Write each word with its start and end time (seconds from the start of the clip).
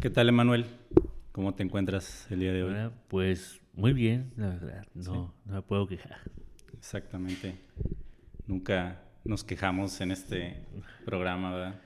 ¿Qué 0.00 0.10
tal, 0.10 0.28
Emanuel? 0.28 0.66
¿Cómo 1.32 1.54
te 1.54 1.62
encuentras 1.62 2.26
el 2.30 2.40
día 2.40 2.52
de 2.52 2.62
hoy? 2.62 2.90
pues 3.08 3.60
muy 3.72 3.92
bien, 3.92 4.32
la 4.36 4.48
verdad. 4.48 4.86
No, 4.94 5.34
no 5.46 5.54
me 5.54 5.62
puedo 5.62 5.86
quejar. 5.86 6.18
Exactamente. 6.76 7.56
Nunca 8.46 9.02
nos 9.24 9.44
quejamos 9.44 10.00
en 10.00 10.10
este 10.10 10.66
programa, 11.04 11.54
¿verdad? 11.54 11.80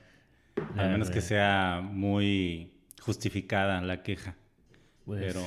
A 0.75 0.87
menos 0.89 1.09
que 1.09 1.21
sea 1.21 1.81
muy 1.81 2.73
justificada 2.99 3.79
la 3.81 4.03
queja. 4.03 4.35
Pues 5.05 5.21
Pero 5.21 5.41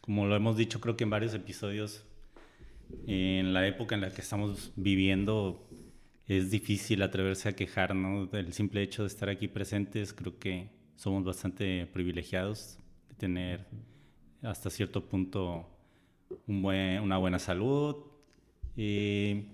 como 0.00 0.26
lo 0.26 0.34
hemos 0.34 0.56
dicho 0.56 0.80
creo 0.80 0.96
que 0.96 1.04
en 1.04 1.10
varios 1.10 1.34
episodios, 1.34 2.06
en 3.06 3.52
la 3.52 3.66
época 3.66 3.94
en 3.94 4.00
la 4.00 4.10
que 4.10 4.22
estamos 4.22 4.72
viviendo 4.76 5.68
es 6.28 6.50
difícil 6.50 7.02
atreverse 7.02 7.48
a 7.48 7.56
quejar, 7.56 7.94
¿no? 7.94 8.26
Del 8.26 8.52
simple 8.52 8.82
hecho 8.82 9.02
de 9.02 9.08
estar 9.08 9.30
aquí 9.30 9.48
presentes, 9.48 10.12
creo 10.12 10.38
que 10.38 10.68
somos 10.94 11.24
bastante 11.24 11.86
privilegiados 11.86 12.78
de 13.08 13.14
tener 13.14 13.66
hasta 14.42 14.68
cierto 14.68 15.08
punto 15.08 15.66
un 16.46 16.62
buen, 16.62 17.00
una 17.00 17.16
buena 17.16 17.38
salud 17.38 17.96
y, 18.76 19.46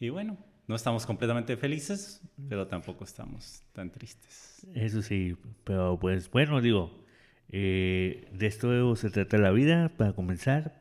y 0.00 0.08
bueno, 0.08 0.38
no 0.66 0.74
estamos 0.74 1.04
completamente 1.04 1.56
felices, 1.56 2.22
pero 2.48 2.66
tampoco 2.66 3.04
estamos 3.04 3.62
tan 3.72 3.90
tristes. 3.90 4.66
Eso 4.74 5.02
sí, 5.02 5.36
pero 5.64 5.98
pues 5.98 6.30
bueno, 6.30 6.62
digo, 6.62 7.04
eh, 7.50 8.26
de 8.32 8.46
esto 8.46 8.96
se 8.96 9.10
trata 9.10 9.36
la 9.36 9.50
vida, 9.50 9.90
para 9.96 10.14
comenzar, 10.14 10.80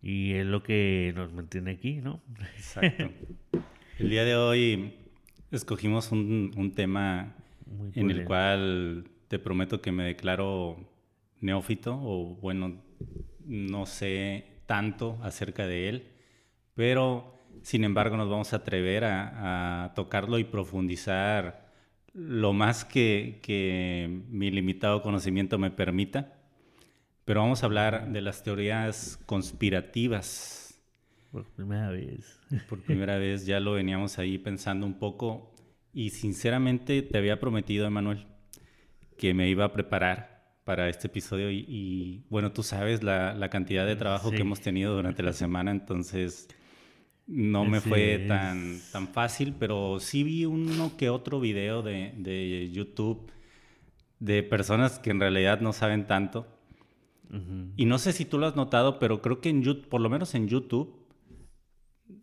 y 0.00 0.32
es 0.32 0.46
lo 0.46 0.62
que 0.62 1.12
nos 1.14 1.32
mantiene 1.32 1.72
aquí, 1.72 1.96
¿no? 1.96 2.22
Exacto. 2.56 3.10
El 3.98 4.10
día 4.10 4.24
de 4.24 4.36
hoy 4.36 4.94
escogimos 5.50 6.12
un, 6.12 6.52
un 6.56 6.72
tema 6.72 7.34
en 7.94 8.10
el 8.10 8.24
cual 8.24 9.08
te 9.28 9.38
prometo 9.38 9.80
que 9.80 9.92
me 9.92 10.04
declaro 10.04 10.76
neófito, 11.40 11.98
o 12.00 12.36
bueno, 12.36 12.82
no 13.44 13.86
sé 13.86 14.44
tanto 14.66 15.18
acerca 15.22 15.66
de 15.66 15.88
él, 15.88 16.08
pero 16.74 17.36
sin 17.66 17.82
embargo, 17.82 18.16
nos 18.16 18.30
vamos 18.30 18.52
a 18.52 18.56
atrever 18.58 19.04
a, 19.04 19.92
tocarlo 19.96 20.38
y 20.38 20.44
profundizar 20.44 21.66
lo 22.14 22.52
más 22.52 22.84
que, 22.84 24.22
mi 24.30 24.52
limitado 24.52 25.02
conocimiento 25.02 25.58
me 25.58 25.72
permita. 25.72 26.32
Pero 27.24 27.40
vamos 27.40 27.62
a 27.62 27.66
hablar 27.66 28.12
de 28.12 28.20
las 28.20 28.44
teorías 28.44 29.18
conspirativas. 29.26 30.65
Por 31.36 31.44
primera 31.44 31.90
vez. 31.90 32.40
Por 32.66 32.80
primera 32.80 33.18
vez 33.18 33.44
ya 33.44 33.60
lo 33.60 33.72
veníamos 33.72 34.18
ahí 34.18 34.38
pensando 34.38 34.86
un 34.86 34.94
poco 34.94 35.52
y 35.92 36.08
sinceramente 36.08 37.02
te 37.02 37.18
había 37.18 37.38
prometido, 37.38 37.86
Emanuel, 37.86 38.26
que 39.18 39.34
me 39.34 39.46
iba 39.50 39.66
a 39.66 39.72
preparar 39.74 40.56
para 40.64 40.88
este 40.88 41.08
episodio 41.08 41.50
y, 41.50 42.24
bueno, 42.30 42.52
tú 42.52 42.62
sabes 42.62 43.02
la, 43.02 43.50
cantidad 43.50 43.84
de 43.84 43.96
trabajo 43.96 44.30
que 44.30 44.38
hemos 44.38 44.62
tenido 44.62 44.96
durante 44.96 45.22
la 45.22 45.32
semana, 45.34 45.72
entonces 45.72 46.48
no 47.26 47.66
me 47.66 47.82
fue 47.82 48.24
tan, 48.26 48.80
tan 48.90 49.06
fácil, 49.06 49.54
pero 49.58 50.00
sí 50.00 50.22
vi 50.22 50.46
uno 50.46 50.96
que 50.96 51.10
otro 51.10 51.38
video 51.38 51.82
de, 51.82 52.14
de 52.16 52.70
YouTube 52.72 53.30
de 54.20 54.42
personas 54.42 54.98
que 54.98 55.10
en 55.10 55.20
realidad 55.20 55.60
no 55.60 55.74
saben 55.74 56.06
tanto. 56.06 56.46
Y 57.76 57.84
no 57.84 57.98
sé 57.98 58.12
si 58.14 58.24
tú 58.24 58.38
lo 58.38 58.46
has 58.46 58.56
notado, 58.56 58.98
pero 58.98 59.20
creo 59.20 59.42
que 59.42 59.50
en 59.50 59.62
YouTube, 59.62 59.88
por 59.88 60.00
lo 60.00 60.08
menos 60.08 60.34
en 60.34 60.48
YouTube, 60.48 61.05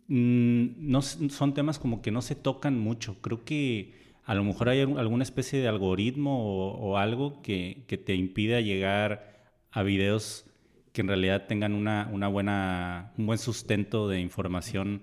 no, 0.08 1.02
son 1.02 1.54
temas 1.54 1.78
como 1.78 2.02
que 2.02 2.10
no 2.10 2.22
se 2.22 2.34
tocan 2.34 2.78
mucho. 2.78 3.20
Creo 3.20 3.44
que 3.44 3.94
a 4.24 4.34
lo 4.34 4.44
mejor 4.44 4.68
hay 4.68 4.80
alguna 4.80 5.22
especie 5.22 5.60
de 5.60 5.68
algoritmo 5.68 6.74
o, 6.76 6.96
algo 6.96 7.42
que, 7.42 7.84
que, 7.86 7.98
te 7.98 8.14
impida 8.14 8.60
llegar 8.60 9.44
a 9.70 9.82
videos 9.82 10.46
que 10.92 11.00
en 11.00 11.08
realidad 11.08 11.46
tengan 11.46 11.74
una, 11.74 12.08
una 12.12 12.28
buena, 12.28 13.12
un 13.18 13.26
buen 13.26 13.38
sustento 13.38 14.08
de 14.08 14.20
información 14.20 15.02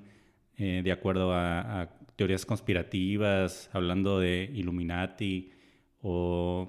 eh, 0.58 0.82
de 0.84 0.92
acuerdo 0.92 1.34
a, 1.34 1.90
teorías 2.16 2.46
conspirativas, 2.46 3.70
hablando 3.74 4.20
de 4.20 4.50
Illuminati 4.54 5.52
o 6.02 6.68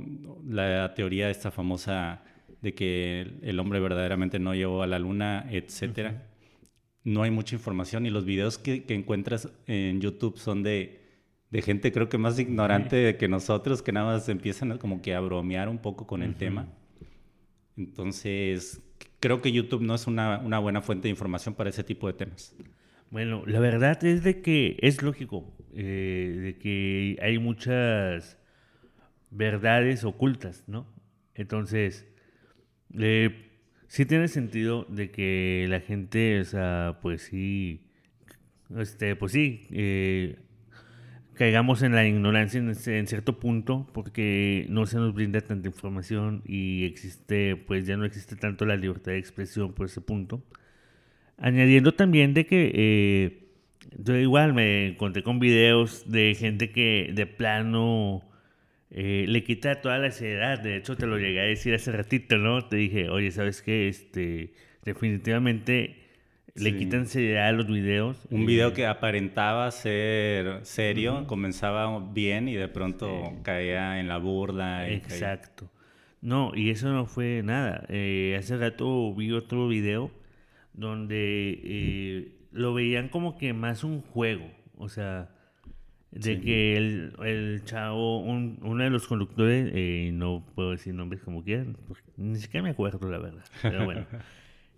la 0.49 0.95
teoría 0.95 1.29
esta 1.29 1.51
famosa 1.51 2.25
de 2.63 2.75
que 2.75 3.39
el 3.43 3.61
hombre 3.61 3.79
verdaderamente 3.81 4.39
no 4.39 4.55
llegó 4.55 4.83
a 4.83 4.87
la 4.87 4.99
luna, 4.99 5.47
etcétera. 5.51 6.32
No 7.05 7.23
hay 7.23 7.31
mucha 7.31 7.57
información 7.57 8.07
y 8.07 8.11
los 8.11 8.25
videos 8.25 8.59
que, 8.59 8.85
encuentras 8.89 9.49
en 9.67 10.01
YouTube 10.01 10.39
son 10.39 10.63
de, 10.63 11.01
de, 11.51 11.63
gente 11.63 11.91
creo 11.93 12.09
que 12.09 12.19
más 12.19 12.39
ignorante 12.39 13.17
que 13.17 13.29
nosotros, 13.29 13.83
que 13.83 13.93
nada 13.93 14.13
más 14.13 14.29
empiezan 14.29 14.79
como 14.79 15.03
que 15.03 15.15
a 15.15 15.21
bromear 15.21 15.69
un 15.69 15.79
poco 15.79 16.07
con 16.07 16.23
el 16.23 16.37
tema. 16.37 16.69
Entonces, 17.77 18.81
creo 19.19 19.41
que 19.41 19.53
YouTube 19.53 19.83
no 19.83 19.95
es 19.95 20.07
una, 20.07 20.39
una, 20.39 20.59
buena 20.59 20.83
fuente 20.83 21.05
de 21.05 21.11
información 21.11 21.55
para 21.55 21.71
ese 21.71 21.83
tipo 21.83 22.07
de 22.07 22.13
temas. 22.13 22.55
Bueno, 23.11 23.43
la 23.47 23.61
verdad 23.61 24.03
es 24.05 24.25
de 24.25 24.41
que 24.41 24.77
es 24.81 25.03
lógico, 25.03 25.53
eh, 25.75 26.39
de 26.43 26.59
que 26.59 27.19
hay 27.21 27.39
muchas 27.39 28.39
verdades 29.31 30.05
ocultas, 30.05 30.65
¿no? 30.67 30.87
Entonces, 31.35 32.07
eh, 32.99 33.52
sí 33.93 34.07
tiene 34.07 34.27
sentido 34.29 34.87
de 34.89 35.11
que 35.11 35.67
la 35.69 35.81
gente, 35.81 36.41
o 36.41 36.45
sea, 36.47 36.99
pues 37.03 37.25
sí, 37.25 37.83
este, 38.79 39.17
pues 39.17 39.33
sí, 39.33 39.67
eh, 39.71 40.37
caigamos 41.35 41.83
en 41.83 41.93
la 41.95 42.07
ignorancia 42.07 42.59
en, 42.59 43.07
cierto 43.07 43.39
punto 43.39 43.87
porque 43.93 44.65
no 44.71 44.87
se 44.87 44.97
nos 44.97 45.13
brinda 45.13 45.43
tanta 45.43 45.69
información 45.69 46.43
y 46.47 46.87
existe, 46.87 47.55
pues 47.57 47.87
ya 47.87 47.99
no 47.99 48.07
existe 48.07 48.35
tanto 48.35 48.65
la 48.65 48.77
libertad 48.77 49.13
de 49.13 49.19
expresión 49.19 49.75
por 49.75 49.85
ese 49.85 50.01
punto. 50.01 50.43
Añadiendo 51.37 51.93
también 51.93 52.33
de 52.33 52.47
que 52.47 52.73
eh, 52.75 53.45
yo 53.99 54.17
igual 54.17 54.55
me 54.55 54.87
encontré 54.87 55.23
con 55.23 55.39
videos 55.39 56.11
de 56.11 56.35
gente 56.35 56.71
que 56.71 57.13
de 57.15 57.27
plano 57.27 58.23
eh, 58.95 59.25
le 59.27 59.43
quita 59.43 59.81
toda 59.81 59.99
la 59.99 60.11
seriedad. 60.11 60.59
De 60.59 60.77
hecho, 60.77 60.97
te 60.97 61.07
lo 61.07 61.19
llegué 61.19 61.41
a 61.41 61.45
decir 61.45 61.75
hace 61.75 61.91
ratito, 61.93 62.37
¿no? 62.37 62.67
Te 62.67 62.77
dije, 62.77 63.09
oye, 63.09 63.31
¿sabes 63.31 63.63
qué? 63.63 63.89
Este, 63.89 64.53
definitivamente 64.85 65.97
le 66.55 66.77
quitan 66.77 67.07
seriedad 67.07 67.49
a 67.49 67.53
los 67.53 67.67
videos. 67.67 68.27
Un 68.31 68.45
video 68.45 68.69
eh, 68.69 68.73
que 68.75 68.87
aparentaba 68.87 69.71
ser 69.71 70.61
serio, 70.65 71.27
comenzaba 71.27 71.99
bien 72.13 72.49
y 72.49 72.55
de 72.55 72.69
pronto 72.69 73.33
caía 73.43 73.99
en 73.99 74.09
la 74.09 74.19
burla. 74.19 74.89
Exacto. 74.91 75.71
No, 76.21 76.53
y 76.55 76.71
eso 76.71 76.93
no 76.93 77.07
fue 77.07 77.43
nada. 77.43 77.85
Eh, 77.89 78.37
hace 78.39 78.57
rato 78.59 79.15
vi 79.15 79.33
otro 79.33 79.67
video 79.69 80.11
donde 80.75 81.61
eh, 81.65 82.33
lo 82.53 82.75
veían 82.75 83.09
como 83.09 83.39
que 83.39 83.55
más 83.55 83.83
un 83.83 84.03
juego. 84.03 84.51
O 84.77 84.89
sea, 84.89 85.32
de 86.13 86.41
que 86.41 86.77
el, 86.77 87.13
el 87.25 87.63
chavo, 87.65 88.21
uno 88.21 88.85
de 88.85 88.91
los 88.91 89.07
conductores, 89.07 89.73
no 90.13 90.45
puedo 90.55 90.71
decir 90.71 90.95
nombres 90.95 91.23
como 91.23 91.43
quieran, 91.43 91.77
ni 92.17 92.39
siquiera 92.39 92.63
me 92.63 92.71
acuerdo 92.71 93.11
la 93.11 93.19
verdad, 93.19 93.45
pero 93.63 93.85
bueno, 93.85 94.07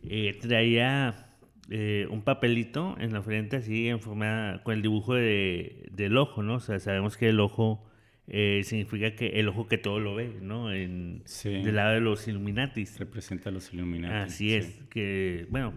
traía 0.41 1.34
eh, 1.71 2.06
un 2.11 2.22
papelito 2.22 2.95
en 3.00 3.15
la 3.15 3.22
frente 3.22 3.56
así 3.56 3.89
en 3.89 4.00
forma 4.00 4.61
con 4.65 4.75
el 4.75 4.83
dibujo 4.83 5.15
de, 5.15 5.89
del 5.91 6.17
ojo, 6.19 6.43
¿no? 6.43 6.56
O 6.56 6.61
sea, 6.61 6.78
sabemos 6.78 7.17
que 7.17 7.31
el 7.31 7.41
ojo 7.41 7.83
eh, 8.27 8.61
significa 8.65 9.15
que 9.15 9.41
el 9.41 9.49
ojo 9.49 9.66
que 9.66 9.78
todo 9.78 9.99
lo 9.99 10.15
ve, 10.15 10.31
¿no? 10.43 10.72
En, 10.72 11.22
Del 11.43 11.75
lado 11.75 11.95
de 11.95 12.01
los 12.01 12.28
Illuminatis. 12.28 12.99
Representa 12.99 13.49
a 13.49 13.53
los 13.53 13.72
Illuminatis. 13.72 14.34
Así 14.34 14.55
es, 14.55 14.83
que, 14.91 15.47
bueno, 15.49 15.72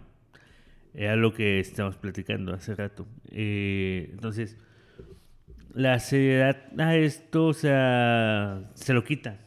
era 0.94 1.16
lo 1.16 1.34
que 1.34 1.59
estamos 1.59 1.95
platicando 1.95 2.53
hace 2.53 2.75
rato. 2.75 3.07
Eh, 3.31 4.09
entonces, 4.12 4.57
la 5.77 5.99
seriedad 5.99 6.57
a 6.79 6.95
esto, 6.95 7.45
o 7.45 7.53
sea, 7.53 8.71
se 8.74 8.94
lo 8.94 9.03
quita, 9.03 9.38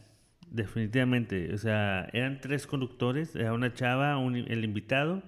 definitivamente. 0.49 1.53
O 1.53 1.57
sea, 1.57 2.07
eran 2.13 2.39
tres 2.39 2.65
conductores, 2.65 3.35
era 3.35 3.51
una 3.51 3.73
chava, 3.73 4.17
el 4.17 4.63
invitado 4.63 5.23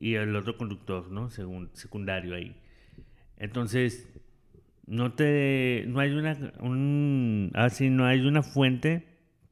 y 0.00 0.14
el 0.14 0.34
otro 0.34 0.56
conductor, 0.56 1.08
¿no? 1.12 1.30
Según, 1.30 1.70
secundario 1.74 2.34
ahí. 2.34 2.56
Entonces, 3.36 4.08
no 4.88 5.12
te, 5.12 5.84
no 5.86 6.00
hay 6.00 6.10
una, 6.10 6.52
un, 6.58 7.52
así, 7.54 7.86
ah, 7.86 7.90
no 7.90 8.04
hay 8.04 8.26
una 8.26 8.42
fuente, 8.42 9.06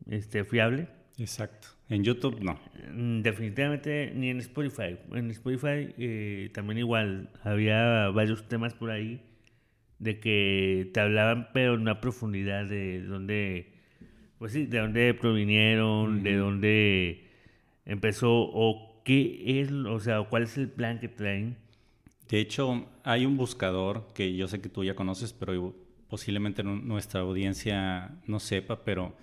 este, 0.08 0.44
fiable. 0.44 0.88
Exacto. 1.17 1.69
En 1.88 2.03
YouTube 2.03 2.41
no. 2.41 2.58
Mm, 2.93 3.23
definitivamente 3.23 4.12
ni 4.17 4.31
en 4.31 4.38
Spotify. 4.38 4.99
En 5.12 5.31
Spotify 5.31 5.94
eh, 5.96 6.50
también 6.53 6.79
igual 6.79 7.31
había 7.44 8.08
varios 8.08 8.49
temas 8.49 8.75
por 8.75 8.91
ahí 8.91 9.30
de 10.00 10.19
que 10.19 10.91
te 10.93 11.00
hablaban, 11.00 11.50
pero 11.52 11.75
en 11.75 11.82
una 11.82 12.00
profundidad 12.00 12.64
de 12.64 13.02
dónde, 13.02 13.75
pues 14.38 14.52
sí, 14.52 14.67
de 14.67 14.79
dónde 14.79 15.14
provinieron, 15.14 16.23
de 16.23 16.37
dónde 16.37 17.25
empezó 17.85 18.32
o 18.32 19.02
qué 19.05 19.61
es, 19.61 19.70
o 19.70 20.00
sea, 20.00 20.23
cuál 20.23 20.44
es 20.44 20.56
el 20.56 20.69
plan 20.69 20.99
que 20.99 21.08
traen. 21.08 21.56
De 22.29 22.41
hecho, 22.41 22.88
hay 23.05 23.26
un 23.26 23.37
buscador 23.37 24.08
que 24.14 24.35
yo 24.35 24.49
sé 24.49 24.61
que 24.61 24.69
tú 24.69 24.85
ya 24.85 24.94
conoces, 24.94 25.32
pero 25.35 25.75
posiblemente 26.08 26.62
nuestra 26.62 27.20
audiencia 27.20 28.11
no 28.26 28.41
sepa, 28.41 28.85
pero 28.85 29.14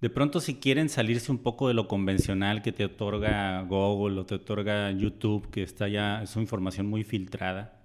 de 0.00 0.10
pronto 0.10 0.40
si 0.40 0.56
quieren 0.56 0.88
salirse 0.88 1.30
un 1.30 1.38
poco 1.38 1.68
de 1.68 1.74
lo 1.74 1.86
convencional 1.86 2.60
que 2.60 2.72
te 2.72 2.84
otorga 2.84 3.62
Google 3.62 4.20
o 4.20 4.26
te 4.26 4.34
otorga 4.34 4.90
YouTube, 4.90 5.48
que 5.50 5.62
está 5.62 5.86
ya, 5.88 6.22
es 6.24 6.34
una 6.34 6.42
información 6.42 6.88
muy 6.88 7.04
filtrada, 7.04 7.80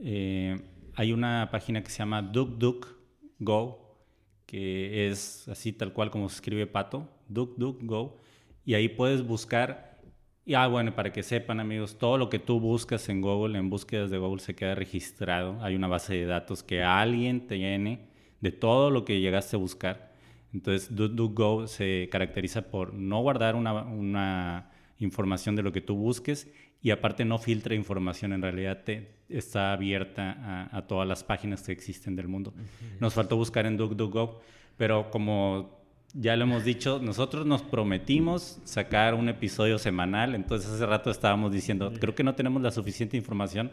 eh, 0.00 0.58
hay 0.96 1.12
una 1.12 1.48
página 1.50 1.82
que 1.82 1.90
se 1.90 1.98
llama 1.98 2.22
DuckDuckGo, 2.22 3.98
que 4.46 5.08
es 5.08 5.48
así 5.48 5.72
tal 5.72 5.92
cual 5.92 6.10
como 6.10 6.28
se 6.28 6.36
escribe 6.36 6.66
pato, 6.66 7.08
DuckDuckGo, 7.28 8.18
y 8.64 8.74
ahí 8.74 8.88
puedes 8.88 9.26
buscar, 9.26 10.00
y 10.46 10.54
ah, 10.54 10.66
bueno, 10.66 10.94
para 10.94 11.12
que 11.12 11.22
sepan 11.22 11.60
amigos, 11.60 11.98
todo 11.98 12.18
lo 12.18 12.28
que 12.28 12.38
tú 12.38 12.60
buscas 12.60 13.08
en 13.08 13.20
Google, 13.20 13.58
en 13.58 13.70
búsquedas 13.70 14.10
de 14.10 14.18
Google, 14.18 14.40
se 14.40 14.54
queda 14.54 14.74
registrado, 14.74 15.62
hay 15.62 15.74
una 15.74 15.88
base 15.88 16.14
de 16.14 16.26
datos 16.26 16.62
que 16.62 16.82
alguien 16.82 17.46
te 17.46 17.58
llene 17.58 18.08
de 18.40 18.52
todo 18.52 18.90
lo 18.90 19.04
que 19.04 19.20
llegaste 19.20 19.56
a 19.56 19.58
buscar. 19.58 20.14
Entonces, 20.52 20.94
DuckDuckGo 20.94 21.66
se 21.66 22.08
caracteriza 22.12 22.62
por 22.62 22.94
no 22.94 23.20
guardar 23.20 23.56
una, 23.56 24.70
información 25.00 25.56
de 25.56 25.62
lo 25.62 25.72
que 25.72 25.80
tú 25.80 25.96
busques 25.96 26.50
y 26.84 26.90
aparte 26.90 27.24
no 27.24 27.38
filtra 27.38 27.74
información, 27.74 28.34
en 28.34 28.42
realidad 28.42 28.82
te, 28.84 29.08
está 29.30 29.72
abierta 29.72 30.68
a, 30.70 30.82
todas 30.82 31.08
las 31.08 31.24
páginas 31.24 31.62
que 31.62 31.72
existen 31.72 32.14
del 32.14 32.28
mundo. 32.28 32.52
Nos 33.00 33.14
faltó 33.14 33.38
buscar 33.38 33.64
en 33.64 33.78
DuckDuckGo, 33.78 34.42
pero 34.76 35.10
como 35.10 35.80
ya 36.12 36.36
lo 36.36 36.42
hemos 36.42 36.62
dicho, 36.62 37.00
nosotros 37.02 37.46
nos 37.46 37.62
prometimos 37.62 38.60
sacar 38.64 39.14
un 39.14 39.30
episodio 39.30 39.78
semanal, 39.78 40.34
entonces 40.34 40.70
hace 40.70 40.84
rato 40.84 41.10
estábamos 41.10 41.52
diciendo, 41.52 41.90
creo 41.98 42.14
que 42.14 42.22
no 42.22 42.34
tenemos 42.34 42.60
la 42.60 42.70
suficiente 42.70 43.16
información, 43.16 43.70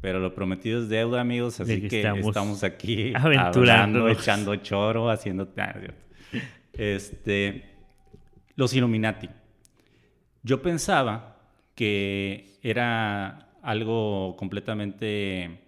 pero 0.00 0.18
lo 0.18 0.34
prometido 0.34 0.80
es 0.80 0.88
deuda, 0.88 1.20
amigos, 1.20 1.60
así 1.60 1.86
que, 1.86 2.00
estamos, 2.00 2.64
aquí 2.64 3.12
aventurando, 3.14 4.08
echando 4.08 4.56
choro, 4.56 5.10
haciendo... 5.10 5.52
Este, 6.72 7.62
los 8.56 8.72
Illuminati. 8.72 9.28
Yo 10.42 10.62
pensaba 10.62 11.33
que 11.74 12.58
era 12.62 13.50
algo 13.62 14.36
completamente 14.36 15.60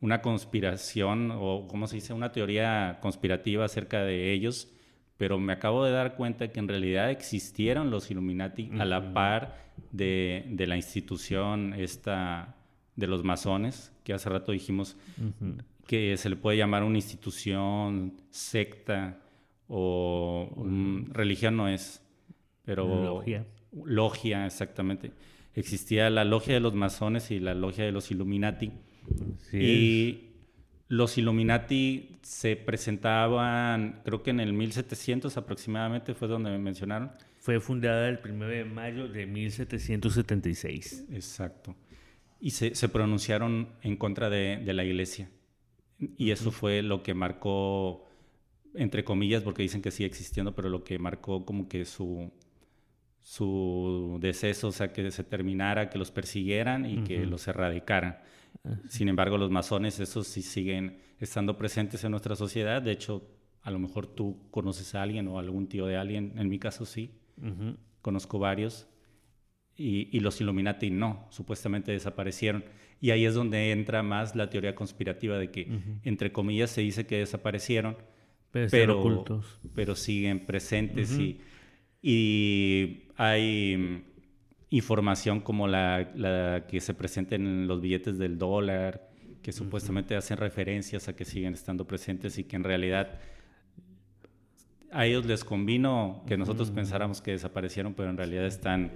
una 0.00 0.22
conspiración 0.22 1.30
o, 1.32 1.66
¿cómo 1.68 1.86
se 1.86 1.96
dice? 1.96 2.12
Una 2.12 2.32
teoría 2.32 2.98
conspirativa 3.00 3.64
acerca 3.64 4.02
de 4.02 4.32
ellos, 4.32 4.70
pero 5.16 5.38
me 5.38 5.52
acabo 5.52 5.84
de 5.84 5.92
dar 5.92 6.16
cuenta 6.16 6.48
que 6.48 6.60
en 6.60 6.68
realidad 6.68 7.10
existieron 7.10 7.90
los 7.90 8.10
Illuminati 8.10 8.70
a 8.78 8.84
la 8.84 9.12
par 9.12 9.56
de, 9.92 10.44
la 10.58 10.76
institución 10.76 11.74
esta 11.74 12.54
de 12.96 13.06
los 13.06 13.24
masones, 13.24 13.92
que 14.04 14.12
hace 14.12 14.28
rato 14.28 14.52
dijimos 14.52 14.96
que 15.86 16.16
se 16.16 16.28
le 16.28 16.36
puede 16.36 16.58
llamar 16.58 16.84
una 16.84 16.98
institución, 16.98 18.20
secta, 18.30 19.18
o 19.68 20.48
religión 21.10 21.56
no 21.56 21.68
es, 21.68 22.02
pero. 22.64 23.22
Logia, 23.86 24.46
exactamente. 24.46 25.12
Existía 25.54 26.10
la 26.10 26.24
logia 26.24 26.54
de 26.54 26.60
los 26.60 26.74
masones 26.74 27.30
y 27.30 27.40
la 27.40 27.54
logia 27.54 27.84
de 27.84 27.92
los 27.92 28.10
Illuminati. 28.10 28.72
y 29.52 30.24
los 30.88 31.18
Illuminati 31.18 32.18
se 32.22 32.56
presentaban, 32.56 34.02
creo 34.04 34.22
que 34.22 34.30
en 34.30 34.40
el 34.40 34.52
1700 34.52 35.36
aproximadamente 35.36 36.14
fue 36.14 36.28
donde 36.28 36.50
me 36.50 36.58
mencionaron. 36.58 37.12
Fue 37.38 37.60
fundada 37.60 38.08
el 38.08 38.20
1 38.24 38.46
de 38.46 38.64
mayo 38.64 39.08
de 39.08 39.26
1776. 39.26 41.06
Exacto. 41.12 41.74
Y 42.40 42.50
se, 42.50 42.74
se 42.74 42.88
pronunciaron 42.88 43.70
en 43.82 43.96
contra 43.96 44.30
de, 44.30 44.58
de 44.64 44.72
la 44.72 44.84
iglesia. 44.84 45.30
Y 46.16 46.30
eso 46.30 46.52
fue 46.52 46.82
lo 46.82 47.02
que 47.02 47.14
marcó 47.14 48.08
entre 48.74 49.04
comillas, 49.04 49.42
porque 49.42 49.62
dicen 49.62 49.82
que 49.82 49.90
sigue 49.90 50.06
existiendo, 50.06 50.54
pero 50.54 50.68
lo 50.68 50.84
que 50.84 50.98
marcó 50.98 51.44
como 51.44 51.68
que 51.68 51.84
su, 51.84 52.30
su 53.28 54.16
deceso, 54.22 54.68
o 54.68 54.72
sea, 54.72 54.90
que 54.90 55.10
se 55.10 55.22
terminara, 55.22 55.90
que 55.90 55.98
los 55.98 56.10
persiguieran 56.10 56.86
y 56.86 57.04
que 57.04 57.26
los 57.26 57.46
erradicaran. 57.46 58.20
Sin 58.88 59.06
embargo, 59.10 59.36
los 59.36 59.50
masones, 59.50 60.00
esos 60.00 60.26
sí 60.26 60.40
siguen 60.40 61.02
estando 61.20 61.58
presentes 61.58 62.02
en 62.04 62.12
nuestra 62.12 62.36
sociedad. 62.36 62.80
De 62.80 62.90
hecho, 62.90 63.28
a 63.60 63.70
lo 63.70 63.78
mejor 63.80 64.06
tú 64.06 64.48
conoces 64.50 64.94
a 64.94 65.02
alguien 65.02 65.28
o 65.28 65.38
algún 65.38 65.68
tío 65.68 65.84
de 65.84 65.98
alguien. 65.98 66.38
En 66.38 66.48
mi 66.48 66.58
caso, 66.58 66.86
sí. 66.86 67.20
Conozco 68.00 68.38
varios. 68.38 68.88
Y, 69.76 70.08
y, 70.10 70.20
los 70.20 70.40
Illuminati 70.40 70.88
no, 70.90 71.26
supuestamente 71.28 71.92
desaparecieron. 71.92 72.64
Y 72.98 73.10
ahí 73.10 73.26
es 73.26 73.34
donde 73.34 73.72
entra 73.72 74.02
más 74.02 74.36
la 74.36 74.48
teoría 74.48 74.74
conspirativa 74.74 75.36
de 75.36 75.50
que, 75.50 75.68
entre 76.02 76.32
comillas, 76.32 76.70
se 76.70 76.80
dice 76.80 77.06
que 77.06 77.18
desaparecieron, 77.18 77.98
pero, 78.50 79.00
ocultos. 79.00 79.60
pero 79.74 79.94
siguen 79.96 80.46
presentes 80.46 81.18
y, 81.18 81.42
y, 82.02 83.04
hay 83.16 83.76
mm, 83.76 84.02
información 84.70 85.40
como 85.40 85.66
la, 85.66 86.10
la, 86.14 86.66
que 86.68 86.80
se 86.80 86.94
presenta 86.94 87.34
en 87.34 87.66
los 87.66 87.80
billetes 87.80 88.18
del 88.18 88.38
dólar, 88.38 89.08
que 89.42 89.52
supuestamente 89.52 90.14
hacen 90.16 90.36
referencias 90.36 91.08
a 91.08 91.16
que 91.16 91.24
siguen 91.24 91.54
estando 91.54 91.86
presentes 91.86 92.38
y 92.38 92.44
que 92.44 92.56
en 92.56 92.64
realidad 92.64 93.18
a 94.90 95.06
ellos 95.06 95.26
les 95.26 95.44
convino 95.44 96.22
que 96.26 96.36
nosotros 96.36 96.70
pensáramos 96.70 97.20
que 97.20 97.32
desaparecieron, 97.32 97.94
pero 97.94 98.10
en 98.10 98.16
realidad 98.16 98.46
están 98.46 98.92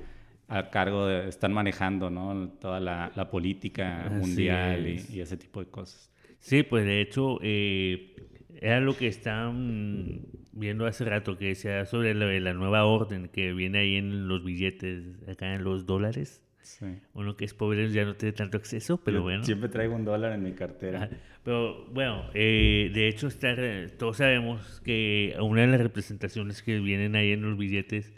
a 0.48 0.70
cargo, 0.70 1.06
de, 1.06 1.28
están 1.28 1.52
manejando 1.52 2.10
¿no? 2.10 2.48
toda 2.60 2.80
la, 2.80 3.12
la 3.14 3.30
política 3.30 4.10
mundial 4.10 4.86
y, 4.86 5.16
y, 5.16 5.20
ese 5.20 5.36
tipo 5.36 5.60
de 5.60 5.66
cosas. 5.66 6.10
Sí, 6.38 6.62
pues 6.62 6.84
de 6.84 7.00
hecho, 7.00 7.38
eh, 7.42 8.14
era 8.62 8.80
lo 8.80 8.96
que 8.96 9.08
están 9.08 10.20
viendo 10.52 10.86
hace 10.86 11.04
rato, 11.04 11.36
que 11.36 11.46
decía 11.46 11.84
sobre 11.84 12.14
la, 12.14 12.54
nueva 12.54 12.84
orden 12.84 13.28
que 13.28 13.52
viene 13.52 13.80
ahí 13.80 13.96
en 13.96 14.28
los 14.28 14.44
billetes, 14.44 15.02
acá 15.28 15.54
en 15.54 15.64
los 15.64 15.84
dólares. 15.84 16.42
Sí. 16.60 16.86
Uno 17.14 17.36
que 17.36 17.44
es 17.44 17.54
pobre 17.54 17.90
ya 17.90 18.04
no 18.04 18.14
tiene 18.14 18.32
tanto 18.32 18.56
acceso, 18.56 19.02
pero 19.02 19.20
bueno. 19.22 19.42
Siempre 19.42 19.68
traigo 19.68 19.96
un 19.96 20.04
dólar 20.04 20.32
en 20.32 20.44
mi 20.44 20.52
cartera. 20.52 21.10
Pero 21.42 21.86
bueno, 21.86 22.30
eh, 22.34 22.92
de 22.94 23.08
hecho 23.08 23.26
está, 23.26 23.56
todos 23.98 24.18
sabemos 24.18 24.80
que 24.84 25.34
una 25.40 25.62
de 25.62 25.66
las 25.66 25.80
representaciones 25.80 26.62
que 26.62 26.78
vienen 26.78 27.16
ahí 27.16 27.32
en 27.32 27.42
los 27.42 27.58
billetes 27.58 28.12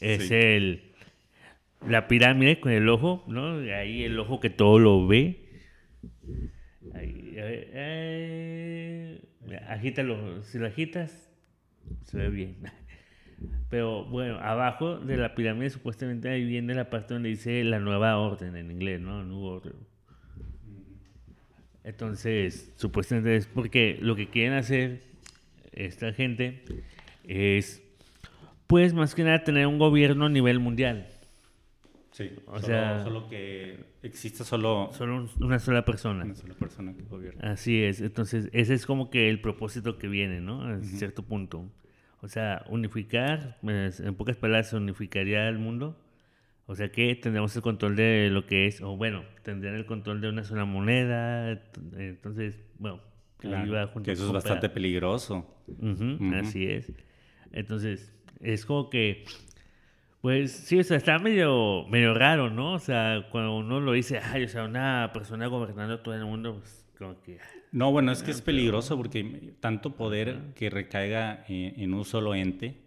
es 0.00 0.30
el 0.30 0.92
la 1.88 2.06
pirámide 2.06 2.60
con 2.60 2.70
el 2.70 2.88
ojo, 2.88 3.24
¿no? 3.26 3.56
Ahí 3.74 4.04
el 4.04 4.16
ojo 4.20 4.38
que 4.38 4.50
todo 4.50 4.78
lo 4.78 5.08
ve. 5.08 5.42
Ahí, 6.94 7.34
eh, 7.36 9.05
agítalo, 9.68 10.42
si 10.42 10.58
lo 10.58 10.66
agitas, 10.66 11.30
se 12.04 12.18
ve 12.18 12.30
bien. 12.30 12.56
Pero 13.70 14.04
bueno, 14.04 14.38
abajo 14.38 14.98
de 14.98 15.16
la 15.16 15.34
pirámide 15.34 15.70
supuestamente 15.70 16.28
ahí 16.28 16.44
viene 16.44 16.74
la 16.74 16.88
parte 16.88 17.14
donde 17.14 17.28
dice 17.28 17.62
la 17.64 17.78
nueva 17.78 18.16
orden 18.18 18.56
en 18.56 18.70
inglés, 18.70 19.00
¿no? 19.00 19.24
New 19.24 19.42
Order. 19.42 19.74
Entonces, 21.84 22.72
supuestamente 22.76 23.36
es 23.36 23.46
porque 23.46 23.98
lo 24.00 24.16
que 24.16 24.28
quieren 24.28 24.54
hacer 24.54 25.02
esta 25.72 26.12
gente 26.12 26.62
es, 27.24 27.82
pues 28.66 28.94
más 28.94 29.14
que 29.14 29.22
nada, 29.22 29.44
tener 29.44 29.66
un 29.66 29.78
gobierno 29.78 30.26
a 30.26 30.28
nivel 30.28 30.58
mundial. 30.58 31.06
Sí, 32.16 32.30
o 32.46 32.58
sea, 32.60 33.04
solo 33.04 33.28
que 33.28 33.78
existe 34.02 34.42
solo... 34.42 34.88
Solo 34.92 35.28
una 35.38 35.58
sola 35.58 35.84
persona. 35.84 36.24
Una 36.24 36.34
sola 36.34 36.54
persona 36.54 36.94
que 36.94 37.02
gobierna. 37.02 37.52
Así 37.52 37.82
es, 37.82 38.00
entonces 38.00 38.48
ese 38.54 38.72
es 38.72 38.86
como 38.86 39.10
que 39.10 39.28
el 39.28 39.42
propósito 39.42 39.98
que 39.98 40.08
viene, 40.08 40.40
¿no? 40.40 40.62
A 40.62 40.80
cierto 40.80 41.26
punto. 41.26 41.70
O 42.22 42.28
sea, 42.28 42.64
unificar, 42.70 43.58
pues, 43.60 44.00
en 44.00 44.14
pocas 44.14 44.38
palabras, 44.38 44.72
unificaría 44.72 45.46
el 45.46 45.58
mundo. 45.58 46.02
O 46.64 46.74
sea 46.74 46.90
que 46.90 47.14
tendríamos 47.16 47.54
el 47.54 47.60
control 47.60 47.96
de 47.96 48.30
lo 48.30 48.46
que 48.46 48.66
es, 48.66 48.80
o 48.80 48.96
bueno, 48.96 49.22
tendrían 49.42 49.74
el 49.74 49.84
control 49.84 50.22
de 50.22 50.30
una 50.30 50.42
sola 50.42 50.64
moneda. 50.64 51.50
Entonces, 51.98 52.58
bueno, 52.78 53.02
que 53.38 54.12
eso 54.12 54.26
es 54.28 54.32
bastante 54.32 54.70
peligroso. 54.70 55.54
Así 56.32 56.66
es. 56.66 56.90
Entonces, 57.52 58.10
es 58.40 58.64
como 58.64 58.88
que 58.88 59.26
pues 60.26 60.50
sí, 60.50 60.80
o 60.80 60.82
sea, 60.82 60.96
está 60.96 61.20
medio, 61.20 61.86
medio 61.86 62.12
raro, 62.12 62.50
¿no? 62.50 62.72
O 62.72 62.78
sea, 62.80 63.28
cuando 63.30 63.56
uno 63.56 63.78
lo 63.78 63.92
dice, 63.92 64.18
ay, 64.18 64.42
o 64.42 64.48
sea, 64.48 64.64
una 64.64 65.12
persona 65.14 65.46
gobernando 65.46 66.00
todo 66.00 66.16
el 66.16 66.24
mundo, 66.24 66.56
pues 66.58 66.84
como 66.98 67.22
que... 67.22 67.38
No, 67.70 67.92
bueno, 67.92 68.10
es 68.10 68.24
que 68.24 68.32
es 68.32 68.42
peligroso 68.42 68.96
porque 68.96 69.54
tanto 69.60 69.94
poder 69.94 70.52
que 70.56 70.68
recaiga 70.68 71.44
en, 71.46 71.94
un 71.94 72.04
solo 72.04 72.34
ente, 72.34 72.82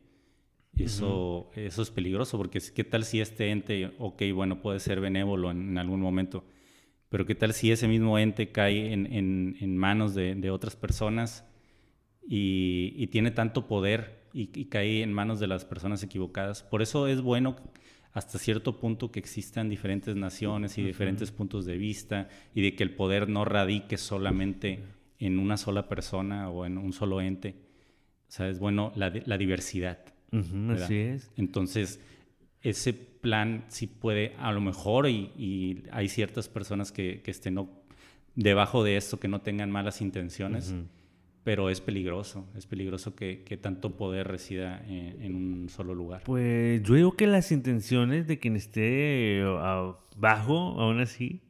eso, 0.75 1.50
eso 1.55 1.81
es 1.81 1.91
peligroso 1.91 2.38
porque 2.38 2.60
qué 2.75 2.84
tal 2.84 3.05
si 3.05 3.22
este 3.22 3.51
ente, 3.51 3.93
ok, 4.00 4.22
bueno, 4.34 4.62
puede 4.62 4.81
ser 4.81 5.00
benévolo 5.00 5.50
en, 5.50 5.77
algún 5.77 6.01
momento, 6.01 6.43
pero 7.08 7.25
qué 7.25 7.36
tal 7.36 7.53
si 7.53 7.72
ese 7.72 7.88
mismo 7.88 8.19
ente 8.19 8.51
cae 8.51 8.91
en, 8.91 9.05
en, 9.13 9.55
en 9.62 9.77
manos 9.77 10.13
de, 10.13 10.36
de, 10.36 10.51
otras 10.51 10.75
personas 10.75 11.50
y, 12.27 12.96
y 12.98 13.08
tiene 13.08 13.31
tanto 13.31 13.65
poder 13.65 14.18
y, 14.33 14.65
cae 14.65 15.01
en 15.01 15.13
manos 15.13 15.39
de 15.39 15.48
las 15.48 15.65
personas 15.65 16.03
equivocadas. 16.03 16.63
Por 16.63 16.81
eso 16.81 17.07
es 17.07 17.21
bueno 17.21 17.55
hasta 18.13 18.39
cierto 18.39 18.79
punto 18.79 19.12
que 19.12 19.19
existan 19.19 19.69
diferentes 19.69 20.15
naciones 20.15 20.77
y 20.77 20.83
diferentes 20.83 21.31
puntos 21.31 21.65
de 21.65 21.77
vista 21.77 22.27
y 22.55 22.62
de 22.62 22.75
que 22.75 22.83
el 22.83 22.95
poder 22.95 23.29
no 23.29 23.45
radique 23.45 23.98
solamente 23.98 24.79
en 25.19 25.38
una 25.39 25.57
sola 25.57 25.88
persona 25.88 26.50
o 26.50 26.65
en 26.65 26.77
un 26.77 26.93
solo 26.93 27.21
ente. 27.21 27.55
O 28.27 28.31
sea, 28.31 28.48
es 28.48 28.59
bueno 28.59 28.91
la, 28.95 29.12
la 29.25 29.38
diversidad. 29.38 30.00
así 30.31 30.95
es. 30.95 31.31
Entonces, 31.38 32.00
ese 32.62 32.93
plan 32.93 33.65
sí 33.67 33.88
puede, 33.88 34.36
a 34.38 34.51
lo 34.51 34.62
mejor, 34.62 35.07
y, 35.07 35.83
hay 35.91 36.09
ciertas 36.09 36.48
personas 36.48 36.91
que, 36.91 37.21
que 37.21 37.31
estén 37.31 37.59
debajo 38.36 38.83
de 38.83 38.98
esto, 38.98 39.19
que 39.19 39.27
no 39.27 39.41
tengan 39.41 39.71
malas 39.71 40.01
intenciones 40.01 40.74
pero 41.43 41.69
es 41.69 41.81
peligroso, 41.81 42.48
es 42.55 42.65
peligroso 42.65 43.15
que, 43.15 43.60
tanto 43.62 43.96
poder 43.98 44.27
resida 44.27 44.84
en, 44.88 45.36
un 45.36 45.69
solo 45.69 45.96
lugar. 45.96 46.24
Pues 46.25 46.84
yo 46.84 46.96
digo 46.96 47.13
que 47.13 47.27
las 47.27 47.51
intenciones 47.51 48.27
de 48.27 48.39
quien 48.39 48.55
esté 48.55 49.41
abajo, 49.41 50.79
aún 50.79 51.00
así, 51.00 51.41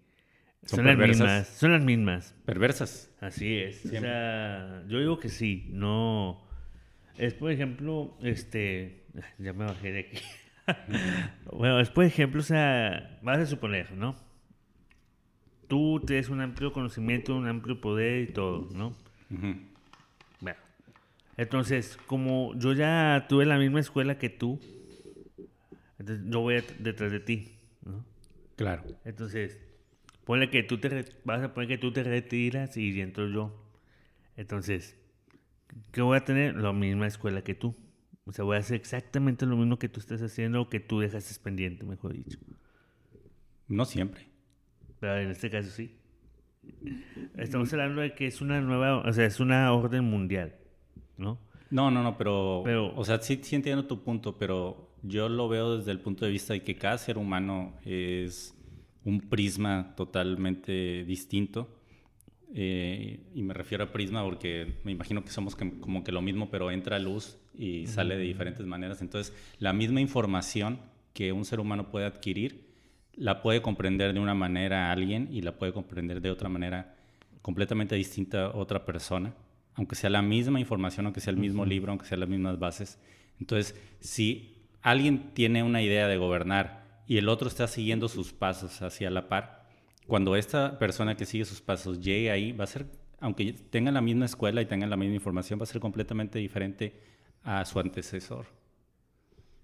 son, 0.65 0.85
las 0.85 0.97
mismas. 0.97 1.47
Son 1.47 1.71
las 1.71 1.81
mismas. 1.81 2.35
Perversas. 2.45 3.11
Así 3.19 3.55
es. 3.55 3.85
O 3.85 3.89
sea, 3.89 4.83
yo 4.87 4.99
digo 4.99 5.19
que 5.19 5.29
sí, 5.29 5.67
no. 5.71 6.41
Es 7.17 7.33
por 7.33 7.51
ejemplo, 7.51 8.17
este. 8.21 9.03
Ya 9.39 9.53
me 9.53 9.65
bajé 9.65 9.91
de 9.91 9.99
aquí. 9.99 10.17
bueno, 11.51 11.79
es 11.79 11.89
por 11.89 12.05
ejemplo, 12.05 12.41
o 12.41 12.43
sea, 12.43 13.19
vas 13.23 13.39
a 13.39 13.45
suponer, 13.45 13.91
¿no? 13.93 14.15
Tú 15.67 16.01
tienes 16.05 16.29
un 16.29 16.41
amplio 16.41 16.71
conocimiento, 16.71 17.35
un 17.35 17.47
amplio 17.47 17.81
poder 17.81 18.29
y 18.29 18.33
todo, 18.33 18.69
¿no? 18.73 18.95
Bueno, 19.29 19.68
entonces, 21.39 21.97
como 22.05 22.53
yo 22.55 22.73
ya 22.73 23.25
tuve 23.29 23.45
la 23.45 23.57
misma 23.57 23.79
escuela 23.79 24.17
que 24.17 24.29
tú, 24.29 24.59
entonces 25.97 26.25
yo 26.29 26.41
voy 26.41 26.61
detrás 26.79 27.13
de 27.13 27.21
ti, 27.21 27.55
¿no? 27.85 28.05
Claro. 28.57 28.83
Entonces, 29.05 29.57
ponle 30.25 30.49
que 30.49 30.63
tú 30.63 30.79
te 30.79 31.05
vas 31.23 31.41
a 31.41 31.53
poner 31.53 31.69
que 31.69 31.77
tú 31.77 31.93
te 31.93 32.03
retiras 32.03 32.75
y 32.75 32.99
entro 32.99 33.29
yo. 33.29 33.57
Entonces, 34.35 34.97
¿qué 35.93 36.01
voy 36.01 36.17
a 36.17 36.25
tener? 36.25 36.57
La 36.57 36.73
misma 36.73 37.07
escuela 37.07 37.41
que 37.41 37.55
tú. 37.55 37.73
O 38.25 38.33
sea, 38.33 38.43
voy 38.43 38.57
a 38.57 38.59
hacer 38.59 38.75
exactamente 38.75 39.45
lo 39.45 39.55
mismo 39.55 39.79
que 39.79 39.87
tú 39.87 40.01
estás 40.01 40.21
haciendo 40.21 40.63
o 40.63 40.69
que 40.69 40.81
tú 40.81 40.99
dejas 40.99 41.39
pendiente, 41.39 41.85
mejor 41.85 42.11
dicho. 42.11 42.37
No 43.69 43.85
siempre. 43.85 44.27
Pero 44.99 45.17
en 45.19 45.29
este 45.31 45.49
caso 45.49 45.69
sí. 45.69 45.95
Estamos 47.37 47.71
hablando 47.71 48.01
de 48.01 48.13
que 48.13 48.27
es 48.27 48.41
una 48.41 48.59
nueva, 48.59 48.97
o 48.97 49.13
sea, 49.13 49.25
es 49.25 49.39
una 49.39 49.71
orden 49.71 50.03
mundial, 50.03 50.58
¿no? 51.19 51.37
No, 51.69 51.91
no, 51.91 52.01
no, 52.01 52.17
pero, 52.17 52.61
pero 52.63 52.95
o 52.95 53.05
sea, 53.05 53.21
sí, 53.21 53.39
sí 53.43 53.55
entiendo 53.55 53.85
tu 53.85 54.03
punto, 54.03 54.37
pero 54.37 54.89
yo 55.03 55.29
lo 55.29 55.47
veo 55.47 55.77
desde 55.77 55.91
el 55.91 55.99
punto 55.99 56.25
de 56.25 56.31
vista 56.31 56.53
de 56.53 56.63
que 56.63 56.75
cada 56.75 56.97
ser 56.97 57.17
humano 57.17 57.75
es 57.85 58.55
un 59.03 59.21
prisma 59.21 59.93
totalmente 59.95 61.03
distinto. 61.05 61.75
Eh, 62.55 63.19
y 63.35 63.43
me 63.43 63.53
refiero 63.53 63.83
a 63.83 63.91
prisma 63.91 64.23
porque 64.23 64.79
me 64.83 64.91
imagino 64.91 65.23
que 65.23 65.29
somos 65.29 65.55
como 65.55 66.03
que 66.03 66.11
lo 66.11 66.21
mismo, 66.21 66.49
pero 66.49 66.71
entra 66.71 66.97
luz 66.97 67.37
y 67.55 67.85
sale 67.85 68.17
de 68.17 68.23
diferentes 68.23 68.65
maneras. 68.65 69.01
Entonces, 69.01 69.35
la 69.59 69.71
misma 69.73 70.01
información 70.01 70.79
que 71.13 71.31
un 71.31 71.45
ser 71.45 71.59
humano 71.59 71.91
puede 71.91 72.07
adquirir 72.07 72.69
la 73.19 73.41
puede 73.41 73.61
comprender 73.61 74.13
de 74.13 74.19
una 74.19 74.33
manera 74.33 74.91
alguien 74.91 75.27
y 75.31 75.41
la 75.41 75.57
puede 75.57 75.73
comprender 75.73 76.21
de 76.21 76.31
otra 76.31 76.47
manera 76.47 76.95
completamente 77.41 77.95
distinta 77.95 78.45
a 78.45 78.55
otra 78.55 78.85
persona, 78.85 79.33
aunque 79.79 79.95
sea 79.95 80.09
la 80.09 80.21
misma 80.21 80.59
información, 80.59 81.05
aunque 81.05 81.21
sea 81.21 81.31
el 81.31 81.37
mismo 81.37 81.65
libro, 81.65 81.93
aunque 81.93 82.05
sean 82.05 82.19
las 82.19 82.27
mismas 82.27 82.59
bases. 82.59 82.99
Entonces, 83.39 83.79
si 84.01 84.67
alguien 84.81 85.33
tiene 85.33 85.63
una 85.63 85.81
idea 85.81 86.09
de 86.09 86.17
gobernar 86.17 87.01
y 87.07 87.15
el 87.15 87.29
otro 87.29 87.47
está 87.47 87.65
siguiendo 87.65 88.09
sus 88.09 88.33
pasos 88.33 88.81
hacia 88.81 89.09
la 89.09 89.29
par, 89.29 89.69
cuando 90.05 90.35
esta 90.35 90.77
persona 90.79 91.15
que 91.15 91.25
sigue 91.25 91.45
sus 91.45 91.61
pasos 91.61 92.01
llegue 92.01 92.29
ahí, 92.29 92.51
va 92.51 92.65
a 92.65 92.67
ser, 92.67 92.87
aunque 93.21 93.53
tenga 93.53 93.89
la 93.89 94.01
misma 94.01 94.25
escuela 94.25 94.61
y 94.61 94.65
tenga 94.65 94.85
la 94.85 94.97
misma 94.97 95.15
información, 95.15 95.57
va 95.57 95.63
a 95.63 95.67
ser 95.67 95.79
completamente 95.79 96.39
diferente 96.39 96.99
a 97.43 97.63
su 97.63 97.79
antecesor. 97.79 98.47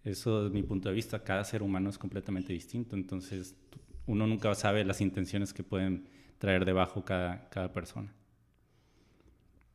Eso 0.06 0.46
es 0.46 0.54
mi 0.54 0.64
punto 0.64 0.88
de 0.88 0.96
vista. 0.96 1.26
Cada 1.26 1.44
ser 1.44 1.62
humano 1.62 1.90
es 1.90 1.98
completamente 1.98 2.54
distinto. 2.54 2.96
Entonces, 2.96 3.58
uno 4.06 4.28
nunca 4.28 4.56
sabe 4.56 4.86
las 4.86 5.02
intenciones 5.02 5.54
que 5.54 5.64
pueden 5.64 6.08
traer 6.38 6.64
debajo 6.64 7.04
cada, 7.04 7.50
cada 7.50 7.74
persona. 7.74 8.14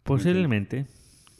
Posiblemente. 0.03 0.87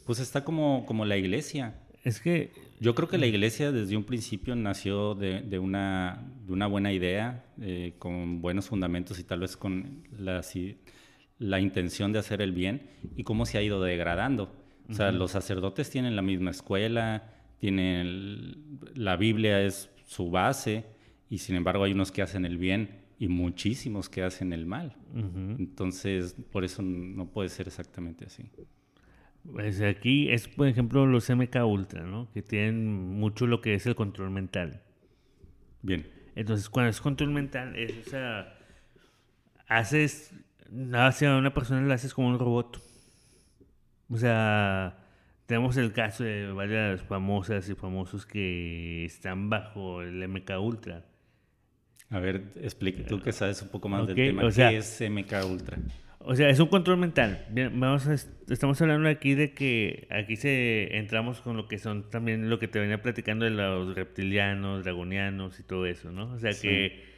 Pues 0.05 0.19
está 0.19 0.43
como, 0.43 0.85
como 0.85 1.05
la 1.05 1.17
iglesia. 1.17 1.75
Es 2.03 2.19
que... 2.19 2.51
Yo 2.79 2.95
creo 2.95 3.07
que 3.07 3.19
la 3.19 3.27
iglesia 3.27 3.71
desde 3.71 3.95
un 3.95 4.03
principio 4.03 4.55
nació 4.55 5.13
de, 5.13 5.41
de, 5.41 5.59
una, 5.59 6.23
de 6.47 6.51
una, 6.51 6.65
buena 6.65 6.91
idea, 6.91 7.45
eh, 7.61 7.93
con 7.99 8.41
buenos 8.41 8.69
fundamentos 8.69 9.19
y 9.19 9.23
tal 9.23 9.41
vez 9.41 9.55
con 9.55 10.01
la, 10.17 10.41
la, 11.37 11.59
intención 11.59 12.11
de 12.11 12.17
hacer 12.17 12.41
el 12.41 12.53
bien, 12.53 12.89
y 13.15 13.23
cómo 13.23 13.45
se 13.45 13.59
ha 13.59 13.61
ido 13.61 13.83
degradando. 13.83 14.51
O 14.89 14.95
sea, 14.95 15.11
los 15.11 15.29
sacerdotes 15.29 15.91
tienen 15.91 16.15
la 16.15 16.23
misma 16.23 16.49
escuela, 16.49 17.31
tiene 17.59 18.03
la 18.95 19.15
Biblia 19.15 19.61
es 19.61 19.91
su 20.05 20.31
base 20.31 20.83
y 21.29 21.37
sin 21.37 21.55
embargo 21.55 21.83
hay 21.83 21.93
unos 21.93 22.11
que 22.11 22.23
hacen 22.23 22.45
el 22.45 22.57
bien 22.57 23.00
y 23.21 23.27
muchísimos 23.27 24.09
que 24.09 24.23
hacen 24.23 24.51
el 24.51 24.65
mal. 24.65 24.95
Entonces, 25.13 26.35
por 26.51 26.63
eso 26.63 26.81
no 26.81 27.27
puede 27.27 27.49
ser 27.49 27.67
exactamente 27.67 28.25
así. 28.25 28.49
Pues 29.43 29.79
aquí 29.79 30.31
es, 30.31 30.47
por 30.47 30.67
ejemplo, 30.67 31.05
los 31.05 31.29
MK 31.29 31.55
Ultra, 31.63 32.01
¿no? 32.01 32.31
Que 32.33 32.41
tienen 32.41 33.19
mucho 33.19 33.45
lo 33.45 33.61
que 33.61 33.75
es 33.75 33.85
el 33.85 33.93
control 33.93 34.31
mental. 34.31 34.81
Bien. 35.83 36.07
Entonces, 36.33 36.67
cuando 36.67 36.89
es 36.89 36.99
control 36.99 37.29
mental, 37.29 37.75
es, 37.75 38.07
o 38.07 38.09
sea, 38.09 38.57
haces, 39.67 40.33
hacia 40.91 41.37
una 41.37 41.53
persona 41.53 41.85
la 41.85 41.93
haces 41.93 42.15
como 42.15 42.27
un 42.27 42.39
robot. 42.39 42.81
O 44.09 44.17
sea, 44.17 44.97
tenemos 45.45 45.77
el 45.77 45.93
caso 45.93 46.23
de 46.23 46.51
varias 46.53 47.03
famosas 47.03 47.69
y 47.69 47.75
famosos 47.75 48.25
que 48.25 49.05
están 49.05 49.51
bajo 49.51 50.01
el 50.01 50.27
MK 50.27 50.59
Ultra. 50.59 51.05
A 52.11 52.19
ver, 52.19 52.43
explica 52.61 53.03
tú 53.05 53.21
que 53.21 53.31
sabes 53.31 53.61
un 53.61 53.69
poco 53.69 53.89
más 53.89 54.05
del 54.05 54.15
tema. 54.15 54.43
¿Qué 54.49 54.77
es 54.77 55.01
MK 55.01 55.45
Ultra? 55.49 55.77
O 56.19 56.35
sea, 56.35 56.49
es 56.49 56.59
un 56.59 56.67
control 56.67 56.97
mental. 56.97 57.45
Bien, 57.49 57.79
vamos 57.79 58.07
estamos 58.47 58.79
hablando 58.81 59.09
aquí 59.09 59.33
de 59.33 59.53
que 59.53 60.07
aquí 60.11 60.35
se 60.35 60.97
entramos 60.97 61.41
con 61.41 61.57
lo 61.57 61.67
que 61.67 61.79
son 61.79 62.09
también 62.11 62.49
lo 62.49 62.59
que 62.59 62.67
te 62.67 62.79
venía 62.79 63.01
platicando 63.01 63.45
de 63.45 63.51
los 63.51 63.95
reptilianos, 63.95 64.83
dragonianos 64.83 65.59
y 65.59 65.63
todo 65.63 65.87
eso, 65.87 66.11
¿no? 66.11 66.31
O 66.33 66.37
sea 66.37 66.51
que 66.51 67.11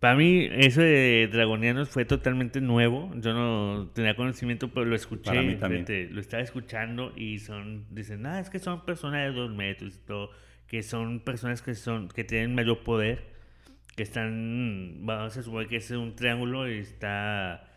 para 0.00 0.14
mí, 0.14 0.48
eso 0.52 0.80
de 0.80 1.28
Dragonianos 1.32 1.88
fue 1.88 2.04
totalmente 2.04 2.60
nuevo. 2.60 3.10
Yo 3.16 3.34
no 3.34 3.90
tenía 3.92 4.14
conocimiento, 4.14 4.68
pero 4.68 4.86
lo 4.86 4.94
escuché. 4.94 5.24
Para 5.24 5.42
mí 5.42 5.56
también. 5.56 5.86
lo 6.12 6.20
estaba 6.20 6.42
escuchando 6.42 7.12
y 7.16 7.40
son, 7.40 7.84
dicen, 7.90 8.24
ah, 8.26 8.38
es 8.38 8.48
que 8.48 8.60
son 8.60 8.84
personas 8.84 9.26
de 9.26 9.32
dos 9.32 9.50
metros 9.52 9.96
y 9.96 10.06
todo, 10.06 10.30
que 10.68 10.84
son 10.84 11.20
personas 11.20 11.62
que 11.62 11.74
son, 11.74 12.08
que 12.08 12.22
tienen 12.22 12.54
mayor 12.54 12.84
poder, 12.84 13.24
que 13.98 14.04
están, 14.04 15.00
vamos 15.00 15.36
a 15.36 15.42
suponer 15.42 15.66
que 15.66 15.78
es 15.78 15.90
un 15.90 16.14
triángulo 16.14 16.70
y 16.70 16.78
está 16.78 17.68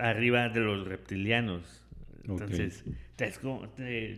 arriba 0.00 0.48
de 0.48 0.58
los 0.58 0.84
reptilianos. 0.84 1.86
Entonces, 2.24 2.84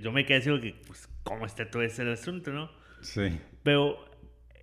yo 0.00 0.12
me 0.12 0.24
quedé 0.24 0.38
así 0.38 0.60
que, 0.60 0.74
pues, 0.86 1.10
¿cómo 1.24 1.44
está 1.44 1.70
todo 1.70 1.82
ese 1.82 2.10
asunto, 2.10 2.54
no? 2.54 2.70
Sí. 3.02 3.38
Pero 3.62 4.02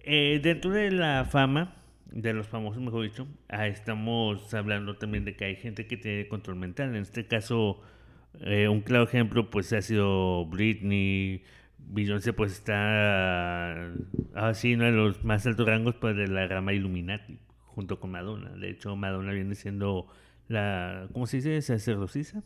eh, 0.04 0.40
dentro 0.42 0.72
de 0.72 0.90
la 0.90 1.26
fama 1.26 1.76
de 2.08 2.34
los 2.34 2.48
famosos, 2.48 2.82
mejor 2.82 3.04
dicho, 3.04 3.28
ah, 3.50 3.68
estamos 3.68 4.52
hablando 4.56 4.96
también 4.96 5.26
de 5.26 5.36
que 5.36 5.46
hay 5.46 5.56
gente 5.56 5.86
que 5.86 5.98
tiene 5.98 6.28
control 6.28 6.56
mental. 6.56 6.90
En 6.90 7.04
este 7.04 7.28
caso, 7.28 7.82
eh, 8.40 8.68
un 8.68 8.82
claro 8.82 9.04
ejemplo 9.04 9.52
pues 9.52 9.72
ha 9.74 9.82
sido 9.84 10.48
Britney, 10.48 11.44
Beyoncé 11.88 12.34
pues 12.34 12.54
está 12.54 13.92
así, 14.34 14.76
¿no? 14.76 14.88
En 14.88 14.96
los 14.96 15.24
más 15.24 15.46
altos 15.46 15.68
rangos 15.68 15.96
pues 15.96 16.16
de 16.16 16.28
la 16.28 16.48
rama 16.48 16.74
Illuminati, 16.74 17.40
junto 17.66 18.00
con 18.00 18.12
Madonna. 18.12 18.50
De 18.52 18.70
hecho, 18.70 18.96
Madonna 18.96 19.32
viene 19.32 19.56
siendo 19.56 20.08
la, 20.48 21.08
¿cómo 21.14 21.28
se 21.28 21.38
dice? 21.38 21.62
Sacerdotisa. 21.62 22.44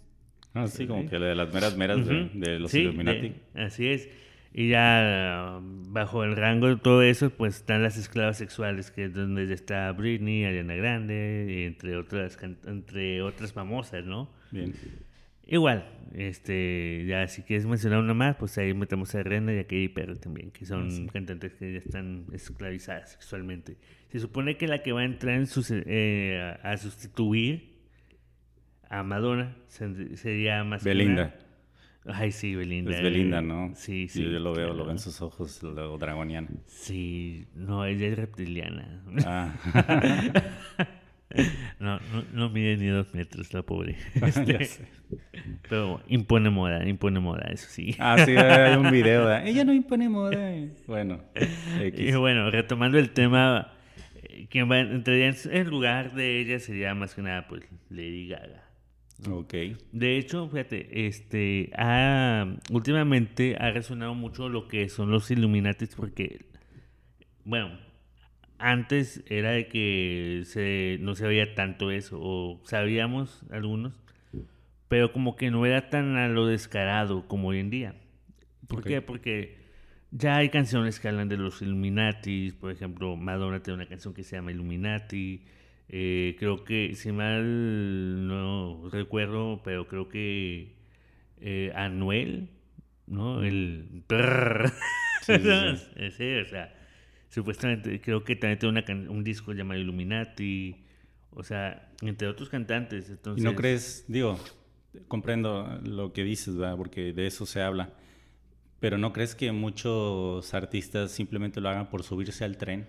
Ah, 0.54 0.68
sí, 0.68 0.88
como 0.88 1.08
que 1.08 1.20
la 1.20 1.28
de 1.28 1.36
las 1.36 1.54
meras 1.54 1.78
meras 1.78 2.06
de, 2.06 2.60
los 2.60 2.74
Illuminati. 2.74 3.36
así 3.56 3.88
es. 3.88 4.10
Y 4.54 4.70
ya 4.70 5.60
bajo 5.62 6.24
el 6.24 6.36
rango 6.36 6.68
de 6.68 6.78
todo 6.78 7.04
eso, 7.04 7.30
pues 7.30 7.58
están 7.58 7.84
las 7.84 7.98
esclavas 7.98 8.38
sexuales, 8.38 8.90
que 8.90 9.06
es 9.06 9.14
donde 9.14 9.54
está 9.54 9.92
Britney, 9.92 10.46
Ariana 10.46 10.74
Grande, 10.76 11.68
entre 11.68 11.96
otras, 11.96 12.40
entre 12.66 13.22
otras 13.22 13.54
famosas, 13.54 14.06
¿no? 14.06 14.32
Bien. 14.52 14.74
Igual, 15.48 15.86
este, 16.14 17.06
ya 17.08 17.28
si 17.28 17.42
quieres 17.42 17.66
mencionar 17.66 18.00
una 18.00 18.14
más, 18.14 18.36
pues 18.36 18.58
ahí 18.58 18.74
metemos 18.74 19.16
a 19.16 19.24
Rena 19.24 19.54
y 19.54 19.60
a 19.60 19.64
Katy 19.64 19.90
Perry 19.90 20.18
también, 20.18 20.52
que 20.52 20.66
son 20.66 21.08
cantantes 21.08 21.54
que 21.54 21.74
ya 21.74 21.80
están 21.80 22.26
esclavizadas 22.34 23.12
sexualmente. 23.12 23.78
Se 24.12 24.20
supone 24.20 24.58
que 24.58 24.68
la 24.68 24.84
que 24.84 24.92
va 24.92 25.02
a 25.02 25.06
entrar 25.06 25.36
en 25.36 25.48
eh, 25.86 26.58
a 26.62 26.78
sustituir 26.78 27.78
a 28.90 29.04
Madonna 29.04 29.56
sería 29.68 30.64
más 30.64 30.84
Belinda. 30.84 31.36
Ay, 32.06 32.32
sí, 32.32 32.56
Belinda. 32.56 32.92
Es 32.92 33.02
Belinda, 33.02 33.42
¿no? 33.42 33.74
Sí, 33.76 34.08
sí. 34.08 34.24
Yo, 34.24 34.30
yo 34.30 34.40
lo 34.40 34.54
veo, 34.54 34.68
claro. 34.68 34.78
lo 34.78 34.84
veo 34.86 34.92
en 34.94 35.00
sus 35.00 35.22
ojos, 35.22 35.62
lo 35.62 35.74
veo 35.74 35.98
dragoniano. 35.98 36.48
Sí, 36.66 37.48
no, 37.54 37.86
ella 37.86 38.08
es 38.08 38.18
reptiliana. 38.18 39.04
Ah, 39.26 39.54
No, 41.80 42.00
no, 42.00 42.24
no 42.34 42.50
mide 42.50 42.78
ni 42.78 42.88
dos 42.88 43.14
metros 43.14 43.54
la 43.54 43.62
pobre. 43.62 43.96
Este, 44.22 44.70
pero 45.70 46.02
impone 46.08 46.50
moda, 46.50 46.88
impone 46.88 47.20
moda, 47.20 47.48
eso 47.52 47.68
sí. 47.70 47.96
Ah, 48.00 48.18
sí, 48.26 48.36
hay 48.36 48.76
un 48.76 48.92
video. 48.92 49.26
¿verdad? 49.26 49.46
Ella 49.48 49.64
no 49.64 49.74
impone 49.74 50.10
moda. 50.10 50.54
Bueno, 50.88 51.22
X. 51.36 52.00
Y 52.00 52.12
bueno, 52.16 52.50
retomando 52.52 52.98
el 52.98 53.12
tema, 53.12 53.74
eh, 54.24 54.48
quien 54.50 54.70
va 54.70 54.80
entraría 54.80 55.28
en 55.30 55.36
en 55.52 55.70
lugar 55.70 56.14
de 56.14 56.40
ella 56.42 56.60
sería 56.60 56.94
más 56.96 57.14
que 57.16 57.22
nada 57.22 57.48
pues 57.48 57.64
Lady 57.90 58.28
Gaga. 58.28 58.64
Ok. 59.30 59.54
De 59.92 60.18
hecho, 60.18 60.48
fíjate, 60.50 61.08
este, 61.08 61.72
ha- 61.78 62.46
últimamente 62.72 63.56
ha 63.60 63.72
resonado 63.72 64.14
mucho 64.14 64.48
lo 64.50 64.68
que 64.68 64.90
son 64.90 65.10
los 65.12 65.32
Illuminatis 65.32 65.96
porque, 65.96 66.46
bueno, 67.44 67.80
antes 68.60 69.24
era 69.28 69.52
de 69.52 69.68
que 69.68 70.44
se, 70.46 70.98
no 71.02 71.16
se 71.16 71.28
veía 71.28 71.56
tanto 71.56 71.92
eso, 71.92 72.18
o 72.22 72.62
sabíamos 72.66 73.44
algunos, 73.52 73.94
pero 74.88 75.12
como 75.12 75.36
que 75.36 75.52
no 75.52 75.66
era 75.66 75.90
tan 75.90 76.16
a 76.18 76.28
lo 76.30 76.46
descarado 76.48 77.28
como 77.28 77.50
hoy 77.50 77.60
en 77.60 77.70
día. 77.70 77.96
¿Por 78.68 78.84
qué? 78.84 79.02
Porque 79.02 79.58
ya 80.12 80.38
hay 80.38 80.50
canciones 80.50 81.00
que 81.00 81.08
hablan 81.10 81.30
de 81.30 81.38
los 81.38 81.62
Illuminatis, 81.62 82.54
por 82.56 82.72
ejemplo, 82.72 83.16
Madonna 83.16 83.62
tiene 83.62 83.76
una 83.76 83.88
canción 83.88 84.14
que 84.14 84.24
se 84.24 84.36
llama 84.38 84.52
Illuminati. 84.52 85.44
eh, 85.90 86.36
creo 86.40 86.64
que, 86.64 86.96
si 86.96 87.12
mal 87.12 88.28
no 88.28 88.90
recuerdo, 88.92 89.62
pero 89.64 89.88
creo 89.88 90.10
que 90.10 90.76
eh, 91.42 91.72
Anuel, 91.76 92.50
¿no? 93.08 93.44
El... 93.44 94.04
Sí, 95.22 95.34
sí, 95.40 95.40
sí. 95.40 96.12
Sí, 96.12 96.36
o 96.38 96.46
sea, 96.46 96.74
supuestamente 97.30 98.00
creo 98.02 98.24
que 98.24 98.36
también 98.36 98.60
tiene 98.60 98.80
una 98.80 99.12
un 99.12 99.24
disco 99.24 99.54
llamado 99.54 99.80
Illuminati, 99.80 100.76
o 101.32 101.44
sea, 101.44 101.92
entre 102.02 102.28
otros 102.28 102.50
cantantes. 102.50 103.10
Entonces, 103.10 103.44
¿Y 103.44 103.46
no 103.46 103.56
crees, 103.56 104.06
digo, 104.08 104.40
comprendo 105.08 105.80
lo 105.84 106.14
que 106.14 106.24
dices, 106.24 106.56
¿verdad? 106.56 106.78
Porque 106.78 107.14
de 107.14 107.28
eso 107.28 107.46
se 107.46 107.62
habla, 107.62 107.94
pero 108.80 108.98
¿no 108.98 109.14
crees 109.14 109.36
que 109.36 109.52
muchos 109.52 110.54
artistas 110.54 111.12
simplemente 111.12 111.62
lo 111.62 111.70
hagan 111.70 111.90
por 111.90 112.04
subirse 112.04 112.44
al 112.44 112.58
tren? 112.58 112.88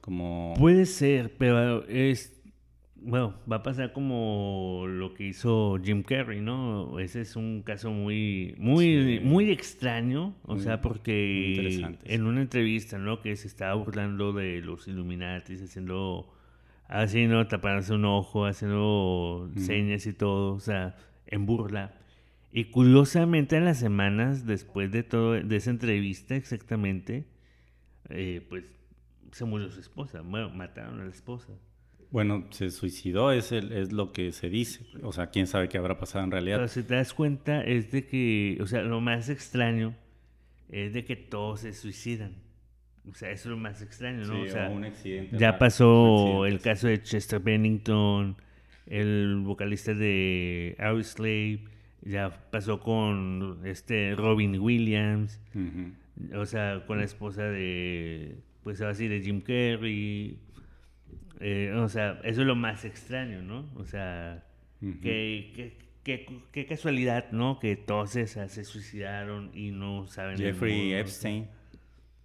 Como... 0.00 0.54
Puede 0.56 0.86
ser, 0.86 1.36
pero 1.36 1.84
es. 1.88 2.35
Bueno, 3.02 3.34
va 3.50 3.56
a 3.56 3.62
pasar 3.62 3.92
como 3.92 4.84
lo 4.88 5.14
que 5.14 5.28
hizo 5.28 5.78
Jim 5.82 6.02
Carrey, 6.02 6.40
¿no? 6.40 6.98
Ese 6.98 7.20
es 7.20 7.36
un 7.36 7.62
caso 7.62 7.90
muy, 7.92 8.54
muy, 8.58 9.18
Sí. 9.18 9.20
muy 9.22 9.50
extraño, 9.50 10.34
o 10.44 10.54
Muy- 10.54 10.62
sea, 10.62 10.80
porque 10.80 11.94
en 12.04 12.26
una 12.26 12.40
entrevista, 12.40 12.98
¿no? 12.98 13.20
Que 13.20 13.36
se 13.36 13.46
estaba 13.46 13.74
burlando 13.74 14.32
de 14.32 14.60
los 14.60 14.88
Illuminatis, 14.88 15.62
haciendo, 15.62 16.32
así, 16.88 17.26
¿no? 17.26 17.46
Tapándose 17.46 17.92
un 17.94 18.06
ojo, 18.06 18.44
haciendo 18.46 19.50
señas 19.56 20.04
y 20.06 20.12
todo, 20.12 20.54
o 20.54 20.60
sea, 20.60 20.96
en 21.26 21.46
burla. 21.46 21.94
Y 22.50 22.64
curiosamente, 22.66 23.56
en 23.56 23.66
las 23.66 23.78
semanas 23.78 24.46
después 24.46 24.90
de 24.90 25.02
todo, 25.04 25.32
de 25.34 25.56
esa 25.56 25.70
entrevista 25.70 26.34
exactamente, 26.34 27.26
eh, 28.08 28.44
pues 28.48 28.64
se 29.32 29.44
murió 29.44 29.70
su 29.70 29.78
esposa. 29.80 30.22
Bueno, 30.22 30.48
mataron 30.50 31.00
a 31.00 31.04
la 31.04 31.10
esposa. 31.10 31.52
Bueno, 32.10 32.46
se 32.50 32.70
suicidó, 32.70 33.32
es, 33.32 33.52
el, 33.52 33.72
es 33.72 33.92
lo 33.92 34.12
que 34.12 34.32
se 34.32 34.48
dice. 34.48 34.86
O 35.02 35.12
sea, 35.12 35.28
quién 35.28 35.46
sabe 35.46 35.68
qué 35.68 35.78
habrá 35.78 35.98
pasado 35.98 36.24
en 36.24 36.30
realidad. 36.30 36.56
Pero 36.56 36.68
si 36.68 36.82
te 36.82 36.94
das 36.94 37.12
cuenta, 37.12 37.62
es 37.62 37.90
de 37.90 38.06
que, 38.06 38.58
o 38.60 38.66
sea, 38.66 38.82
lo 38.82 39.00
más 39.00 39.28
extraño 39.28 39.94
es 40.68 40.92
de 40.92 41.04
que 41.04 41.16
todos 41.16 41.60
se 41.60 41.72
suicidan. 41.72 42.34
O 43.08 43.14
sea, 43.14 43.30
eso 43.30 43.48
es 43.48 43.50
lo 43.50 43.56
más 43.56 43.82
extraño, 43.82 44.24
¿no? 44.26 44.34
Sí, 44.34 44.48
o 44.48 44.52
sea, 44.52 44.68
o 44.68 44.72
un 44.72 44.84
accidente. 44.84 45.38
ya 45.38 45.58
pasó 45.58 46.44
el 46.46 46.60
caso 46.60 46.88
de 46.88 47.02
Chester 47.02 47.40
Bennington, 47.40 48.36
el 48.86 49.42
vocalista 49.44 49.94
de 49.94 50.76
Audioslave, 50.78 51.64
ya 52.02 52.30
pasó 52.50 52.80
con 52.80 53.60
este 53.64 54.14
Robin 54.16 54.58
Williams. 54.58 55.40
O 56.34 56.46
sea, 56.46 56.84
con 56.86 56.98
la 56.98 57.04
esposa 57.04 57.44
de, 57.44 58.38
pues 58.62 58.80
así, 58.80 59.06
de 59.06 59.20
Jim 59.20 59.40
Carrey. 59.40 60.38
Eh, 61.40 61.72
o 61.76 61.88
sea, 61.88 62.20
eso 62.24 62.40
es 62.40 62.46
lo 62.46 62.56
más 62.56 62.84
extraño, 62.84 63.42
¿no? 63.42 63.68
O 63.76 63.84
sea, 63.84 64.44
Ujú. 64.82 65.00
qué, 65.00 65.52
qué- 65.54 65.76
qué- 66.02 66.42
qué 66.52 66.66
casualidad, 66.66 67.30
¿no? 67.32 67.58
Que 67.58 67.76
todos 67.76 68.16
esas 68.16 68.52
se 68.52 68.64
suicidaron 68.64 69.50
y 69.54 69.70
no 69.70 70.06
saben. 70.06 70.36
Jeffrey 70.38 70.92
Epstein, 70.94 71.48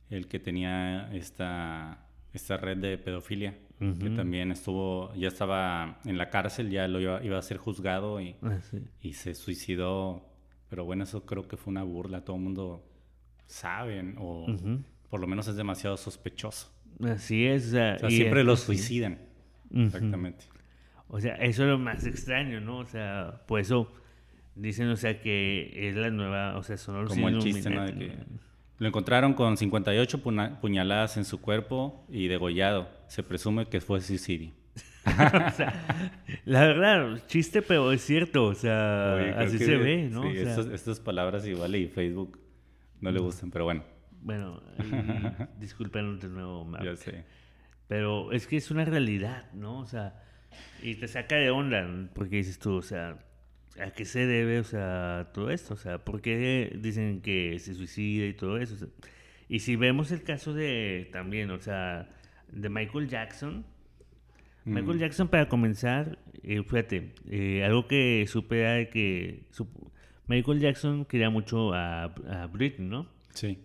el 0.09 0.27
que 0.27 0.39
tenía 0.39 1.11
esta, 1.13 2.05
esta 2.33 2.57
red 2.57 2.77
de 2.77 2.97
pedofilia, 2.97 3.57
que 3.99 4.11
también 4.11 4.51
estuvo, 4.51 5.11
ya 5.15 5.27
estaba 5.27 5.99
en 6.05 6.17
la 6.19 6.29
cárcel, 6.29 6.69
ya 6.69 6.87
lo 6.87 6.99
iba, 6.99 7.23
iba 7.23 7.39
a 7.39 7.41
ser 7.41 7.57
juzgado 7.57 8.21
y, 8.21 8.35
Ah, 8.43 8.59
sí. 8.61 8.77
y 9.01 9.13
se 9.13 9.33
suicidó. 9.33 10.27
Pero 10.69 10.85
bueno, 10.85 11.03
eso 11.03 11.25
creo 11.25 11.47
que 11.47 11.57
fue 11.57 11.71
una 11.71 11.81
burla, 11.83 12.23
todo 12.23 12.35
el 12.35 12.43
mundo 12.43 12.87
sabe, 13.47 14.13
o 14.19 14.45
por 15.09 15.19
lo 15.19 15.25
menos 15.27 15.47
es 15.47 15.55
demasiado 15.55 15.97
sospechoso. 15.97 16.71
Así 17.03 17.45
es, 17.45 17.67
o 17.67 17.71
sea, 17.71 17.95
O 17.95 17.99
sea, 17.99 18.09
y 18.09 18.15
siempre 18.17 18.41
es- 18.41 18.45
los 18.45 18.59
suicidan. 18.61 19.19
Exactamente. 19.73 20.45
O 21.07 21.19
sea, 21.19 21.35
eso 21.35 21.63
es 21.63 21.69
lo 21.69 21.77
más 21.77 22.05
extraño, 22.05 22.61
¿no? 22.61 22.77
O 22.79 22.85
sea, 22.85 23.41
por 23.47 23.59
eso 23.59 23.91
dicen, 24.55 24.87
o 24.89 24.95
sea, 24.95 25.21
que 25.21 25.89
es 25.89 25.95
la 25.95 26.09
nueva, 26.09 26.57
o 26.57 26.63
sea, 26.63 26.77
son 26.77 27.01
los 27.03 27.09
Como 27.09 27.29
el 27.29 27.39
chiste, 27.39 27.69
¿no? 27.69 27.83
De 27.85 27.91
Illuminati, 27.91 28.17
que 28.17 28.25
lo 28.79 28.87
encontraron 28.87 29.33
con 29.33 29.57
58 29.57 30.23
puna- 30.23 30.59
puñaladas 30.61 31.17
en 31.17 31.25
su 31.25 31.39
cuerpo 31.41 32.05
y 32.09 32.27
degollado. 32.27 32.89
Se 33.07 33.23
presume 33.23 33.65
que 33.67 33.81
fue 33.81 33.99
suicidio. 34.01 34.51
La 36.45 36.65
verdad, 36.67 37.21
chiste, 37.27 37.61
pero 37.61 37.91
es 37.91 38.01
cierto, 38.01 38.45
o 38.45 38.53
sea, 38.55 39.15
Oye, 39.17 39.29
así 39.31 39.57
se 39.57 39.75
ve, 39.77 40.09
¿no? 40.09 40.23
sí, 40.23 40.39
O 40.39 40.63
sea, 40.63 40.73
estas 40.73 40.99
palabras 40.99 41.45
igual 41.47 41.75
y 41.75 41.87
Facebook 41.87 42.39
no 42.99 43.11
le 43.11 43.19
gustan, 43.19 43.51
pero 43.51 43.65
bueno, 43.65 43.83
Bueno, 44.21 44.61
disculpen 45.59 46.19
de 46.19 46.27
nuevo, 46.27 46.65
Mark. 46.65 46.83
ya 46.83 46.95
sé. 46.95 47.25
Pero 47.87 48.31
es 48.31 48.47
que 48.47 48.57
es 48.57 48.71
una 48.71 48.85
realidad, 48.85 49.51
¿no? 49.53 49.79
O 49.79 49.85
sea, 49.85 50.23
y 50.81 50.95
te 50.95 51.07
saca 51.07 51.35
de 51.35 51.49
onda, 51.49 52.09
porque 52.13 52.37
dices 52.37 52.59
tú, 52.59 52.75
o 52.75 52.81
sea, 52.81 53.19
¿a 53.81 53.91
qué 53.91 54.05
se 54.05 54.25
debe, 54.25 54.59
o 54.59 54.63
sea, 54.63 55.31
todo 55.33 55.49
esto? 55.49 55.73
O 55.73 55.77
sea, 55.77 55.97
¿por 55.97 56.21
qué 56.21 56.77
dicen 56.79 57.21
que 57.21 57.59
se 57.59 57.73
suicida 57.73 58.25
y 58.25 58.33
todo 58.33 58.57
eso? 58.57 58.75
O 58.75 58.77
sea, 58.77 58.87
y 59.49 59.59
si 59.59 59.75
vemos 59.75 60.11
el 60.11 60.23
caso 60.23 60.53
de, 60.53 61.09
también, 61.11 61.51
o 61.51 61.59
sea, 61.59 62.09
de 62.49 62.69
Michael 62.69 63.09
Jackson, 63.09 63.65
Michael 64.63 64.99
Jackson, 64.99 65.27
para 65.27 65.49
comenzar, 65.49 66.19
eh, 66.43 66.61
fíjate, 66.63 67.15
eh, 67.29 67.63
algo 67.65 67.87
que 67.87 68.25
supe 68.27 68.57
de 68.57 68.89
que 68.89 69.47
Michael 70.27 70.59
Jackson 70.59 71.05
quería 71.05 71.31
mucho 71.31 71.73
a, 71.73 72.03
a 72.03 72.47
Britney, 72.47 72.87
¿no? 72.87 73.07
Sí. 73.33 73.57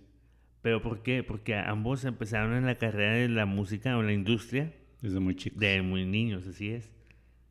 ¿Pero 0.67 0.83
por 0.83 1.01
qué? 1.05 1.23
Porque 1.23 1.55
ambos 1.55 2.05
empezaron 2.05 2.55
en 2.55 2.67
la 2.67 2.75
carrera 2.75 3.13
de 3.13 3.29
la 3.29 3.47
música 3.47 3.97
o 3.97 4.01
en 4.01 4.07
la 4.07 4.13
industria 4.13 4.73
Desde 5.01 5.21
muy 5.21 5.37
chico. 5.37 5.61
de 5.61 5.81
muy 5.81 6.05
niños, 6.05 6.45
así 6.45 6.71
es. 6.71 6.93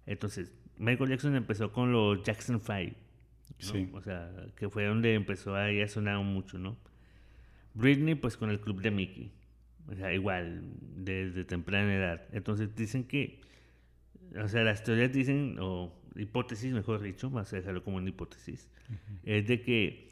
Entonces, 0.06 0.52
Michael 0.78 1.12
Jackson 1.12 1.34
empezó 1.38 1.72
con 1.72 1.94
los 1.94 2.22
Jackson 2.24 2.60
5, 2.60 2.74
¿no? 2.74 2.94
Sí. 3.58 3.90
O 3.94 4.02
sea, 4.02 4.30
que 4.58 4.68
fue 4.68 4.84
donde 4.84 5.14
empezó 5.14 5.56
ahí 5.56 5.80
a 5.80 5.88
sonar 5.88 6.22
mucho, 6.26 6.58
¿no? 6.58 6.76
Britney, 7.74 8.16
pues 8.16 8.36
con 8.36 8.50
el 8.50 8.60
club 8.60 8.82
de 8.82 8.92
Mickey. 8.92 9.32
O 9.88 9.96
sea, 9.96 10.12
igual, 10.14 10.64
desde 10.98 11.46
temprana 11.46 11.96
edad. 11.96 12.28
Entonces 12.34 12.76
dicen 12.76 13.06
que, 13.06 13.40
o 14.38 14.50
sea, 14.50 14.66
las 14.66 14.84
teorías 14.84 15.14
dicen, 15.14 15.56
o 15.62 15.96
hipótesis, 16.18 16.74
mejor 16.74 17.00
dicho, 17.02 17.30
vamos 17.30 17.54
a 17.54 17.56
dejarlo 17.56 17.82
como 17.82 17.96
una 17.96 18.10
hipótesis, 18.10 18.68
es 19.24 19.48
de 19.48 19.62
que 19.62 20.12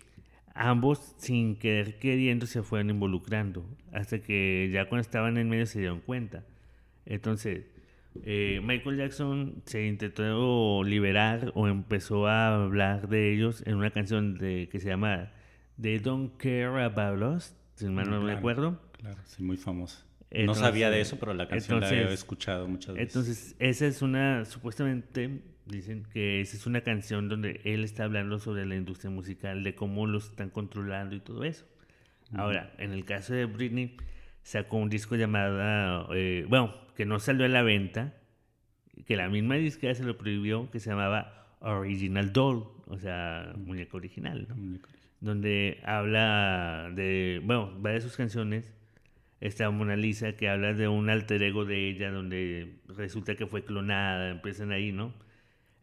ambos, 0.54 1.13
sin 1.18 1.56
querer 1.58 1.98
queriendo, 2.00 2.46
se 2.46 2.62
fueron 2.63 2.89
involucrando, 2.89 3.66
hasta 3.92 4.20
que 4.20 4.70
ya 4.72 4.88
cuando 4.89 5.02
estaban 5.02 5.38
en 5.38 5.50
medio 5.50 5.66
se 5.66 5.80
dieron 5.80 6.00
cuenta. 6.02 6.44
Entonces, 7.06 7.66
eh, 8.24 8.62
Michael 8.63 8.98
Jackson 8.98 9.63
se 9.66 9.86
intentó 9.88 10.84
liberar 10.84 11.52
o 11.56 11.68
empezó 11.68 12.28
a 12.28 12.63
hablar 12.63 13.10
de 13.10 13.34
ellos 13.34 13.63
en 13.66 13.76
una 13.76 13.89
canción 13.92 14.38
de, 14.38 14.70
que 14.72 14.80
se 14.80 14.89
llama 14.89 15.32
They 15.82 15.98
Don't 16.00 16.38
Care 16.38 16.84
About 16.84 17.38
Us, 17.38 17.56
si 17.76 17.86
mal 17.88 18.10
no 18.10 18.18
me 18.20 18.26
Claro. 18.26 18.38
acuerdo. 18.38 18.82
Claro, 19.00 19.18
sí, 19.26 19.44
muy 19.44 19.58
famoso. 19.58 20.06
no 20.32 20.54
sabía 20.56 20.89
de 20.89 21.02
eso, 21.02 21.18
pero 21.20 21.34
la 21.34 21.48
canción 21.48 21.80
la 21.82 21.92
he 21.94 22.13
escuchado 22.13 22.68
muchas 22.68 22.96
veces. 22.96 23.16
Entonces, 23.16 23.56
esa 23.60 23.86
es 23.88 24.02
una, 24.02 24.46
supuestamente, 24.46 25.42
dicen 25.65 26.06
que 26.12 26.41
esa 26.41 26.58
es 26.58 26.65
una 26.65 26.82
canción 26.82 27.30
donde 27.30 27.62
él 27.63 27.84
está 27.84 28.04
hablando 28.04 28.39
sobre 28.39 28.65
la 28.65 28.76
industria 28.76 29.10
musical, 29.10 29.63
de 29.63 29.76
cómo 29.76 30.08
los 30.08 30.30
están 30.30 30.49
controlando 30.49 31.15
y 31.15 31.19
todo 31.19 31.43
eso. 31.43 31.65
Ahora, 32.36 32.73
en 32.80 32.91
el 32.91 33.06
caso 33.06 33.34
de 33.34 33.45
Britney, 33.45 33.95
sacó 34.41 34.78
un 34.78 34.89
disco 34.89 35.15
llamado, 35.15 36.10
eh, 36.15 36.45
bueno, 36.49 36.73
que 36.95 37.06
no 37.06 37.19
salió 37.19 37.45
a 37.45 37.49
la 37.49 37.62
venta, 37.62 38.13
que 39.06 39.15
la 39.15 39.30
misma 39.30 39.56
disquera 39.56 39.93
se 39.93 40.04
lo 40.04 40.17
prohibió, 40.17 40.69
que 40.71 40.80
se 40.80 40.89
llamaba 40.89 41.56
Original 41.60 42.34
Doll, 42.34 42.65
o 42.88 42.97
sea, 42.97 43.54
muñeca 43.56 43.97
original, 43.97 44.47
¿no? 44.49 44.56
Muñeco 44.56 44.88
original. 44.89 45.10
donde 45.21 45.80
habla 45.86 46.91
de, 46.93 47.41
bueno, 47.43 47.71
varias 47.80 48.04
de 48.04 48.10
sus 48.10 48.17
canciones. 48.17 48.73
Está 49.39 49.69
Mona 49.69 49.97
Lisa, 49.97 50.38
que 50.38 50.47
habla 50.47 50.73
de 50.73 50.88
un 50.88 51.10
alter 51.10 51.43
ego 51.43 51.65
de 51.65 51.89
ella, 51.89 52.12
donde 52.12 52.76
resulta 52.88 53.36
que 53.36 53.45
fue 53.45 53.65
clonada, 53.65 54.30
empiezan 54.30 54.71
ahí, 54.71 54.91
¿no? 54.93 55.13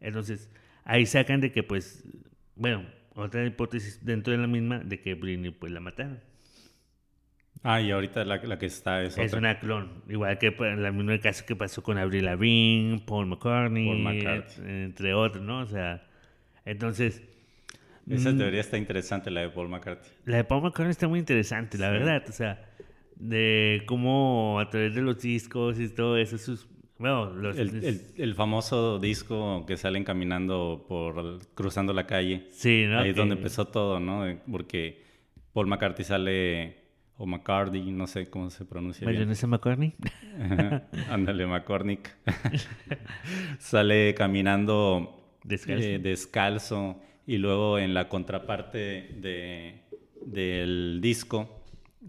Entonces, 0.01 0.51
ahí 0.85 1.07
sacan 1.07 1.41
de 1.41 1.53
que, 1.53 1.63
pues, 1.63 2.05
bueno, 2.57 2.85
otra 3.15 3.45
hipótesis 3.45 4.05
dentro 4.05 4.33
de 4.33 4.39
la 4.39 4.47
misma, 4.47 4.79
de 4.79 5.01
que 5.01 5.15
Britney, 5.15 5.51
pues, 5.51 5.73
la 5.73 5.81
mataron. 5.81 6.21
Ah, 7.63 7.81
y 7.83 7.91
ahorita 7.91 8.25
la, 8.25 8.39
la 8.39 8.59
que 8.59 8.67
está 8.67 9.03
es, 9.03 9.19
Es 9.19 9.27
otra. 9.29 9.39
una 9.39 9.59
clon, 9.61 10.03
igual 10.09 10.39
que 10.39 10.51
pues, 10.51 10.79
la 10.79 10.93
misma 10.93 11.19
caso 11.19 11.45
que 11.45 11.55
pasó 11.55 11.83
con 11.83 11.99
Avril 11.99 12.25
Lavigne, 12.25 13.01
Paul 13.07 13.27
McCartney, 13.27 13.87
Paul 13.87 13.99
McCartney. 14.03 14.85
entre 14.85 15.13
otros, 15.13 15.45
¿no? 15.45 15.61
O 15.61 15.67
sea, 15.67 16.03
entonces... 16.65 17.23
Esa 18.09 18.33
mm, 18.33 18.39
teoría 18.39 18.61
está 18.63 18.79
interesante, 18.79 19.31
la 19.31 19.43
de 19.43 19.51
Paul 19.51 19.69
McCartney. 19.69 20.11
La 20.25 20.39
de 20.39 20.45
Paul 20.45 20.63
McCartney 20.63 20.91
está 20.93 21.07
muy 21.07 21.19
interesante, 21.19 21.77
la 21.77 21.89
Sí. 21.89 21.93
verdad. 21.99 22.25
O 22.29 22.33
sea, 22.33 22.65
de 23.17 23.83
cómo 23.87 24.59
a 24.59 24.71
través 24.71 24.95
de 24.95 25.03
los 25.03 25.21
discos 25.21 25.79
y 25.79 25.89
todo 25.91 26.17
eso, 26.17 26.39
sus... 26.39 26.67
Bueno, 27.01 27.33
los... 27.33 27.57
El, 27.59 27.83
el- 27.85 28.03
el 28.17 28.35
famoso 28.37 28.99
disco 29.01 29.65
que 29.67 29.77
salen 29.77 30.05
caminando 30.05 30.85
por 30.89 31.39
cruzando 31.55 31.93
la 31.93 32.07
calle. 32.07 32.47
sí, 32.53 32.85
¿no? 32.87 33.01
Ahí 33.01 33.11
es 33.11 33.17
donde 33.17 33.35
empezó 33.35 33.65
todo, 33.67 33.99
¿no? 33.99 34.25
Porque 34.51 35.03
Paul 35.53 35.67
McCartney 35.67 36.05
sale, 36.05 36.77
o 37.17 37.27
McCartney, 37.27 37.91
no 37.91 38.07
sé 38.07 38.29
cómo 38.31 38.51
se 38.51 38.65
pronuncia. 38.67 39.05
Mayonesa 39.07 39.47
McCartney. 39.47 39.95
Ándale, 41.11 41.47
McCormick. 41.47 42.17
sale 43.59 44.15
caminando 44.15 45.39
Descalzo. 45.45 45.85
eh, 45.87 45.99
descalzo 45.99 47.01
y 47.27 47.39
luego 47.39 47.79
en 47.79 47.95
la 47.95 48.09
contraparte 48.09 49.09
de, 49.21 49.83
del 50.25 50.99
disco 51.01 51.63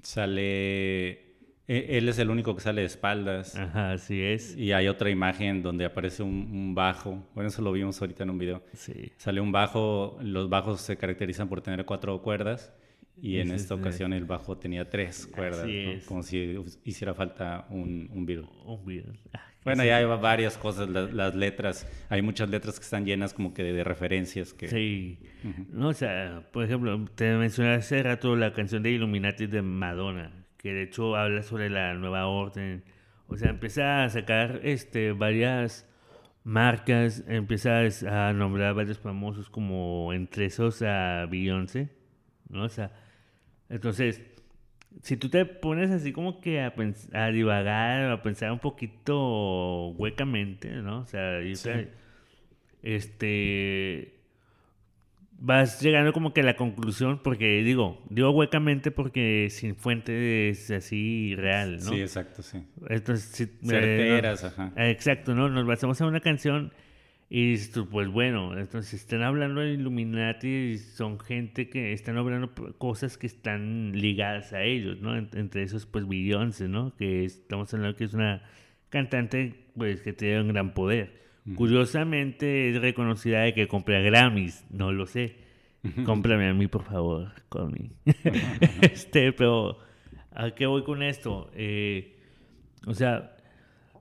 sale... 0.04 1.31
e- 1.75 1.97
Él 1.97 2.10
es 2.10 2.19
el 2.19 2.29
único 2.29 2.55
que 2.55 2.62
sale 2.62 2.81
de 2.81 2.88
espaldas. 2.88 3.55
Ajá, 3.55 3.91
así 3.93 4.21
es. 4.21 4.55
Y 4.57 4.71
hay 4.71 4.88
otra 4.88 5.10
imagen 5.10 5.62
donde 5.63 5.86
aparece 5.86 6.23
un, 6.23 6.49
un 6.51 6.75
bajo. 6.75 7.27
Bueno, 7.34 7.47
eso 7.49 7.62
lo 7.62 7.71
vimos 7.71 7.99
ahorita 8.01 8.23
en 8.23 8.29
un 8.29 8.38
video. 8.38 8.63
Sí. 8.73 9.12
Sale 9.17 9.39
un 9.41 9.51
bajo, 9.51 10.17
los 10.21 10.49
bajos 10.49 10.81
se 10.81 10.97
caracterizan 10.97 11.47
por 11.49 11.62
tener 11.62 11.86
cuatro 11.86 12.21
cuerdas 12.21 12.73
y 13.21 13.38
en 13.38 13.51
esta 13.51 13.75
es, 13.75 13.79
ocasión 13.79 14.13
el 14.13 14.25
bajo 14.25 14.57
tenía 14.57 14.89
tres 14.89 15.27
cuerdas, 15.27 15.62
Así 15.63 15.84
¿no? 15.86 15.91
es. 15.91 16.05
como 16.05 16.23
si 16.23 16.55
hiciera 16.86 17.13
falta 17.13 17.67
un, 17.69 18.10
un 18.12 18.25
Beatle. 18.25 18.47
Un 18.65 18.84
video. 18.86 19.13
Ah, 19.34 19.41
Bueno, 19.63 19.84
ya 19.86 19.97
hay 19.97 20.05
varias 20.05 20.57
cosas, 20.57 20.89
la- 20.89 21.03
las, 21.03 21.36
letras, 21.36 21.88
hay 22.10 22.23
muchas 22.23 22.49
letras 22.49 22.79
que 22.79 22.84
están 22.84 23.05
llenas 23.05 23.34
como 23.36 23.53
que 23.53 23.62
de, 23.63 23.73
de 23.73 23.84
referencias 23.84 24.53
que... 24.53 24.67
Sí. 24.69 25.19
No, 25.71 25.89
o 25.89 25.93
sea, 25.93 26.47
por 26.51 26.63
ejemplo, 26.63 27.05
te 27.13 27.36
mencioné 27.36 27.73
hace 27.75 28.01
rato 28.01 28.36
la 28.36 28.53
canción 28.53 28.81
de 28.81 28.89
Illuminati 28.89 29.45
de 29.45 29.62
Madonna, 29.62 30.31
que 30.62 30.74
de 30.74 30.84
hecho 30.84 31.15
habla 31.15 31.43
sobre 31.43 31.69
la 31.69 31.93
nueva 31.95 32.28
orden. 32.28 32.84
O 33.28 33.38
sea, 33.38 33.50
empieza 33.50 34.04
a 34.04 34.10
sacar 34.10 34.60
este, 34.63 35.13
varias 35.13 35.88
marcas, 36.43 37.24
empieza 37.28 37.82
a 38.10 38.34
nombrar 38.34 38.74
varios 38.74 39.00
famosos 39.00 39.50
como 39.50 40.12
entre 40.13 40.45
esos 40.45 40.82
a 40.82 41.26
Beyoncé, 41.30 41.89
¿no? 42.50 42.63
O 42.65 42.69
sea, 42.69 42.91
entonces, 43.69 44.21
si 45.02 45.17
tú 45.17 45.30
te 45.30 45.45
pones 45.45 45.91
así 45.91 46.12
como 46.12 46.41
que 46.41 46.62
a, 46.62 46.74
a 47.13 47.28
divagar, 47.32 48.12
a 48.12 48.21
pensar 48.21 48.52
un 48.52 48.60
poquito 48.60 49.89
huecamente, 49.97 50.69
¿no? 50.82 51.00
O 51.02 51.06
sea, 51.06 51.39
Sí. 51.56 51.69
este 52.82 54.20
vas 55.43 55.82
llegando 55.82 56.13
como 56.13 56.34
que 56.34 56.41
a 56.41 56.43
la 56.43 56.56
conclusión 56.56 57.19
porque 57.23 57.63
digo 57.63 57.99
digo 58.10 58.30
huecamente 58.30 58.91
porque 58.91 59.47
sin 59.49 59.75
fuente 59.75 60.49
es 60.49 60.69
así 60.69 61.34
real 61.36 61.77
no 61.84 61.93
Sí, 61.93 62.01
exacto, 62.01 62.43
sí. 62.43 62.63
entonces 62.88 63.41
eh, 63.41 63.49
Certeras, 63.63 64.43
ajá. 64.43 64.71
eh, 64.77 64.91
exacto 64.91 65.34
no 65.34 65.49
nos 65.49 65.65
basamos 65.65 65.99
en 65.99 66.08
una 66.08 66.19
canción 66.19 66.71
y 67.27 67.58
tú, 67.69 67.89
pues 67.89 68.08
bueno 68.08 68.56
entonces 68.56 68.93
están 69.01 69.23
hablando 69.23 69.62
de 69.62 69.73
Illuminati 69.73 70.47
y 70.47 70.77
son 70.77 71.19
gente 71.19 71.69
que 71.69 71.91
están 71.93 72.17
hablando 72.17 72.54
cosas 72.77 73.17
que 73.17 73.25
están 73.25 73.93
ligadas 73.95 74.54
a 74.54 74.62
ellos 74.63 75.01
no 75.01 75.17
En- 75.17 75.30
entre 75.34 75.63
esos 75.63 75.88
pues 75.88 76.08
Beyoncé 76.08 76.67
no 76.67 76.95
que 76.97 77.25
estamos 77.25 77.73
hablando 77.73 77.97
que 77.97 78.04
es 78.04 78.13
una 78.13 78.43
cantante 78.89 79.56
pues 79.75 80.01
que 80.01 80.13
tiene 80.13 80.41
un 80.41 80.49
gran 80.49 80.73
poder 80.75 81.19
Curiosamente 81.56 82.69
es 82.69 82.82
reconocida 82.82 83.41
de 83.41 83.54
que 83.54 83.67
compra 83.67 83.99
Grammys, 83.99 84.65
no 84.69 84.91
lo 84.91 85.08
sé. 85.08 85.36
Cómprame 86.06 86.47
a 86.47 86.54
mí, 86.54 86.67
por 86.67 86.84
favor, 86.84 87.32
con 87.49 87.71
mí. 87.71 87.91
este, 88.82 89.34
pero 89.34 89.80
¿a 90.32 90.51
qué 90.51 90.67
voy 90.67 90.84
con 90.84 91.01
esto? 91.01 91.49
Eh, 91.56 92.17
o 92.86 92.93
sea, 92.93 93.36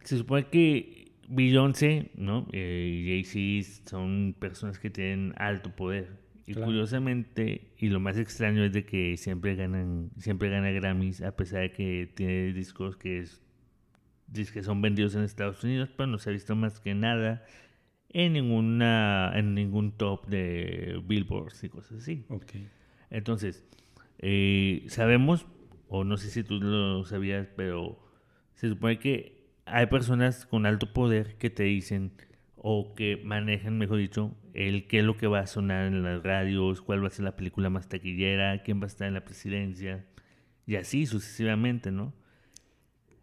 se 0.05 0.19
supone 0.19 0.47
que 0.49 1.13
Beyoncé, 1.29 2.11
¿no? 2.17 2.47
Eh, 2.53 3.03
y 3.07 3.25
Jay-Z 3.25 3.89
son 3.89 4.35
personas 4.39 4.79
que 4.79 4.91
tienen 4.91 5.33
alto 5.37 5.71
poder. 5.75 6.09
Y 6.47 6.53
Claro. 6.55 6.67
curiosamente, 6.67 7.71
y 7.79 7.89
lo 7.89 8.01
más 8.01 8.19
extraño 8.19 8.65
es 8.65 8.73
de 8.73 8.85
que 8.85 9.17
siempre 9.17 9.55
ganan, 9.55 10.11
siempre 10.19 10.51
gana 10.51 10.71
Grammys, 10.73 11.23
a 11.23 11.37
pesar 11.37 11.61
de 11.61 11.71
que 11.73 12.11
tiene 12.15 12.53
discos 12.53 12.97
que 12.97 13.21
es 13.21 13.41
dice 14.31 14.53
que 14.53 14.63
son 14.63 14.81
vendidos 14.81 15.15
en 15.15 15.23
Estados 15.23 15.63
Unidos, 15.65 15.91
pero 15.97 16.07
no 16.07 16.19
se 16.19 16.31
ha 16.31 16.33
visto 16.33 16.55
más 16.57 16.81
que 16.81 16.95
nada 16.95 17.45
en 18.09 18.33
ninguna 18.33 19.33
en 19.35 19.55
ningún 19.55 19.93
top 19.93 20.27
de 20.27 21.01
billboards 21.05 21.63
y 21.65 21.69
cosas 21.69 21.99
así. 21.99 22.25
Ok. 22.29 22.53
Entonces, 23.11 23.65
eh, 24.19 24.85
sabemos, 24.89 25.47
o 25.89 26.05
no 26.05 26.17
sé 26.17 26.31
si 26.31 26.43
tú 26.45 26.61
lo 26.61 27.05
sabías, 27.05 27.49
pero 27.57 27.99
se 28.55 28.69
supone 28.69 28.99
que 28.99 29.41
hay 29.67 29.87
personas 29.87 30.47
con 30.47 30.67
alto 30.67 30.93
poder 30.93 31.37
que 31.39 31.51
te 31.51 31.65
dicen 31.65 32.13
o 32.57 32.95
que 32.95 33.21
manejan, 33.25 33.79
mejor 33.79 33.99
dicho, 33.99 34.37
el 34.53 34.87
qué 34.87 34.99
es 34.99 35.05
lo 35.05 35.17
que 35.17 35.27
va 35.27 35.41
a 35.41 35.47
sonar 35.47 35.87
en 35.87 36.03
las 36.03 36.23
radios, 36.23 36.83
cuál 36.83 37.03
va 37.03 37.09
a 37.09 37.11
ser 37.11 37.25
la 37.25 37.37
película 37.37 37.71
más 37.71 37.89
taquillera, 37.89 38.63
quién 38.63 38.81
va 38.81 38.85
a 38.85 38.89
estar 38.89 39.09
en 39.09 39.15
la 39.15 39.25
presidencia, 39.25 40.05
y 40.67 40.77
así 40.77 41.07
sucesivamente, 41.07 41.91
¿no? 41.91 42.13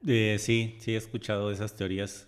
Eh, 0.05 0.37
sí, 0.39 0.75
sí 0.79 0.93
he 0.93 0.97
escuchado 0.97 1.51
esas 1.51 1.75
teorías 1.75 2.27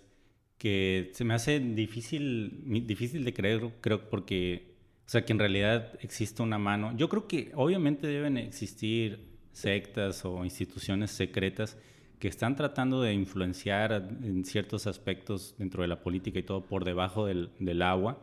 que 0.58 1.10
se 1.14 1.24
me 1.24 1.34
hace 1.34 1.60
difícil, 1.60 2.62
difícil 2.86 3.24
de 3.24 3.32
creer, 3.32 3.62
creo, 3.80 4.10
porque, 4.10 4.74
o 5.06 5.08
sea, 5.08 5.24
que 5.24 5.32
en 5.32 5.38
realidad 5.38 5.98
existe 6.00 6.42
una 6.42 6.58
mano. 6.58 6.94
Yo 6.96 7.08
creo 7.08 7.26
que 7.26 7.52
obviamente 7.54 8.06
deben 8.06 8.36
existir 8.36 9.30
sectas 9.52 10.24
o 10.24 10.44
instituciones 10.44 11.10
secretas 11.10 11.78
que 12.18 12.28
están 12.28 12.54
tratando 12.56 13.00
de 13.00 13.14
influenciar 13.14 13.92
en 14.22 14.44
ciertos 14.44 14.86
aspectos 14.86 15.54
dentro 15.56 15.80
de 15.82 15.88
la 15.88 16.02
política 16.02 16.38
y 16.38 16.42
todo 16.42 16.66
por 16.66 16.84
debajo 16.84 17.24
del, 17.24 17.50
del 17.58 17.80
agua. 17.80 18.20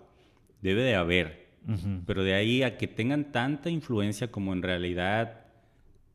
Debe 0.61 0.83
de 0.83 0.93
haber, 0.93 1.47
Ujú. 1.67 2.03
pero 2.05 2.23
de 2.23 2.35
ahí 2.35 2.61
a 2.61 2.77
que 2.77 2.87
tengan 2.87 3.31
tanta 3.31 3.71
influencia 3.71 4.29
como 4.29 4.53
en 4.53 4.61
realidad 4.61 5.45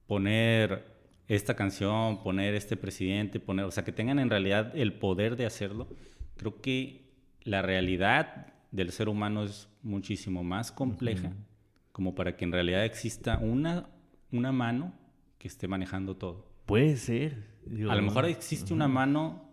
poner 0.06 0.91
esta 1.28 1.54
canción, 1.54 2.22
poner 2.22 2.54
este 2.54 2.76
presidente, 2.76 3.40
poner, 3.40 3.64
o 3.64 3.70
sea, 3.70 3.85
que 3.85 3.92
tengan 3.92 4.18
en 4.18 4.30
realidad 4.30 4.72
el 4.74 4.92
poder 4.94 5.37
de 5.37 5.46
hacerlo, 5.46 5.88
creo 6.37 6.61
que 6.61 7.11
la 7.42 7.62
realidad 7.62 8.54
del 8.70 8.90
ser 8.90 9.08
humano 9.08 9.44
es 9.44 9.68
muchísimo 9.82 10.42
más 10.42 10.72
compleja 10.72 11.32
como 11.92 12.14
para 12.14 12.37
que 12.37 12.44
en 12.44 12.52
realidad 12.52 12.85
exista 12.85 13.38
una, 13.38 13.88
una 14.32 14.50
mano 14.50 14.94
que 15.38 15.48
esté 15.48 15.68
manejando 15.68 16.16
todo. 16.16 16.46
Puede 16.66 16.96
ser. 16.96 17.44
digo, 17.66 17.90
A 17.90 17.94
lo 17.94 18.02
mejor 18.02 18.24
existe 18.24 18.72
una 18.72 18.88
mano, 18.88 19.50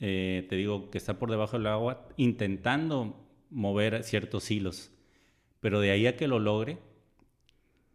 eh, 0.00 0.46
te 0.48 0.56
digo, 0.56 0.90
que 0.90 0.98
está 0.98 1.18
por 1.18 1.30
debajo 1.30 1.58
del 1.58 1.66
agua 1.66 2.08
intentando 2.16 3.28
mover 3.50 4.02
ciertos 4.04 4.50
hilos, 4.50 4.90
pero 5.60 5.80
de 5.80 5.90
ahí 5.90 6.06
a 6.06 6.16
que 6.16 6.28
lo 6.28 6.38
logre, 6.38 6.78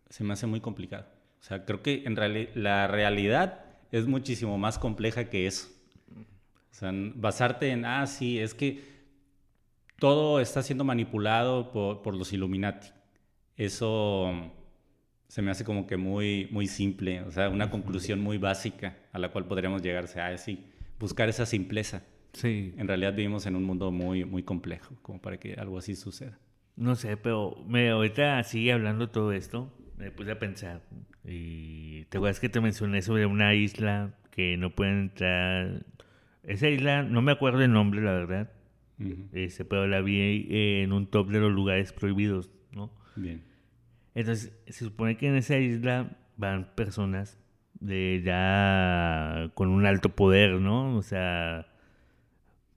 se 0.09 0.23
me 0.23 0.33
hace 0.33 0.45
muy 0.45 0.61
complicado. 0.61 1.07
O 1.41 1.43
sea, 1.43 1.65
creo 1.65 1.81
que 1.81 2.03
en 2.05 2.15
reali- 2.15 2.49
la 2.53 2.87
realidad 2.87 3.65
es 3.91 4.05
muchísimo 4.07 4.57
más 4.57 4.77
compleja 4.79 5.25
que 5.29 5.47
eso. 5.47 5.69
O 6.71 6.73
sea, 6.73 6.91
basarte 7.15 7.71
en, 7.71 7.83
ah, 7.85 8.05
sí, 8.07 8.39
es 8.39 8.53
que 8.53 8.83
todo 9.99 10.39
está 10.39 10.63
siendo 10.63 10.83
manipulado 10.83 11.71
por, 11.71 12.01
por 12.01 12.15
los 12.15 12.31
Illuminati. 12.33 12.87
Eso 13.57 14.51
se 15.27 15.41
me 15.41 15.51
hace 15.51 15.63
como 15.63 15.87
que 15.87 15.97
muy, 15.97 16.47
muy 16.51 16.67
simple, 16.67 17.21
o 17.21 17.31
sea, 17.31 17.49
una 17.49 17.69
conclusión 17.69 18.19
muy 18.21 18.37
básica 18.37 18.97
a 19.13 19.19
la 19.19 19.29
cual 19.29 19.45
podríamos 19.45 19.81
llegar, 19.81 20.03
o 20.03 20.07
sea, 20.07 20.27
ah, 20.27 20.37
sí, 20.37 20.65
buscar 20.99 21.29
esa 21.29 21.45
simpleza. 21.45 22.03
Sí. 22.33 22.73
En 22.77 22.87
realidad 22.87 23.13
vivimos 23.13 23.45
en 23.45 23.55
un 23.55 23.63
mundo 23.63 23.91
muy, 23.91 24.25
muy 24.25 24.43
complejo, 24.43 24.95
como 25.01 25.21
para 25.21 25.37
que 25.37 25.53
algo 25.53 25.77
así 25.77 25.95
suceda. 25.95 26.37
No 26.75 26.95
sé, 26.95 27.17
pero 27.17 27.55
me, 27.67 27.89
ahorita 27.89 28.43
sigue 28.43 28.71
hablando 28.73 29.09
todo 29.09 29.31
esto. 29.33 29.71
Me 29.97 30.11
puse 30.11 30.31
a 30.31 30.39
pensar. 30.39 30.81
Y 31.25 32.05
te 32.05 32.17
acuerdas 32.17 32.39
que 32.39 32.49
te 32.49 32.61
mencioné 32.61 33.01
sobre 33.01 33.25
una 33.25 33.53
isla 33.53 34.13
que 34.31 34.57
no 34.57 34.71
pueden 34.71 34.99
entrar. 34.99 35.83
Esa 36.43 36.67
isla, 36.69 37.03
no 37.03 37.21
me 37.21 37.31
acuerdo 37.31 37.61
el 37.61 37.71
nombre, 37.71 38.01
la 38.01 38.11
verdad. 38.13 38.51
Ujú. 38.99 39.27
Este, 39.33 39.65
pero 39.65 39.87
la 39.87 40.01
vi 40.01 40.47
eh, 40.49 40.83
en 40.83 40.93
un 40.93 41.07
top 41.07 41.29
de 41.29 41.39
los 41.39 41.51
lugares 41.51 41.93
prohibidos, 41.93 42.49
¿no? 42.71 42.91
Bien. 43.15 43.43
Entonces, 44.15 44.51
se 44.67 44.85
supone 44.85 45.17
que 45.17 45.27
en 45.27 45.35
esa 45.35 45.57
isla 45.57 46.17
van 46.37 46.73
personas 46.75 47.37
de 47.79 48.21
ya 48.25 49.49
con 49.53 49.69
un 49.69 49.85
alto 49.85 50.09
poder, 50.09 50.53
¿no? 50.53 50.95
O 50.97 51.01
sea, 51.01 51.67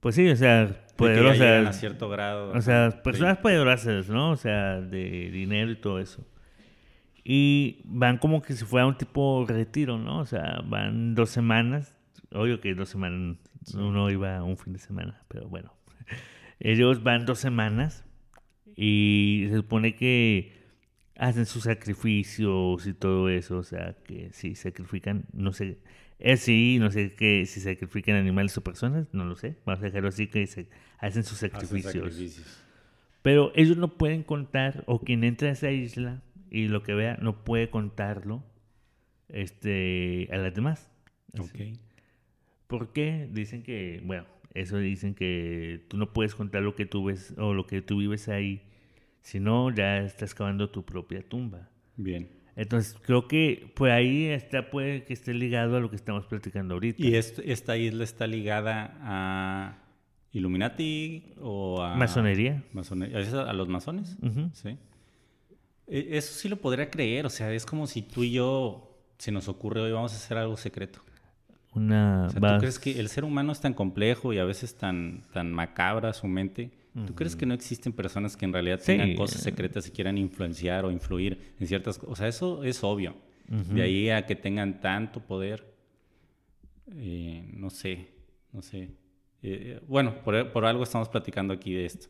pues 0.00 0.14
sí, 0.14 0.28
o 0.28 0.36
sea, 0.36 0.64
llegan 0.66 0.82
a 0.84 0.96
poderosas. 0.96 1.80
cierto 1.80 2.08
grado. 2.08 2.52
O 2.52 2.60
sea, 2.60 2.90
Sí. 2.90 2.98
personas 3.02 3.38
poderosas, 3.38 4.08
¿no? 4.08 4.30
O 4.30 4.36
sea, 4.36 4.80
de 4.80 5.30
dinero 5.30 5.70
y 5.70 5.76
todo 5.76 5.98
eso. 5.98 6.26
Y 7.24 7.80
van 7.84 8.18
como 8.18 8.42
que 8.42 8.52
si 8.52 8.66
fuera 8.66 8.86
un 8.86 8.98
tipo 8.98 9.46
retiro, 9.48 9.96
¿no? 9.96 10.18
O 10.20 10.26
sea, 10.26 10.60
van 10.66 11.14
dos 11.14 11.30
semanas. 11.30 11.96
Obvio 12.30 12.60
que 12.60 12.74
dos 12.74 12.90
semanas, 12.90 13.38
uno 13.74 14.10
iba 14.10 14.42
un 14.44 14.58
fin 14.58 14.74
de 14.74 14.78
semana, 14.78 15.22
pero 15.28 15.48
bueno. 15.48 15.72
Ellos 16.60 17.02
van 17.02 17.24
dos 17.24 17.38
semanas 17.38 18.04
y 18.76 19.46
se 19.48 19.56
supone 19.56 19.94
que 19.94 20.52
hacen 21.16 21.46
sus 21.46 21.64
sacrificios 21.64 22.86
y 22.86 22.92
todo 22.92 23.30
eso. 23.30 23.56
O 23.56 23.62
sea, 23.62 23.96
que 24.04 24.30
si 24.32 24.54
sacrifican, 24.54 25.24
no 25.32 25.52
sé. 25.52 25.78
Es 26.18 26.40
sí, 26.40 26.76
no 26.78 26.90
sé 26.90 27.14
qué, 27.14 27.44
si 27.46 27.60
sacrifican 27.60 28.16
animales 28.16 28.56
o 28.58 28.62
personas, 28.62 29.08
no 29.12 29.24
lo 29.24 29.34
sé. 29.34 29.56
Vamos 29.64 29.82
a 29.82 29.86
dejarlo 29.86 30.08
así 30.08 30.26
que 30.26 30.46
se 30.46 30.68
hacen 30.98 31.24
sus 31.24 31.42
Hacen 31.42 31.50
sacrificios. 31.50 32.60
Pero 33.22 33.52
ellos 33.54 33.78
no 33.78 33.96
pueden 33.96 34.22
contar, 34.22 34.84
o 34.86 35.00
quien 35.00 35.24
entra 35.24 35.48
a 35.48 35.52
esa 35.52 35.70
isla 35.70 36.22
y 36.56 36.68
lo 36.68 36.82
que 36.82 36.94
vea, 36.94 37.18
no 37.20 37.44
puede 37.44 37.68
contarlo 37.70 38.42
este, 39.28 40.28
a 40.32 40.36
las 40.36 40.54
demás. 40.54 40.90
Ok. 41.38 41.78
¿Por 42.66 42.92
qué? 42.92 43.28
Dicen 43.30 43.62
que, 43.62 44.00
bueno, 44.04 44.24
eso 44.54 44.78
dicen 44.78 45.14
que 45.14 45.84
tú 45.88 45.96
no 45.96 46.12
puedes 46.12 46.34
contar 46.34 46.62
lo 46.62 46.74
que 46.74 46.86
tú 46.86 47.04
ves 47.04 47.34
o 47.38 47.54
lo 47.54 47.66
que 47.66 47.82
tú 47.82 47.98
vives 47.98 48.28
ahí, 48.28 48.62
si 49.20 49.40
no, 49.40 49.70
ya 49.74 49.98
estás 49.98 50.34
cavando 50.34 50.70
tu 50.70 50.84
propia 50.84 51.22
tumba. 51.28 51.68
Bien. 51.96 52.28
Entonces, 52.56 52.96
creo 53.02 53.26
que 53.26 53.72
por 53.74 53.90
ahí 53.90 54.26
está, 54.26 54.70
puede 54.70 55.02
que 55.04 55.12
esté 55.12 55.34
ligado 55.34 55.76
a 55.76 55.80
lo 55.80 55.90
que 55.90 55.96
estamos 55.96 56.26
platicando 56.26 56.74
ahorita. 56.74 57.04
¿Y 57.04 57.16
est- 57.16 57.40
esta 57.44 57.76
isla 57.76 58.04
está 58.04 58.28
ligada 58.28 58.96
a 59.00 59.78
Illuminati 60.32 61.32
o 61.40 61.82
a... 61.82 61.96
Masonería. 61.96 62.62
Masonería. 62.72 63.18
¿Es 63.18 63.34
a 63.34 63.52
los 63.52 63.68
masones? 63.68 64.16
Sí. 64.52 64.76
E- 65.86 66.16
Eso 66.16 66.34
sí 66.34 66.48
lo 66.48 66.56
podría 66.56 66.90
creer. 66.90 67.26
O 67.26 67.30
sea, 67.30 67.52
es 67.52 67.64
como 67.66 67.86
si 67.86 68.02
tú 68.02 68.22
y 68.24 68.32
yo 68.32 68.90
se 69.18 69.30
nos 69.32 69.48
ocurre 69.48 69.80
hoy 69.80 69.92
vamos 69.92 70.12
a 70.12 70.16
hacer 70.16 70.36
algo 70.38 70.56
secreto. 70.56 71.00
Una 71.74 72.26
O 72.26 72.30
sea, 72.30 72.40
va- 72.40 72.54
¿tú 72.54 72.60
crees 72.60 72.78
que 72.78 72.98
el 73.00 73.08
ser 73.08 73.24
humano 73.24 73.50
es 73.52 73.60
tan 73.60 73.74
complejo 73.74 74.32
y 74.32 74.38
a 74.38 74.44
veces 74.44 74.76
tan, 74.76 75.24
tan 75.32 75.50
macabra 75.52 76.12
su 76.12 76.26
mente? 76.28 76.70
¿Tú 77.06 77.12
crees 77.16 77.34
que 77.34 77.44
no 77.44 77.54
existen 77.54 77.92
personas 77.92 78.36
que 78.36 78.44
en 78.44 78.52
realidad 78.52 78.78
Sí. 78.78 78.86
tengan 78.86 79.16
cosas 79.16 79.42
secretas 79.42 79.88
y 79.88 79.90
quieran 79.90 80.16
influenciar 80.16 80.84
o 80.84 80.92
influir 80.92 81.52
en 81.58 81.66
ciertas 81.66 81.98
cosas? 81.98 82.12
O 82.12 82.14
sea, 82.16 82.28
eso 82.28 82.62
es 82.62 82.84
obvio. 82.84 83.16
De 83.48 83.82
ahí 83.82 84.10
a 84.10 84.24
que 84.24 84.36
tengan 84.36 84.80
tanto 84.80 85.18
poder, 85.20 85.74
eh, 86.96 87.44
no 87.52 87.68
sé, 87.70 88.08
no 88.52 88.62
sé. 88.62 88.90
Eh, 89.42 89.80
bueno, 89.88 90.22
por, 90.22 90.52
por 90.52 90.64
algo 90.64 90.84
estamos 90.84 91.08
platicando 91.08 91.52
aquí 91.52 91.74
de 91.74 91.86
esto. 91.86 92.06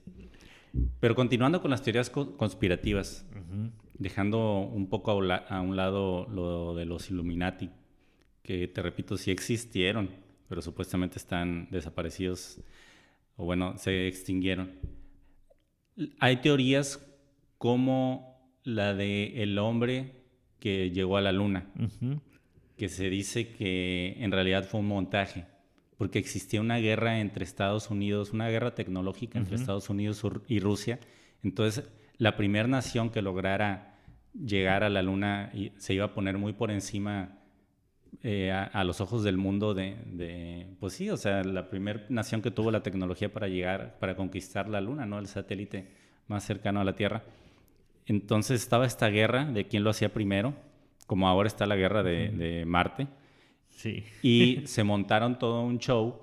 Pero 1.01 1.15
continuando 1.15 1.61
con 1.61 1.71
las 1.71 1.83
teorías 1.83 2.11
co- 2.11 2.37
conspirativas, 2.37 3.27
dejando 3.99 4.59
un 4.61 4.89
poco 4.89 5.11
a 5.13 5.61
un 5.61 5.77
lado 5.77 6.27
lo 6.29 6.75
de 6.75 6.85
los 6.85 7.11
Illuminati, 7.11 7.71
que 8.43 8.69
te 8.69 8.83
repito, 8.83 9.17
sí 9.17 9.31
existieron, 9.31 10.11
pero 10.49 10.61
supuestamente 10.63 11.19
están 11.19 11.69
desaparecidos, 11.71 12.61
o 13.37 13.45
bueno, 13.45 13.77
se 13.79 14.09
extinguieron. 14.09 14.73
Hay 16.19 16.39
teorías 16.39 17.01
como 17.59 18.53
la 18.65 18.95
de 18.95 19.43
el 19.43 19.59
hombre 19.59 20.25
que 20.59 20.91
llegó 20.91 21.17
a 21.17 21.21
la 21.23 21.33
luna, 21.33 21.71
que 22.77 22.89
se 22.89 23.09
dice 23.11 23.49
que 23.53 24.17
en 24.19 24.33
realidad 24.33 24.65
fue 24.65 24.81
un 24.81 24.89
montaje, 24.89 25.45
porque 25.97 26.19
existía 26.19 26.61
una 26.61 26.79
guerra 26.79 27.21
entre 27.21 27.45
Estados 27.45 27.91
Unidos, 27.91 28.33
una 28.33 28.49
guerra 28.49 28.75
tecnológica 28.75 29.39
entre 29.39 29.57
Estados 29.57 29.91
Unidos 29.91 30.23
y 30.49 30.61
Rusia. 30.61 30.99
Entonces, 31.43 31.85
la 32.19 32.37
primera 32.37 32.69
nación 32.69 33.11
que 33.11 33.23
lograra 33.23 33.97
llegar 34.35 34.83
a 34.85 34.91
la 34.91 35.03
luna 35.03 35.53
se 35.79 35.95
iba 35.95 36.07
a 36.07 36.15
poner 36.15 36.39
muy 36.39 36.53
por 36.53 36.71
encima 36.71 37.39
eh, 38.23 38.53
a, 38.53 38.65
a 38.65 38.85
los 38.85 39.01
ojos 39.01 39.23
del 39.25 39.37
mundo 39.37 39.75
de, 39.75 39.97
de- 40.07 40.67
pues 40.81 40.95
sí, 40.95 41.11
o 41.11 41.17
sea, 41.17 41.43
la 41.45 41.69
primera 41.69 42.05
nación 42.09 42.43
que 42.43 42.51
tuvo 42.51 42.71
la 42.71 42.83
tecnología 42.83 43.33
para 43.33 43.49
llegar, 43.49 43.97
para 43.99 44.17
conquistar 44.17 44.69
la 44.69 44.81
luna, 44.81 45.07
¿no? 45.07 45.19
El 45.19 45.27
satélite 45.27 45.89
más 46.29 46.45
cercano 46.45 46.81
a 46.81 46.85
la 46.85 46.95
Tierra. 46.97 47.23
Entonces 48.07 48.61
estaba 48.63 48.87
esta 48.87 49.09
guerra 49.09 49.47
de 49.47 49.67
quién 49.67 49.85
lo 49.85 49.91
hacía 49.91 50.13
primero, 50.13 50.55
como 51.07 51.29
ahora 51.29 51.49
está 51.49 51.67
la 51.67 51.77
guerra 51.77 52.03
de, 52.03 52.31
de 52.31 52.65
Marte, 52.67 53.09
Sí. 53.77 54.05
y 54.23 54.63
se 54.67 54.85
montaron 54.85 55.39
todo 55.39 55.63
un 55.63 55.79
show 55.79 56.21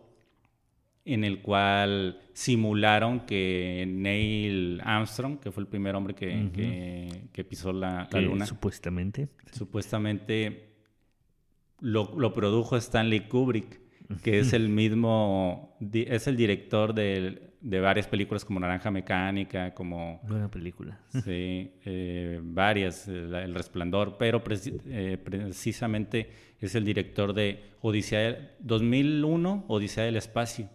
en 1.05 1.23
el 1.23 1.41
cual 1.41 2.21
simularon 2.33 3.21
que 3.21 3.85
Neil 3.87 4.79
Armstrong, 4.83 5.39
que 5.39 5.51
fue 5.51 5.63
el 5.63 5.67
primer 5.67 5.95
hombre 5.95 6.13
que, 6.13 6.35
Ujú. 6.43 6.51
que- 6.51 7.21
que 7.33 7.43
pisó 7.43 7.73
la, 7.73 8.07
luna, 8.13 8.45
Supuestamente. 8.45 9.29
supuestamente 9.51 10.69
lo, 11.79 12.13
lo 12.17 12.33
produjo 12.33 12.77
Stanley 12.77 13.21
Kubrick, 13.27 13.79
que 14.23 14.39
es 14.39 14.53
el 14.53 14.69
mismo, 14.69 15.77
es 15.93 16.27
el 16.27 16.37
director 16.37 16.93
de, 16.93 17.50
de 17.61 17.79
varias 17.79 18.07
películas 18.07 18.43
como 18.43 18.59
Naranja 18.59 18.89
Mecánica, 18.91 19.73
como 19.73 20.19
Buena 20.27 20.49
película. 20.49 20.99
Sí, 21.23 21.71
eh, 21.85 22.39
varias, 22.43 23.07
la- 23.07 23.43
El 23.43 23.53
Resplandor, 23.53 24.17
pero 24.17 24.41
eh, 24.87 25.17
precisamente 25.23 26.29
es 26.59 26.75
el 26.75 26.83
director 26.85 27.33
de 27.33 27.63
Odisea 27.81 28.55
2001, 28.59 29.65
Odisea 29.67 30.03
del 30.05 30.17
Espacio. 30.17 30.69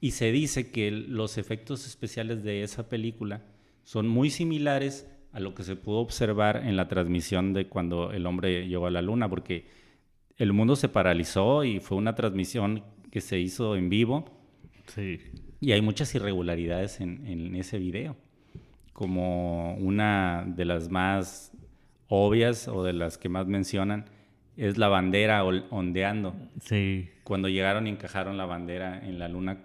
Y 0.00 0.10
se 0.10 0.32
dice 0.32 0.70
que 0.70 0.90
los 0.90 1.38
efectos 1.38 1.86
especiales 1.86 2.42
de 2.42 2.62
esa 2.62 2.88
película 2.88 3.42
son 3.84 4.06
muy 4.08 4.30
similares 4.30 5.08
a 5.32 5.40
lo 5.40 5.54
que 5.54 5.62
se 5.62 5.76
pudo 5.76 5.98
observar 5.98 6.58
en 6.64 6.76
la 6.76 6.88
transmisión 6.88 7.52
de 7.54 7.66
cuando 7.68 8.12
el 8.12 8.26
hombre 8.26 8.68
llegó 8.68 8.86
a 8.86 8.90
la 8.90 9.02
luna, 9.02 9.28
porque 9.28 9.66
el 10.36 10.52
mundo 10.52 10.76
se 10.76 10.88
paralizó 10.88 11.64
y 11.64 11.80
fue 11.80 11.96
una 11.96 12.14
transmisión 12.14 12.84
que 13.10 13.20
se 13.20 13.38
hizo 13.38 13.76
en 13.76 13.88
vivo 13.88 14.40
Sí. 14.88 15.18
Y 15.64 15.72
hay 15.72 15.80
muchas 15.80 16.14
irregularidades 16.14 17.00
en, 17.00 17.26
en 17.26 17.56
ese 17.56 17.78
video. 17.78 18.16
Como 18.92 19.74
una 19.76 20.44
de 20.46 20.66
las 20.66 20.90
más 20.90 21.52
obvias 22.08 22.68
o 22.68 22.84
de 22.84 22.92
las 22.92 23.16
que 23.16 23.30
más 23.30 23.46
mencionan 23.46 24.04
es 24.58 24.76
la 24.76 24.88
bandera 24.88 25.42
ondeando. 25.42 26.34
Sí. 26.60 27.08
Cuando 27.24 27.48
llegaron 27.48 27.86
y 27.86 27.90
encajaron 27.90 28.36
la 28.36 28.44
bandera 28.44 29.06
en 29.06 29.18
la 29.18 29.28
luna, 29.28 29.64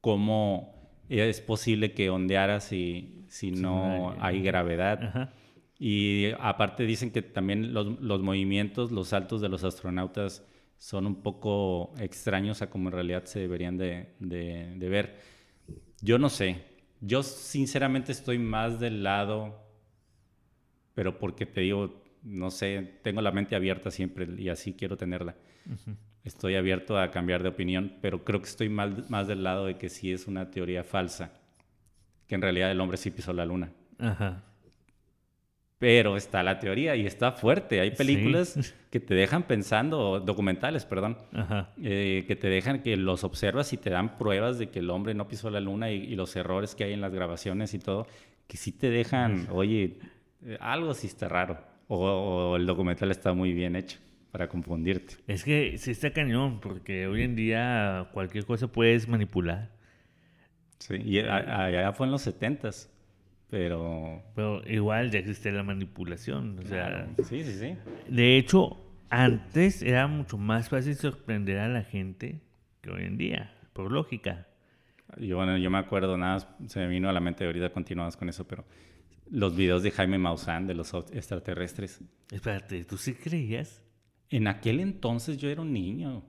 ¿cómo 0.00 0.72
es 1.08 1.40
posible 1.40 1.94
que 1.94 2.08
ondeara 2.08 2.60
si, 2.60 3.24
si 3.26 3.50
no 3.50 4.12
no 4.12 4.16
hay 4.20 4.40
gravedad? 4.40 5.02
Ajá. 5.02 5.32
Y 5.80 6.26
aparte 6.38 6.84
dicen 6.86 7.10
que 7.10 7.22
también 7.22 7.74
los, 7.74 8.00
los 8.00 8.22
movimientos, 8.22 8.92
los 8.92 9.08
saltos 9.08 9.40
de 9.40 9.48
los 9.48 9.64
astronautas 9.64 10.46
son 10.82 11.06
un 11.06 11.22
poco 11.22 11.94
extraños 12.00 12.60
a 12.60 12.68
como 12.68 12.88
en 12.88 12.92
realidad 12.94 13.24
se 13.24 13.38
deberían 13.38 13.76
de, 13.78 14.14
de- 14.18 14.74
de 14.76 14.88
ver. 14.88 15.20
Yo 16.00 16.18
no 16.18 16.28
sé. 16.28 16.64
Yo 17.00 17.22
sinceramente 17.22 18.10
estoy 18.10 18.38
más 18.38 18.80
del 18.80 19.04
lado, 19.04 19.62
pero 20.94 21.18
porque 21.18 21.46
te 21.46 21.60
digo, 21.62 22.02
no 22.22 22.50
sé, 22.50 22.98
tengo 23.02 23.20
la 23.22 23.30
mente 23.32 23.54
abierta 23.56 23.90
siempre 23.90 24.28
y 24.36 24.48
así 24.48 24.74
quiero 24.74 24.96
tenerla. 24.96 25.36
Estoy 26.24 26.56
abierto 26.56 26.98
a 26.98 27.10
cambiar 27.12 27.42
de 27.44 27.48
opinión, 27.50 27.98
pero 28.00 28.24
creo 28.24 28.40
que 28.40 28.48
estoy 28.48 28.68
más, 28.68 29.08
más 29.08 29.28
del 29.28 29.42
lado 29.44 29.66
de 29.66 29.78
que 29.78 29.88
sí 29.88 30.12
es 30.12 30.26
una 30.26 30.50
teoría 30.50 30.82
falsa, 30.84 31.32
que 32.26 32.34
en 32.34 32.42
realidad 32.42 32.70
el 32.72 32.80
hombre 32.80 32.96
sí 32.98 33.10
pisó 33.10 33.32
la 33.32 33.46
luna. 33.46 33.72
Ajá. 33.98 34.42
Pero 35.82 36.16
está 36.16 36.44
la 36.44 36.60
teoría 36.60 36.94
y 36.94 37.06
está 37.06 37.32
fuerte. 37.32 37.80
Hay 37.80 37.90
Sí. 37.90 37.96
películas 37.96 38.54
que 38.90 39.00
te 39.00 39.14
dejan 39.14 39.42
pensando, 39.42 40.20
documentales, 40.20 40.84
perdón, 40.86 41.18
eh, 41.82 42.24
que 42.28 42.36
te 42.36 42.46
dejan 42.48 42.82
que 42.82 42.96
los 42.96 43.24
observas 43.24 43.72
y 43.72 43.78
te 43.78 43.90
dan 43.90 44.16
pruebas 44.16 44.60
de 44.60 44.68
que 44.70 44.78
el 44.78 44.90
hombre 44.90 45.12
no 45.14 45.26
pisó 45.26 45.50
la 45.50 45.58
luna 45.58 45.90
y, 45.90 45.96
y 46.04 46.14
los 46.14 46.36
errores 46.36 46.76
que 46.76 46.84
hay 46.84 46.92
en 46.92 47.00
las 47.00 47.12
grabaciones 47.12 47.74
y 47.74 47.80
todo, 47.80 48.06
que 48.46 48.56
sí 48.56 48.70
te 48.70 48.90
dejan, 48.90 49.48
oye, 49.50 49.98
eh, 50.46 50.56
algo 50.60 50.94
sí 50.94 51.08
está 51.08 51.28
raro. 51.28 51.58
O, 51.88 51.96
o 51.98 52.56
el 52.56 52.64
documental 52.64 53.10
está 53.10 53.32
muy 53.32 53.52
bien 53.52 53.74
hecho 53.74 53.98
para 54.30 54.48
confundirte. 54.48 55.16
Es 55.26 55.42
que 55.42 55.76
sí 55.78 55.90
está 55.90 56.12
cañón, 56.12 56.60
porque 56.60 57.08
hoy 57.08 57.22
en 57.22 57.34
día 57.34 58.08
cualquier 58.12 58.46
cosa 58.46 58.68
puedes 58.68 59.08
manipular. 59.08 59.72
Sí, 60.78 60.94
y 61.04 61.18
allá 61.18 61.92
fue 61.92 62.06
en 62.06 62.12
los 62.12 62.22
setentas, 62.22 62.88
pero... 63.52 64.22
Pero 64.34 64.62
igual 64.66 65.10
ya 65.10 65.18
existe 65.18 65.52
la 65.52 65.62
manipulación. 65.62 66.58
O 66.58 66.62
sea, 66.66 67.06
sí, 67.18 67.44
sí, 67.44 67.52
sí. 67.52 67.76
de 68.08 68.38
hecho, 68.38 68.78
antes 69.10 69.82
era 69.82 70.06
mucho 70.06 70.38
más 70.38 70.70
fácil 70.70 70.94
sorprender 70.94 71.58
a 71.58 71.68
la 71.68 71.82
gente 71.82 72.40
que 72.80 72.88
hoy 72.88 73.04
en 73.04 73.18
día, 73.18 73.54
por 73.74 73.92
lógica. 73.92 74.46
Yo, 75.18 75.36
bueno, 75.36 75.58
yo 75.58 75.68
me 75.70 75.76
acuerdo, 75.76 76.16
nada, 76.16 76.56
se 76.66 76.80
me 76.80 76.88
vino 76.88 77.10
a 77.10 77.12
la 77.12 77.20
mente, 77.20 77.44
ahorita 77.44 77.68
continuamos 77.74 78.16
con 78.16 78.30
eso, 78.30 78.48
pero 78.48 78.64
los 79.30 79.54
videos 79.54 79.82
de 79.82 79.90
Jaime 79.90 80.16
Maussan 80.16 80.66
de 80.66 80.72
los 80.72 80.94
extraterrestres. 81.12 82.00
Espérate, 82.30 82.86
¿tú 82.86 82.96
sí 82.96 83.12
creías? 83.12 83.82
En 84.30 84.48
aquel 84.48 84.80
entonces 84.80 85.36
yo 85.36 85.50
era 85.50 85.60
un 85.60 85.74
niño. 85.74 86.24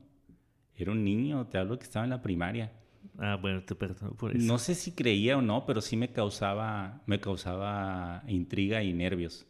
Era 0.76 0.92
un 0.92 1.06
niño, 1.06 1.48
te 1.48 1.58
hablo 1.58 1.80
que 1.80 1.86
estaba 1.86 2.04
en 2.04 2.10
la 2.10 2.22
primaria. 2.22 2.74
Ah, 3.20 3.38
bueno, 3.40 3.64
te 3.64 3.76
perdono 3.76 4.14
por 4.16 4.36
eso. 4.36 4.46
No 4.46 4.58
sé 4.58 4.76
si 4.76 4.92
creía 4.92 5.38
o 5.38 5.42
no, 5.42 5.66
pero 5.66 5.82
sí 5.82 5.96
me 5.98 6.12
causaba, 6.12 7.02
me 7.06 7.20
causaba 7.20 8.24
intriga 8.28 8.84
y 8.84 8.94
nervios. 8.94 9.46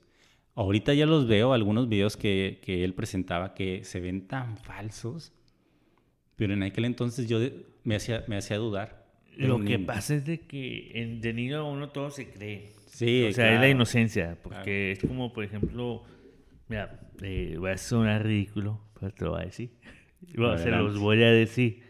Ahorita 0.56 0.94
ya 0.94 1.06
los 1.06 1.28
veo, 1.28 1.54
algunos 1.54 1.90
videos 1.90 2.18
que, 2.18 2.60
que 2.64 2.84
él 2.84 2.94
presentaba 2.94 3.54
que 3.54 3.84
se 3.84 4.00
ven 4.00 4.28
tan 4.28 4.58
falsos, 4.58 5.34
pero 6.36 6.54
en 6.54 6.64
aquel 6.64 6.86
entonces 6.86 7.28
yo 7.28 7.40
me 7.84 7.96
hacía, 7.96 8.24
me 8.28 8.38
hacía 8.38 8.58
dudar. 8.58 9.04
Lo 9.36 9.64
que 9.64 9.80
pasa 9.80 10.16
es 10.16 10.26
de 10.26 10.42
que 10.42 10.92
en, 10.94 11.22
de 11.22 11.34
niño 11.34 11.68
uno 11.70 11.90
todo 11.90 12.12
se 12.12 12.30
cree. 12.30 12.74
Sí, 12.86 13.26
O 13.30 13.34
sea, 13.34 13.56
es 13.56 13.60
la 13.60 13.70
inocencia, 13.70 14.38
porque 14.44 14.92
es 14.92 15.00
como, 15.00 15.34
por 15.34 15.44
ejemplo, 15.44 16.04
mira, 16.68 17.00
eh, 17.24 17.56
voy 17.58 17.72
a 17.72 17.78
sonar 17.78 18.24
ridículo, 18.24 18.80
pero 19.00 19.12
te 19.12 19.26
lo 19.26 19.32
voy 19.32 19.42
a 19.42 19.46
decir. 19.46 19.72
Se 20.58 20.70
los 20.70 20.98
voy 21.00 21.22
a 21.24 21.32
decir. 21.32 21.84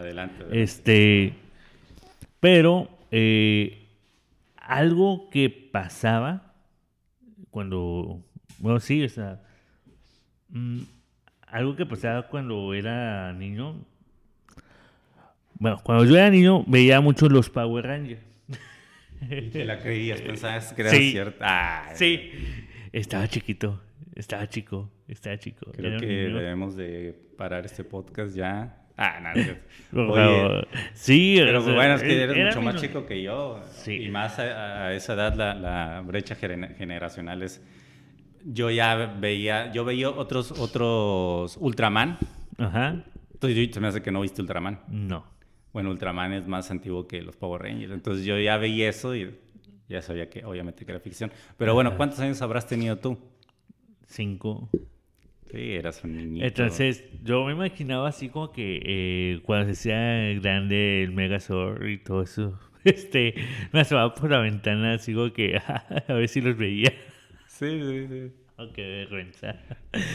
Adelante. 0.00 0.36
adelante. 0.44 0.62
Este, 0.62 1.34
pero 2.40 2.88
eh, 3.10 3.88
algo 4.56 5.30
que 5.30 5.50
pasaba 5.50 6.54
cuando, 7.50 8.22
bueno, 8.58 8.80
sí, 8.80 9.02
o 9.04 9.08
sea, 9.08 9.40
mm, 10.50 10.80
algo 11.46 11.76
que 11.76 11.86
pasaba 11.86 12.28
cuando 12.28 12.74
era 12.74 13.32
niño. 13.32 13.84
Bueno, 15.58 15.78
cuando 15.82 16.04
yo 16.04 16.16
era 16.16 16.28
niño 16.30 16.64
veía 16.66 17.00
mucho 17.00 17.28
los 17.28 17.48
Power 17.48 17.86
Rangers. 17.86 18.20
Y 19.30 19.48
te 19.48 19.64
la 19.64 19.78
creías, 19.78 20.20
pensabas 20.20 20.74
que 20.74 20.82
era 20.82 20.90
Sí. 20.90 21.12
cierta. 21.12 21.88
Ay, 21.88 21.96
Sí, 21.96 22.30
estaba 22.92 23.26
chiquito, 23.28 23.80
estaba 24.14 24.46
chico, 24.48 24.90
estaba 25.08 25.38
chico. 25.38 25.72
Creo 25.72 25.98
que 25.98 26.06
debemos 26.06 26.76
de 26.76 27.18
parar 27.38 27.64
este 27.64 27.82
podcast 27.82 28.36
ya. 28.36 28.85
Ah, 28.96 29.20
nada. 29.20 29.58
Oye, 29.92 30.66
sí, 30.94 31.34
pero 31.38 31.60
o 31.60 31.62
sea, 31.62 31.74
bueno, 31.74 31.94
es 31.94 32.02
que 32.02 32.22
eres 32.22 32.36
era 32.36 32.46
mucho 32.46 32.62
más 32.62 32.76
chico 32.80 33.06
que 33.06 33.22
yo. 33.22 33.60
Sí. 33.70 34.04
Y 34.04 34.08
más 34.10 34.38
a, 34.38 34.86
a 34.86 34.94
esa 34.94 35.14
edad 35.14 35.34
la, 35.34 35.54
la 35.54 36.00
brecha 36.04 36.34
gener- 36.34 36.76
generacional 36.76 37.42
es... 37.42 37.62
Yo 38.44 38.70
ya 38.70 38.94
veía, 39.18 39.72
yo 39.72 39.84
veía 39.84 40.08
otros, 40.10 40.52
otros 40.52 41.56
Ultraman. 41.60 42.16
Ajá, 42.58 43.04
Entonces, 43.34 43.70
se 43.74 43.80
me 43.80 43.88
hace 43.88 44.02
que 44.02 44.10
no 44.12 44.20
viste 44.20 44.40
Ultraman. 44.40 44.80
no. 44.88 45.34
Bueno, 45.72 45.90
Ultraman 45.90 46.32
es 46.32 46.46
más 46.46 46.70
antiguo 46.70 47.06
que 47.06 47.20
los 47.20 47.36
Power 47.36 47.60
Rangers. 47.60 47.92
Entonces 47.92 48.24
yo 48.24 48.38
ya 48.38 48.56
veía 48.56 48.88
eso 48.88 49.14
y 49.14 49.36
ya 49.90 50.00
sabía 50.00 50.30
que 50.30 50.42
obviamente 50.42 50.86
que 50.86 50.90
era 50.92 51.00
ficción. 51.00 51.30
Pero 51.58 51.74
bueno, 51.74 51.98
¿cuántos 51.98 52.18
años 52.20 52.40
habrás 52.40 52.66
tenido 52.66 52.96
tú? 52.96 53.18
Cinco. 54.06 54.70
Sí, 55.50 55.72
eras 55.74 56.02
un 56.04 56.16
niñito. 56.16 56.44
Entonces, 56.46 57.04
yo 57.22 57.44
me 57.44 57.52
imaginaba 57.52 58.08
así 58.08 58.28
como 58.28 58.52
que 58.52 58.80
eh, 58.84 59.40
cuando 59.44 59.66
se 59.66 59.72
hacía 59.72 60.40
grande 60.40 61.02
el 61.02 61.12
Megazord 61.12 61.86
y 61.86 61.98
todo 61.98 62.22
eso, 62.22 62.58
este, 62.84 63.34
me 63.72 63.80
asomaba 63.80 64.14
por 64.14 64.30
la 64.30 64.40
ventana 64.40 64.94
así 64.94 65.14
como 65.14 65.32
que 65.32 65.56
a 66.08 66.12
ver 66.12 66.28
si 66.28 66.40
los 66.40 66.56
veía. 66.56 66.92
Sí, 67.46 67.80
sí, 67.80 68.06
sí. 68.08 68.32
Oh, 68.58 68.72
qué 68.72 68.82
vergüenza. 68.82 69.54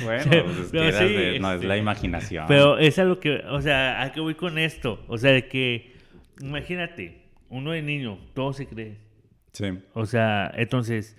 Bueno, 0.03 0.23
pues 0.29 0.69
Pero 0.71 0.97
sí, 0.97 1.13
de- 1.13 1.39
no, 1.39 1.49
es 1.51 1.55
este, 1.55 1.67
la 1.67 1.77
imaginación. 1.77 2.45
Pero 2.47 2.77
es 2.79 2.97
a 2.97 3.03
lo 3.03 3.19
que, 3.19 3.35
o 3.49 3.61
sea, 3.61 4.01
¿a 4.01 4.11
qué 4.11 4.19
voy 4.19 4.33
con 4.35 4.57
esto? 4.57 5.03
O 5.07 5.17
sea, 5.17 5.31
de 5.31 5.47
que, 5.47 5.93
imagínate, 6.41 7.21
uno 7.49 7.71
de 7.71 7.83
niño, 7.83 8.17
todo 8.33 8.51
se 8.53 8.65
cree. 8.65 8.97
Sí. 9.53 9.65
O 9.93 10.05
sea, 10.07 10.51
entonces, 10.55 11.15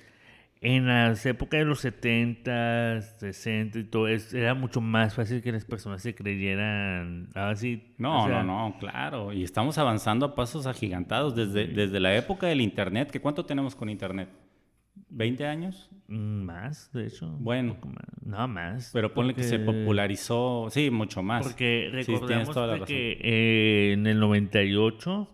en 0.64 0.86
las 0.86 1.26
épocas 1.26 1.58
de 1.58 1.64
los 1.66 1.80
70, 1.80 3.00
60 3.00 3.80
y 3.80 3.84
todo 3.84 4.06
eso, 4.06 4.36
era 4.36 4.54
mucho 4.54 4.80
más 4.80 5.12
fácil 5.12 5.42
que 5.42 5.50
las 5.50 5.64
personas 5.64 6.02
se 6.02 6.14
creyeran 6.14 7.30
así. 7.34 7.94
No, 7.98 8.22
o 8.22 8.26
sea, 8.28 8.44
no, 8.44 8.68
no, 8.68 8.78
claro. 8.78 9.32
Y 9.32 9.42
estamos 9.42 9.76
avanzando 9.78 10.24
a 10.24 10.34
pasos 10.36 10.66
agigantados 10.68 11.34
desde, 11.34 11.66
desde 11.66 11.98
la 11.98 12.16
época 12.16 12.46
del 12.46 12.60
Internet. 12.60 13.10
¿Que 13.10 13.20
¿Cuánto 13.20 13.44
tenemos 13.44 13.74
con 13.74 13.88
Internet? 13.88 14.28
¿20 15.10 15.44
años? 15.44 15.90
mm, 16.06 16.42
Más, 16.44 16.92
de 16.92 17.08
hecho. 17.08 17.26
Bueno. 17.40 17.76
más. 17.84 18.22
No, 18.24 18.46
más. 18.46 18.90
Pero 18.92 19.12
ponle 19.12 19.34
que 19.34 19.42
se 19.42 19.58
popularizó, 19.58 20.68
sí, 20.70 20.90
mucho 20.90 21.24
más. 21.24 21.42
Porque 21.44 21.88
Sí, 21.90 22.12
recordemos 22.12 22.52
toda 22.52 22.78
la 22.78 22.86
que 22.86 23.18
eh, 23.20 23.94
en 23.94 24.06
el 24.06 24.20
98 24.20 25.28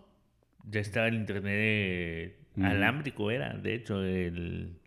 ya 0.65 0.81
estaba 0.81 1.09
el 1.09 1.17
internet 1.17 1.55
eh, 1.55 2.39
alámbrico, 2.63 3.31
era, 3.31 3.53
de 3.59 3.75
hecho, 3.75 4.03
el... 4.03 4.78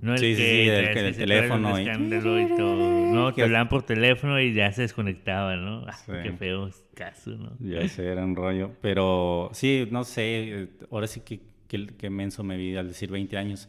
No 0.00 0.12
el 0.14 0.18
Sí, 0.20 0.34
sí, 0.36 0.40
que, 0.42 0.50
sí, 0.62 0.66
del 0.70 0.84
traes 0.92 1.16
que 1.16 1.22
un 1.22 1.28
teléfono 1.28 1.78
y- 1.78 1.82
escándalo 1.82 2.40
y 2.40 2.46
todo. 2.56 3.12
No, 3.12 3.34
Que- 3.34 3.42
hablaban 3.42 3.68
por 3.68 3.82
teléfono 3.82 4.40
y 4.40 4.52
ya 4.54 4.70
se 4.72 4.82
desconectaba, 4.82 5.56
¿no? 5.56 5.84
Ah, 5.88 5.92
Sí. 5.94 6.12
Qué 6.22 6.32
feo 6.32 6.70
caso, 6.94 7.30
¿no? 7.32 7.56
Ya 7.58 7.86
sé, 7.88 8.06
era 8.06 8.24
un 8.24 8.36
rollo. 8.36 8.70
Pero 8.80 9.50
sí, 9.52 9.88
no 9.90 10.04
sé, 10.04 10.68
ahora 10.90 11.06
sí 11.08 11.20
que, 11.22 11.40
que, 11.66 11.86
que 11.88 12.08
menso 12.10 12.44
me 12.44 12.56
vi 12.56 12.76
al 12.76 12.88
decir 12.88 13.10
20 13.10 13.36
años. 13.36 13.68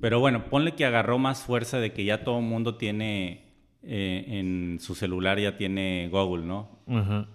Pero 0.00 0.18
bueno, 0.18 0.46
ponle 0.50 0.72
que 0.72 0.84
agarró 0.84 1.18
más 1.18 1.42
fuerza 1.44 1.78
de 1.78 1.92
que 1.92 2.04
ya 2.04 2.24
todo 2.24 2.38
el 2.40 2.44
mundo 2.44 2.74
tiene 2.76 3.44
eh, 3.84 4.24
en 4.28 4.78
su 4.80 4.94
celular, 4.96 5.38
ya 5.38 5.56
tiene 5.56 6.08
Google, 6.10 6.44
¿no? 6.44 6.80
Ajá. 6.88 7.28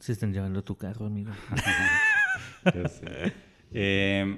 Se 0.00 0.12
están 0.12 0.32
llevando 0.32 0.62
tu 0.62 0.76
carro, 0.76 1.06
amigo. 1.06 1.32
Ya 2.74 2.88
sé. 2.88 3.32
Eh, 3.74 4.36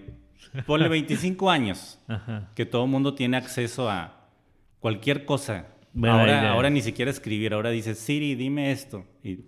ponle 0.66 0.88
25 0.88 1.50
años, 1.50 1.98
Ajá. 2.08 2.50
que 2.54 2.66
todo 2.66 2.84
el 2.84 2.90
mundo 2.90 3.14
tiene 3.14 3.36
acceso 3.36 3.88
a 3.90 4.28
cualquier 4.80 5.24
cosa. 5.24 5.66
Ahora, 6.02 6.50
ahora 6.50 6.70
ni 6.70 6.82
siquiera 6.82 7.10
escribir, 7.10 7.54
ahora 7.54 7.70
dices, 7.70 7.98
Siri, 7.98 8.34
dime 8.34 8.72
esto. 8.72 9.04
Y- 9.22 9.44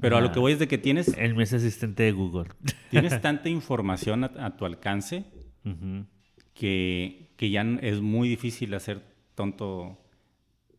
pero 0.00 0.16
a 0.16 0.20
lo 0.22 0.32
que 0.32 0.38
voy 0.38 0.52
es 0.52 0.58
de 0.58 0.66
que 0.68 0.78
tienes, 0.78 1.08
El 1.18 1.34
mes 1.34 1.52
asistente 1.52 2.02
de 2.04 2.12
Google. 2.12 2.50
tienes 2.90 3.20
tanta 3.20 3.48
información 3.50 4.24
a, 4.24 4.30
a 4.38 4.56
tu 4.56 4.64
alcance 4.64 5.24
Ujú. 5.64 6.06
que, 6.54 7.30
que 7.36 7.50
ya 7.50 7.62
es 7.82 8.00
muy 8.00 8.28
difícil 8.28 8.72
hacer 8.74 9.02
tonto 9.34 9.98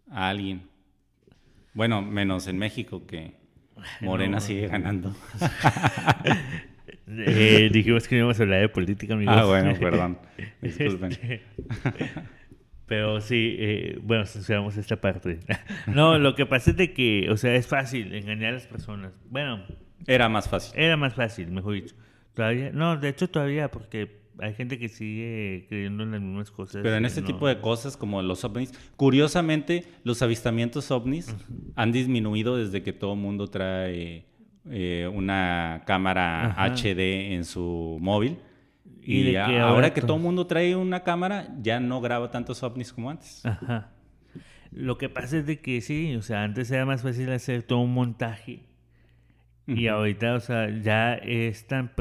a 0.10 0.30
alguien. 0.30 0.64
Bueno, 1.74 2.02
menos 2.02 2.48
en 2.48 2.58
México, 2.58 3.06
que 3.06 3.36
Morena 4.02 4.36
No. 4.38 4.42
sigue 4.42 4.68
ganando. 4.68 5.16
Eh, 7.08 7.70
dijimos 7.72 8.08
que 8.08 8.16
no 8.16 8.20
íbamos 8.20 8.40
a 8.40 8.44
hablar 8.44 8.62
de 8.62 8.70
política, 8.70 9.14
amigos. 9.14 9.36
ah, 9.38 9.46
bueno, 9.46 9.74
perdón. 9.80 10.18
Disculpen. 10.62 11.12
Este, 11.12 11.42
Pero 12.86 13.22
sí, 13.22 13.56
eh, 13.60 14.00
bueno, 14.04 14.26
censuramos 14.26 14.76
esta 14.78 15.00
parte. 15.00 15.40
no, 15.88 16.18
lo 16.20 16.36
que 16.36 16.46
pasa 16.46 16.72
es 16.72 16.78
de 16.78 16.94
que, 16.94 17.30
o 17.30 17.38
sea, 17.38 17.56
es 17.56 17.68
fácil 17.68 18.14
engañar 18.14 18.50
a 18.50 18.54
las 18.54 18.68
personas. 18.68 19.14
Bueno, 19.30 19.64
Era 20.08 20.28
más 20.30 20.50
fácil. 20.50 20.78
era 20.78 20.98
más 20.98 21.14
fácil, 21.14 21.52
mejor 21.52 21.74
dicho. 21.76 21.96
Todavía, 22.34 22.72
no, 22.74 22.98
de 22.98 23.10
hecho 23.10 23.30
todavía, 23.30 23.72
porque 23.72 24.20
hay 24.40 24.54
gente 24.54 24.78
que 24.80 24.90
sigue 24.90 25.66
creyendo 25.70 26.04
en 26.04 26.12
las 26.12 26.22
mismas 26.22 26.52
cosas. 26.52 26.82
Pero 26.84 26.96
en 26.96 27.06
este 27.06 27.22
no- 27.22 27.28
tipo 27.28 27.48
de 27.48 27.60
cosas 27.60 27.96
como 27.96 28.22
los 28.22 28.44
ovnis, 28.44 28.74
curiosamente 28.98 29.86
los 30.04 30.22
avistamientos 30.22 30.92
ovnis 30.92 31.34
han 31.76 31.92
disminuido 31.92 32.58
desde 32.58 32.84
que 32.84 32.92
todo 32.94 33.14
el 33.14 33.20
mundo 33.20 33.48
trae 33.48 34.26
eh, 34.70 35.10
una 35.14 35.84
cámara 35.86 36.46
Ajá. 36.48 36.66
HD 36.76 37.34
en 37.34 37.46
su 37.46 37.98
móvil. 38.02 38.38
Y 39.04 39.36
a- 39.36 39.64
ahora, 39.68 39.94
que 39.94 40.02
to- 40.02 40.08
todo 40.08 40.18
el 40.18 40.24
mundo 40.24 40.46
trae 40.48 40.76
una 40.76 41.02
cámara, 41.04 41.48
ya 41.62 41.80
no 41.80 42.02
graba 42.02 42.30
tantos 42.32 42.62
ovnis 42.64 42.94
como 42.94 43.10
antes. 43.10 43.44
Ajá. 43.46 43.90
Lo 44.72 44.98
que 44.98 45.10
pasa 45.10 45.38
es 45.38 45.46
de 45.48 45.60
que 45.60 45.82
sí, 45.82 46.16
o 46.16 46.22
sea, 46.22 46.44
antes 46.44 46.70
era 46.72 46.86
más 46.86 47.02
fácil 47.02 47.32
hacer 47.32 47.64
todo 47.64 47.80
un 47.80 47.94
montaje. 47.94 48.62
Y 49.68 49.88
ahorita, 49.88 50.36
o 50.36 50.40
sea, 50.40 50.70
ya 50.70 51.14
es 51.16 51.68
tan... 51.68 51.92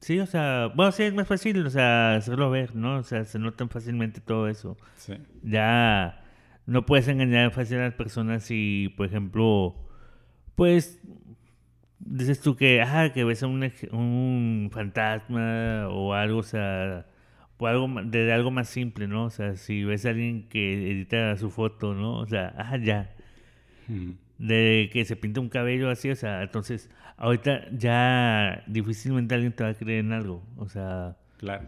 Sí, 0.00 0.20
o 0.20 0.26
sea, 0.26 0.70
bueno, 0.74 0.92
sí, 0.92 1.02
es 1.02 1.14
más 1.14 1.26
fácil, 1.26 1.66
o 1.66 1.70
sea, 1.70 2.14
hacerlo 2.14 2.50
ver, 2.50 2.74
¿no? 2.76 2.96
O 2.98 3.02
sea, 3.02 3.24
se 3.24 3.38
notan 3.38 3.68
fácilmente 3.68 4.20
todo 4.20 4.48
eso. 4.48 4.76
Sí. 4.96 5.14
Ya 5.42 6.22
no 6.66 6.86
puedes 6.86 7.08
engañar 7.08 7.50
fácil 7.50 7.78
a 7.78 7.84
las 7.84 7.94
personas 7.94 8.44
si, 8.44 8.94
por 8.96 9.06
ejemplo, 9.06 9.74
pues 10.54 11.00
dices 12.10 12.40
tú 12.40 12.56
que, 12.56 12.80
ah, 12.82 13.12
que 13.12 13.24
ves 13.24 13.42
a 13.42 13.46
un, 13.46 13.70
un 13.92 14.70
fantasma 14.72 15.88
o 15.88 16.14
algo, 16.14 16.38
o 16.40 16.42
sea, 16.42 17.06
o 17.58 17.66
algo 17.66 17.88
ma- 17.88 18.02
de 18.02 18.32
algo 18.32 18.50
más 18.50 18.68
simple, 18.68 19.06
¿no? 19.08 19.24
O 19.26 19.30
sea, 19.30 19.56
si 19.56 19.84
ves 19.84 20.06
a 20.06 20.10
alguien 20.10 20.48
que 20.48 20.90
edita 20.92 21.36
su 21.36 21.50
foto, 21.50 21.94
¿no? 21.94 22.18
O 22.18 22.26
sea, 22.26 22.54
ah, 22.56 22.76
ya, 22.78 23.10
de 24.38 24.88
que 24.92 25.04
se 25.04 25.16
pinta 25.16 25.40
un 25.40 25.48
cabello 25.48 25.90
así, 25.90 26.10
o 26.10 26.16
sea, 26.16 26.42
entonces, 26.42 26.90
ahorita 27.16 27.66
ya 27.72 28.62
difícilmente 28.66 29.34
alguien 29.34 29.52
te 29.52 29.64
va 29.64 29.70
a 29.70 29.74
creer 29.74 30.00
en 30.04 30.12
algo, 30.12 30.42
o 30.56 30.68
sea, 30.68 31.16
Claro. 31.38 31.66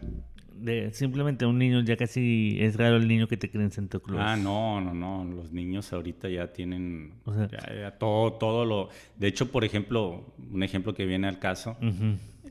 De 0.55 0.93
simplemente 0.93 1.45
un 1.45 1.57
niño 1.57 1.81
ya 1.81 1.97
casi 1.97 2.57
es 2.59 2.75
raro 2.75 2.97
el 2.97 3.07
niño 3.07 3.27
que 3.27 3.37
te 3.37 3.49
cree 3.49 3.63
en 3.63 3.71
Santa 3.71 3.99
Claus. 3.99 4.21
Ah, 4.23 4.35
no, 4.35 4.79
no, 4.81 4.93
no. 4.93 5.23
Los 5.23 5.51
niños 5.51 5.91
ahorita 5.93 6.29
ya 6.29 6.51
tienen 6.53 7.13
O 7.25 7.33
sea- 7.33 7.47
ya- 7.47 7.73
ya 7.73 7.91
todo, 7.97 8.33
todo 8.33 8.65
lo. 8.65 8.89
De 9.17 9.27
hecho, 9.27 9.51
por 9.51 9.63
ejemplo, 9.65 10.33
un 10.51 10.63
ejemplo 10.63 10.93
que 10.93 11.05
viene 11.05 11.27
al 11.27 11.39
caso. 11.39 11.77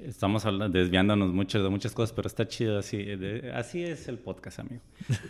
Estamos 0.03 0.47
hablando, 0.47 0.79
desviándonos 0.79 1.33
mucho 1.33 1.63
de 1.63 1.69
muchas 1.69 1.93
cosas, 1.93 2.13
pero 2.15 2.27
está 2.27 2.49
chido 2.49 2.79
así. 2.79 2.97
de- 2.99 3.53
así 3.55 3.83
es 3.83 4.09
el 4.09 4.19
podcast, 4.19 4.61
amigo. 4.61 4.81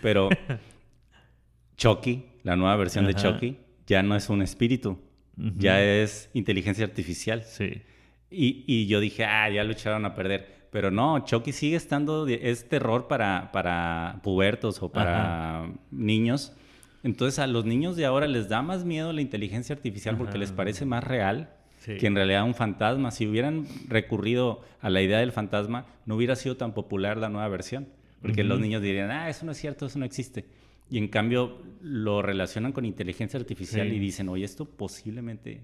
Pero 0.01 0.29
Chucky, 1.77 2.25
la 2.43 2.57
nueva 2.57 2.77
versión 2.77 3.07
de. 3.07 3.15
Chucky, 3.15 3.57
ya 3.87 4.03
no 4.03 4.15
es 4.17 4.29
un 4.29 4.43
espíritu, 4.43 4.99
ya 5.37 5.83
es 5.83 6.31
inteligencia 6.35 6.85
artificial. 6.85 7.43
Sí. 7.45 7.83
Y, 8.31 8.65
y 8.67 8.87
yo 8.87 9.01
dije, 9.01 9.25
ah, 9.25 9.49
ya 9.51 9.65
lo 9.65 9.73
echaron 9.73 10.05
a 10.05 10.15
perder. 10.15 10.60
Pero 10.71 10.91
no, 10.91 11.19
Chucky 11.25 11.53
sigue 11.53 11.77
estando, 11.77 12.27
es 12.29 12.69
terror 12.69 13.09
para, 13.09 13.51
para 13.53 14.21
pubertos 14.23 14.83
o 14.83 14.89
para 14.91 15.69
niños. 15.91 16.53
Entonces 17.03 17.39
a 17.39 17.47
los 17.47 17.65
niños 17.65 17.97
de 17.97 18.05
ahora 18.05 18.27
les 18.29 18.49
da 18.49 18.63
más 18.63 18.85
miedo 18.85 19.13
la 19.13 19.21
inteligencia 19.21 19.75
artificial 19.75 20.17
porque 20.17 20.39
les 20.39 20.53
parece 20.53 20.85
más 20.85 21.03
real 21.05 21.51
Sí. 21.81 21.97
que 21.97 22.07
en 22.09 22.15
realidad 22.15 22.45
un 22.45 22.55
fantasma. 22.55 23.11
Si 23.11 23.27
hubieran 23.27 23.67
recurrido 23.89 24.61
a 24.83 24.91
la 24.91 25.01
idea 25.01 25.19
del 25.21 25.33
fantasma, 25.33 25.87
no 26.05 26.15
hubiera 26.17 26.37
sido 26.37 26.59
tan 26.59 26.75
popular 26.75 27.17
la 27.17 27.31
nueva 27.31 27.49
versión. 27.49 27.89
Porque 28.21 28.45
los 28.45 28.61
niños 28.61 28.83
dirían, 28.83 29.11
ah, 29.11 29.31
eso 29.31 29.47
no 29.47 29.53
es 29.53 29.59
cierto, 29.59 29.87
eso 29.87 29.99
no 29.99 30.05
existe. 30.05 30.45
Y 30.91 30.99
en 30.99 31.09
cambio 31.09 31.57
lo 31.81 32.21
relacionan 32.21 32.73
con 32.73 32.85
inteligencia 32.85 33.41
artificial 33.41 33.89
Sí. 33.89 33.95
y 33.95 33.99
dicen, 33.99 34.29
oye, 34.29 34.45
esto 34.45 34.67
posiblemente... 34.67 35.63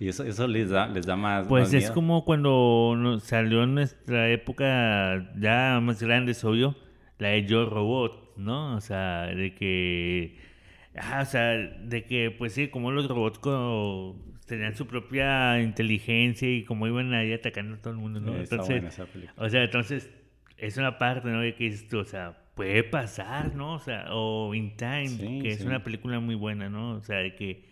Y 0.00 0.08
eso, 0.08 0.24
eso 0.24 0.46
les, 0.46 0.70
da, 0.70 0.86
les 0.88 1.06
da 1.06 1.16
más... 1.16 1.46
Pues 1.48 1.64
más 1.64 1.74
es 1.74 1.82
miedo. 1.84 1.94
como 1.94 2.24
cuando 2.24 3.18
salió 3.20 3.64
en 3.64 3.74
nuestra 3.74 4.30
época 4.30 5.32
ya 5.38 5.80
más 5.82 6.02
grande, 6.02 6.36
obvio, 6.44 6.76
la 7.18 7.28
de 7.30 7.46
Yo 7.46 7.68
Robot, 7.68 8.36
¿no? 8.36 8.76
O 8.76 8.80
sea, 8.80 9.26
de 9.26 9.54
que. 9.54 10.36
Ah, 10.96 11.20
o 11.22 11.24
sea, 11.26 11.56
de 11.56 12.04
que, 12.04 12.30
pues 12.30 12.52
sí, 12.54 12.68
como 12.68 12.90
los 12.90 13.08
robots 13.08 13.40
tenían 14.46 14.74
su 14.74 14.86
propia 14.86 15.60
inteligencia 15.60 16.48
y 16.48 16.64
como 16.64 16.86
iban 16.86 17.12
ahí 17.12 17.32
atacando 17.32 17.76
a 17.76 17.78
todo 17.80 17.92
el 17.92 17.98
mundo, 17.98 18.20
¿no? 18.20 18.36
Está 18.36 18.56
entonces, 18.56 18.76
buena 18.76 18.88
esa 18.88 19.06
o 19.36 19.48
sea, 19.48 19.64
entonces, 19.64 20.10
es 20.56 20.76
una 20.76 20.98
parte, 20.98 21.28
¿no? 21.28 21.40
De 21.40 21.54
que 21.54 21.64
dices 21.64 21.86
tú, 21.88 21.98
o 21.98 22.04
sea, 22.04 22.36
puede 22.54 22.82
pasar, 22.82 23.54
¿no? 23.54 23.74
O 23.74 23.78
sea, 23.78 24.06
o 24.10 24.54
In 24.54 24.76
Time, 24.76 25.08
Sí, 25.08 25.40
que 25.42 25.50
es 25.50 25.58
sí. 25.58 25.66
una 25.66 25.84
película 25.84 26.18
muy 26.20 26.34
buena, 26.34 26.68
¿no? 26.68 26.96
O 26.96 27.02
sea, 27.02 27.18
de 27.18 27.34
que 27.34 27.67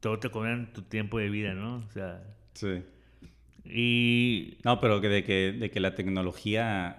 todo 0.00 0.18
te 0.18 0.30
cobran 0.30 0.72
tu 0.72 0.82
tiempo 0.82 1.18
de 1.18 1.28
vida, 1.30 1.54
¿no? 1.54 1.76
O 1.78 1.90
sea, 1.90 2.22
Sí. 2.54 2.82
y 3.64 4.58
No, 4.64 4.80
pero 4.80 5.00
que 5.00 5.08
de 5.08 5.24
que, 5.24 5.52
de 5.52 5.70
que 5.70 5.80
la 5.80 5.94
tecnología 5.94 6.98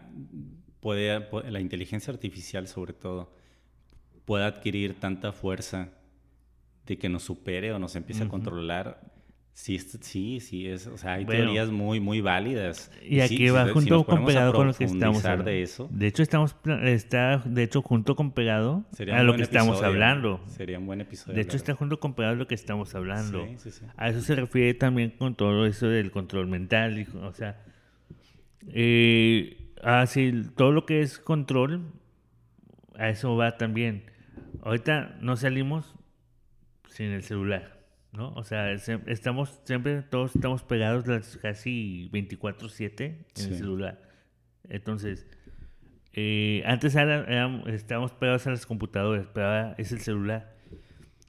puede, 0.79 1.29
pu- 1.29 1.43
la 1.49 1.59
inteligencia 1.59 2.11
artificial 2.13 2.67
sobre 2.67 2.93
todo, 2.93 3.31
pueda 4.25 4.47
adquirir 4.47 4.95
tanta 4.99 5.31
fuerza 5.31 5.89
de 6.85 6.97
que 6.97 7.09
nos 7.09 7.23
supere 7.23 7.71
o 7.73 7.79
nos 7.79 7.95
empiece 7.95 8.23
a 8.23 8.27
controlar. 8.29 9.01
Sí, 9.57 9.79
sí, 9.79 10.39
sí, 10.39 10.67
es, 10.67 10.85
o 10.85 10.99
sea, 10.99 11.13
hay 11.13 11.25
Bueno. 11.25 11.45
teorías 11.45 11.71
muy, 11.71 11.99
muy 11.99 12.21
válidas. 12.21 12.91
Y 13.01 13.21
aquí 13.21 13.49
va 13.49 13.65
si 13.65 13.71
junto 13.71 14.05
con 14.05 14.23
pegado 14.23 14.53
con 14.53 14.67
lo 14.67 14.73
que 14.75 14.83
estamos 14.83 15.25
hablando. 15.25 15.49
de 15.49 15.63
eso, 15.63 15.89
De 15.91 16.05
hecho, 16.05 16.21
estamos 16.21 16.55
está 16.83 17.39
de 17.43 17.63
hecho 17.63 17.81
junto 17.81 18.15
con 18.15 18.33
pegado 18.33 18.85
a 19.11 19.23
lo 19.23 19.35
que 19.35 19.41
estamos 19.41 19.81
hablando. 19.81 20.39
Sería 20.45 20.77
un 20.77 20.85
buen 20.85 21.01
episodio. 21.01 21.33
De 21.35 21.41
hecho, 21.41 21.57
está 21.57 21.73
junto 21.73 21.99
con 21.99 22.13
pegado 22.13 22.35
a 22.35 22.37
lo 22.37 22.45
que 22.47 22.53
estamos 22.53 22.93
hablando. 22.93 23.47
Sí, 23.47 23.55
sí, 23.57 23.71
sí. 23.71 23.85
A 23.97 24.09
eso 24.09 24.21
se 24.21 24.35
refiere 24.35 24.75
también 24.75 25.09
con 25.09 25.33
todo 25.33 25.65
eso 25.65 25.87
del 25.87 26.11
control 26.11 26.45
mental. 26.45 26.99
hijo, 26.99 27.17
O 27.17 27.33
sea, 27.33 27.59
eh, 28.67 29.71
ah, 29.81 30.05
sí, 30.05 30.33
todo 30.55 30.71
lo 30.71 30.85
que 30.85 31.01
es 31.01 31.17
control, 31.17 31.81
a 32.95 33.09
eso 33.09 33.35
va 33.35 33.57
también. 33.57 34.03
Ahorita 34.61 35.17
no 35.19 35.35
salimos 35.35 35.95
sin 36.89 37.07
el 37.07 37.23
celular, 37.23 37.76
¿no? 38.17 38.33
O 38.33 38.43
sea, 38.43 38.77
se- 38.79 38.99
estamos 39.07 39.61
siempre, 39.63 40.01
todos 40.01 40.35
estamos 40.35 40.63
pegados 40.63 41.07
las 41.07 41.37
casi 41.37 42.09
24/7 42.11 43.25
en 43.37 43.45
el 43.45 43.55
celular. 43.57 44.01
Entonces, 44.67 45.25
eh, 46.13 46.63
antes 46.65 46.95
era- 46.95 47.61
estábamos 47.67 48.11
pegados 48.11 48.45
a 48.47 48.49
las 48.51 48.65
computadoras, 48.65 49.27
pero 49.33 49.45
ahora 49.45 49.75
es 49.77 49.91
el 49.91 49.99
celular. 50.01 50.55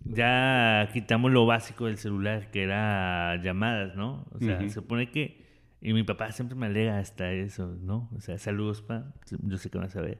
Ya 0.04 0.88
quitamos 0.92 1.30
lo 1.32 1.44
básico 1.44 1.86
del 1.86 1.98
celular, 1.98 2.50
que 2.50 2.62
era 2.62 3.36
llamadas, 3.42 3.94
¿no? 3.94 4.26
O 4.32 4.38
sea, 4.38 4.58
se 4.60 4.70
supone 4.70 5.10
que... 5.10 5.46
Y 5.80 5.92
mi 5.92 6.02
papá 6.02 6.32
siempre 6.32 6.56
me 6.56 6.66
alega 6.66 6.98
hasta 6.98 7.30
eso, 7.32 7.76
¿no? 7.80 8.08
O 8.16 8.20
sea, 8.20 8.38
saludos, 8.38 8.82
pa. 8.82 9.12
Yo 9.42 9.58
sé 9.58 9.70
que 9.70 9.78
vas 9.78 9.94
a 9.94 10.00
ver. 10.00 10.18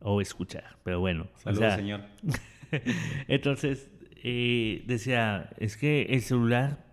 o 0.00 0.20
escuchar, 0.20 0.76
pero 0.84 1.00
bueno. 1.00 1.26
o 1.34 1.38
Saludos, 1.38 1.58
sea, 1.64 1.76
señor. 1.76 2.00
entonces, 3.28 3.90
eh, 4.22 4.82
decía, 4.86 5.50
es 5.58 5.76
que 5.76 6.02
el 6.02 6.22
celular 6.22 6.84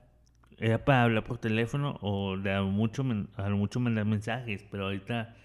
era 0.57 0.84
para 0.84 1.03
hablar 1.03 1.23
por 1.23 1.38
teléfono 1.38 1.97
o 2.01 2.38
de 2.38 2.51
a, 2.53 2.61
mucho, 2.63 3.05
a 3.36 3.49
lo 3.49 3.57
mucho 3.57 3.80
mandar 3.80 4.05
mensajes, 4.05 4.65
pero 4.69 4.86
ahorita 4.86 5.36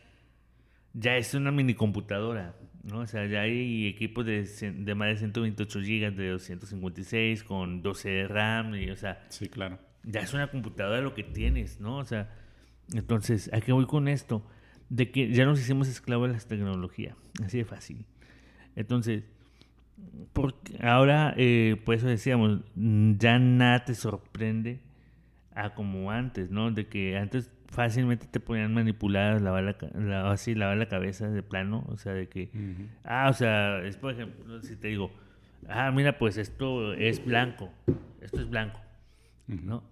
ya 0.93 1.16
es 1.16 1.35
una 1.35 1.51
mini 1.53 1.74
computadora, 1.74 2.55
¿no? 2.82 3.01
O 3.01 3.07
sea, 3.07 3.26
ya 3.26 3.43
hay 3.43 3.87
equipos 3.87 4.24
de, 4.26 4.43
de 4.45 4.95
más 4.95 5.09
de 5.09 5.16
128 5.16 5.80
gigas, 5.82 6.16
de 6.16 6.30
256, 6.30 7.45
con 7.45 7.82
12 7.82 8.09
de 8.09 8.28
RAM, 8.28 8.74
y, 8.74 8.91
o 8.91 8.97
sea, 8.97 9.24
Sí, 9.28 9.49
claro. 9.49 9.78
ya 10.05 10.20
es 10.20 10.32
una 10.35 10.51
computadora 10.51 11.01
lo 11.01 11.14
que 11.14 11.22
tienes, 11.22 11.80
¿no? 11.80 11.99
O 11.99 12.05
sea, 12.05 12.30
entonces, 12.93 13.51
¿a 13.53 13.61
qué 13.61 13.72
voy 13.72 13.87
con 13.87 14.09
esto? 14.09 14.47
De 14.89 15.11
que 15.11 15.30
ya 15.32 15.45
nos 15.47 15.61
hicimos 15.61 15.89
esclavos 15.89 16.28
de 16.28 16.35
la 16.35 16.41
tecnología, 16.41 17.16
así 17.45 17.59
de 17.59 17.64
fácil. 17.64 18.05
Entonces, 18.76 19.24
porque 20.32 20.76
ahora, 20.82 21.34
eh, 21.36 21.80
por 21.84 21.95
eso 21.95 22.07
decíamos, 22.07 22.61
ya 22.74 23.38
nada 23.38 23.84
te 23.84 23.95
sorprende 23.95 24.80
a 25.55 25.74
como 25.74 26.11
antes, 26.11 26.51
¿no? 26.51 26.70
De 26.70 26.86
que 26.88 27.16
antes 27.16 27.51
fácilmente 27.68 28.26
te 28.26 28.40
podían 28.40 28.72
manipular, 28.74 29.40
lavar 29.40 29.76
la, 29.95 30.30
así, 30.30 30.55
lavar 30.55 30.76
la 30.76 30.88
cabeza 30.88 31.28
de 31.28 31.42
plano, 31.42 31.84
o 31.88 31.97
sea, 31.97 32.12
de 32.12 32.28
que, 32.28 32.51
ah, 33.05 33.28
o 33.30 33.32
sea, 33.32 33.80
es 33.84 33.97
por 33.97 34.12
ejemplo, 34.12 34.62
si 34.62 34.76
te 34.76 34.88
digo, 34.88 35.11
ah, 35.68 35.90
mira, 35.90 36.18
pues 36.18 36.36
esto 36.36 36.95
es 36.95 37.24
blanco, 37.24 37.70
esto 38.20 38.40
es 38.40 38.49
blanco, 38.49 38.80
¿no? 39.47 39.82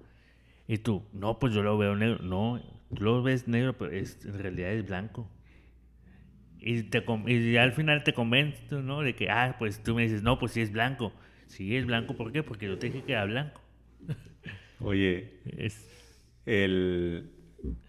Y 0.69 0.79
tú, 0.79 1.03
no, 1.13 1.39
pues 1.39 1.53
yo 1.53 1.63
lo 1.63 1.77
veo 1.77 1.97
negro, 1.97 2.23
no, 2.23 2.63
tú 2.95 3.03
lo 3.03 3.23
ves 3.23 3.49
negro, 3.49 3.77
pero 3.77 3.91
es, 3.91 4.25
en 4.25 4.39
realidad 4.39 4.71
es 4.71 4.87
blanco. 4.87 5.29
Y, 6.63 6.83
te, 6.85 7.05
y 7.27 7.57
al 7.57 7.73
final 7.73 8.05
te 8.05 8.13
convences, 8.13 8.83
¿no? 8.83 9.01
De 9.03 9.15
que, 9.15 9.29
ah, 9.31 9.57
pues 9.59 9.83
tú 9.83 9.95
me 9.95 10.03
dices, 10.03 10.23
no, 10.23 10.39
pues 10.39 10.53
sí 10.53 10.61
es 10.61 10.73
blanco. 10.73 11.13
Sí 11.47 11.77
es 11.77 11.85
blanco, 11.87 12.15
¿por 12.17 12.33
qué? 12.33 12.43
Porque 12.43 12.67
yo 12.67 12.79
te 12.79 12.87
dije 12.87 13.03
que 13.03 13.13
era 13.13 13.25
blanco. 13.25 13.61
Oye, 14.81 15.41
Es, 15.45 15.89
el, 16.47 17.31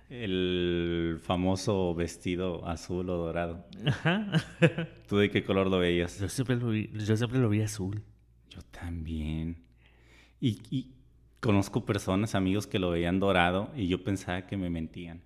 el 0.10 1.20
famoso 1.22 1.96
vestido 1.96 2.68
azul 2.68 3.10
o 3.10 3.18
dorado. 3.18 3.66
ajá. 3.86 4.32
¿Tú 5.08 5.18
de 5.18 5.30
qué 5.30 5.44
color 5.44 5.68
lo 5.68 5.80
veías? 5.80 6.20
Yo 6.20 6.30
siempre 6.30 6.56
lo 6.58 6.70
vi, 6.70 6.90
yo 6.94 7.16
siempre 7.18 7.40
lo 7.40 7.50
vi 7.50 7.62
azul. 7.62 8.02
Yo 8.50 8.62
también. 8.72 9.58
Y, 10.40 10.60
y 10.70 10.92
conozco 11.40 11.86
personas, 11.86 12.36
amigos, 12.36 12.68
que 12.68 12.80
lo 12.80 12.92
veían 12.92 13.20
dorado 13.20 13.72
y 13.76 13.88
yo 13.88 14.04
pensaba 14.04 14.46
que 14.46 14.58
me 14.58 14.70
mentían. 14.70 15.22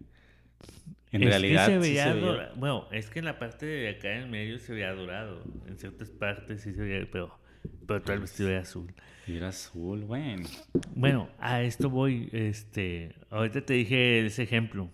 En 1.12 1.22
Es 1.24 1.26
que 1.26 1.30
realidad, 1.30 1.66
se 1.68 1.74
sí 1.74 1.78
veía 1.80 2.03
se 2.05 2.14
veía- 2.14 2.26
dora- 2.26 2.51
Bueno, 2.55 2.88
es 2.91 3.10
que 3.10 3.20
en 3.20 3.26
la 3.26 3.39
parte 3.39 3.66
de 3.66 3.89
acá 3.89 4.14
en 4.18 4.30
medio 4.30 4.60
se 4.60 4.74
veía 4.74 4.93
dorado. 4.93 5.41
En 5.68 5.78
ciertas 5.78 6.10
partes 6.10 6.62
sí 6.62 6.74
se 6.74 6.82
veía, 6.82 7.08
pero, 7.12 7.39
pero 7.88 8.01
todo 8.01 8.14
el 8.14 8.20
vestido 8.22 8.49
era 8.49 8.62
azul. 8.62 8.93
y 9.26 9.38
era 9.38 9.49
azul, 9.49 10.01
bueno. 10.05 10.47
Bueno, 10.95 11.30
a 11.39 11.62
esto 11.62 11.89
voy. 11.89 12.30
Este, 12.34 13.14
ahorita 13.30 13.62
te 13.66 13.74
dije 13.74 14.26
ese 14.26 14.43
ejemplo. 14.43 14.89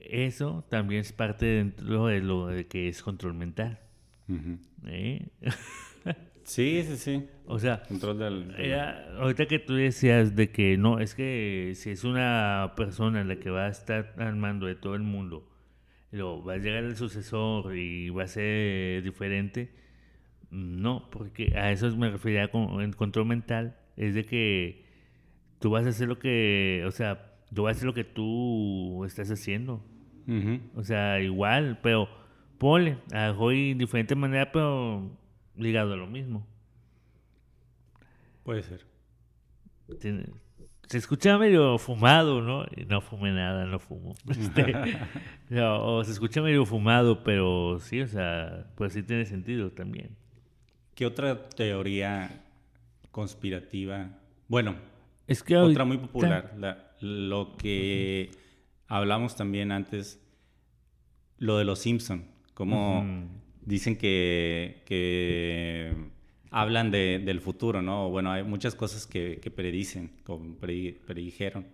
Eso 0.00 0.64
también 0.70 1.00
es 1.02 1.12
parte 1.12 1.44
dentro 1.46 2.06
de 2.06 2.20
lo 2.20 2.46
de 2.46 2.66
que 2.66 2.88
es 2.88 3.02
control 3.02 3.34
mental. 3.34 3.78
Ujú. 4.28 4.58
¿eh? 4.86 5.26
Sí, 6.48 6.82
sí, 6.82 6.96
sí. 6.96 7.26
o 7.46 7.58
sea, 7.58 7.82
del... 7.90 8.54
era- 8.58 9.06
ahorita 9.18 9.44
que 9.46 9.58
tú 9.58 9.74
decías 9.74 10.34
de 10.34 10.50
que 10.50 10.78
no, 10.78 10.98
es 10.98 11.14
que 11.14 11.72
si 11.74 11.90
es 11.90 12.04
una 12.04 12.72
persona 12.74 13.22
la 13.22 13.36
que 13.36 13.50
va 13.50 13.66
a 13.66 13.68
estar 13.68 14.14
al 14.16 14.34
mando 14.36 14.64
de 14.66 14.74
todo 14.74 14.94
el 14.94 15.02
mundo, 15.02 15.46
luego 16.10 16.42
va 16.42 16.54
a 16.54 16.56
llegar 16.56 16.84
el 16.84 16.96
sucesor 16.96 17.76
y 17.76 18.08
va 18.08 18.22
a 18.24 18.28
ser 18.28 19.02
diferente, 19.02 19.74
no, 20.50 21.10
porque 21.10 21.52
a 21.54 21.70
eso 21.70 21.94
me 21.96 22.10
refería 22.10 22.48
con 22.50 22.80
el 22.80 22.96
control 22.96 23.26
mental, 23.26 23.76
es 23.98 24.14
de 24.14 24.24
que 24.24 24.86
tú 25.58 25.68
vas 25.68 25.84
a 25.84 25.90
hacer 25.90 26.08
lo 26.08 26.18
que, 26.18 26.82
o 26.86 26.90
sea, 26.92 27.34
tú 27.54 27.64
vas 27.64 27.74
a 27.74 27.76
hacer 27.76 27.86
lo 27.86 27.94
que 27.94 28.04
tú 28.04 29.04
estás 29.04 29.30
haciendo, 29.30 29.84
o 30.74 30.82
sea, 30.82 31.20
igual, 31.20 31.78
pero 31.82 32.08
ponle, 32.56 32.96
a 33.12 33.32
de 33.32 33.74
diferente 33.76 34.14
manera, 34.14 34.50
pero 34.50 35.10
ligado 35.58 35.92
a 35.92 35.96
lo 35.96 36.06
mismo. 36.06 36.46
Puede 38.44 38.62
ser. 38.62 38.84
Tiene- 40.00 40.26
se 40.88 40.96
escucha 40.98 41.36
medio 41.36 41.76
fumado, 41.78 42.40
¿no? 42.40 42.64
No 42.86 43.00
fumé 43.02 43.30
nada, 43.32 43.66
no 43.66 43.78
fumo. 43.78 44.14
Este, 44.28 44.72
no, 45.50 45.84
o 45.96 46.04
se 46.04 46.12
escucha 46.12 46.40
medio 46.40 46.64
fumado, 46.64 47.22
pero 47.22 47.78
sí, 47.80 48.00
o 48.00 48.06
sea, 48.06 48.70
pues 48.74 48.94
sí 48.94 49.02
tiene 49.02 49.26
sentido 49.26 49.70
también. 49.70 50.16
¿Qué 50.94 51.04
otra 51.06 51.48
teoría 51.50 52.42
conspirativa? 53.10 54.18
Bueno, 54.48 54.76
Es 55.26 55.42
que 55.42 55.56
otra 55.56 55.84
muy 55.84 55.98
popular, 55.98 56.54
la- 56.58 56.92
lo 57.00 57.54
que 57.56 58.30
hablamos 58.86 59.36
también 59.36 59.70
antes, 59.72 60.20
lo 61.36 61.58
de 61.58 61.64
los 61.64 61.80
Simpson, 61.80 62.24
como. 62.54 63.02
Dicen 63.68 63.96
que, 63.96 64.82
que 64.86 65.92
hablan 66.50 66.90
de- 66.90 67.20
del 67.24 67.40
futuro, 67.40 67.82
¿no? 67.82 68.08
Bueno, 68.08 68.32
hay 68.32 68.42
muchas 68.42 68.74
cosas 68.74 69.06
que, 69.06 69.38
que 69.42 69.50
predicen, 69.50 70.10
como 70.24 70.56
predi- 70.58 70.96
predijeron. 71.06 71.66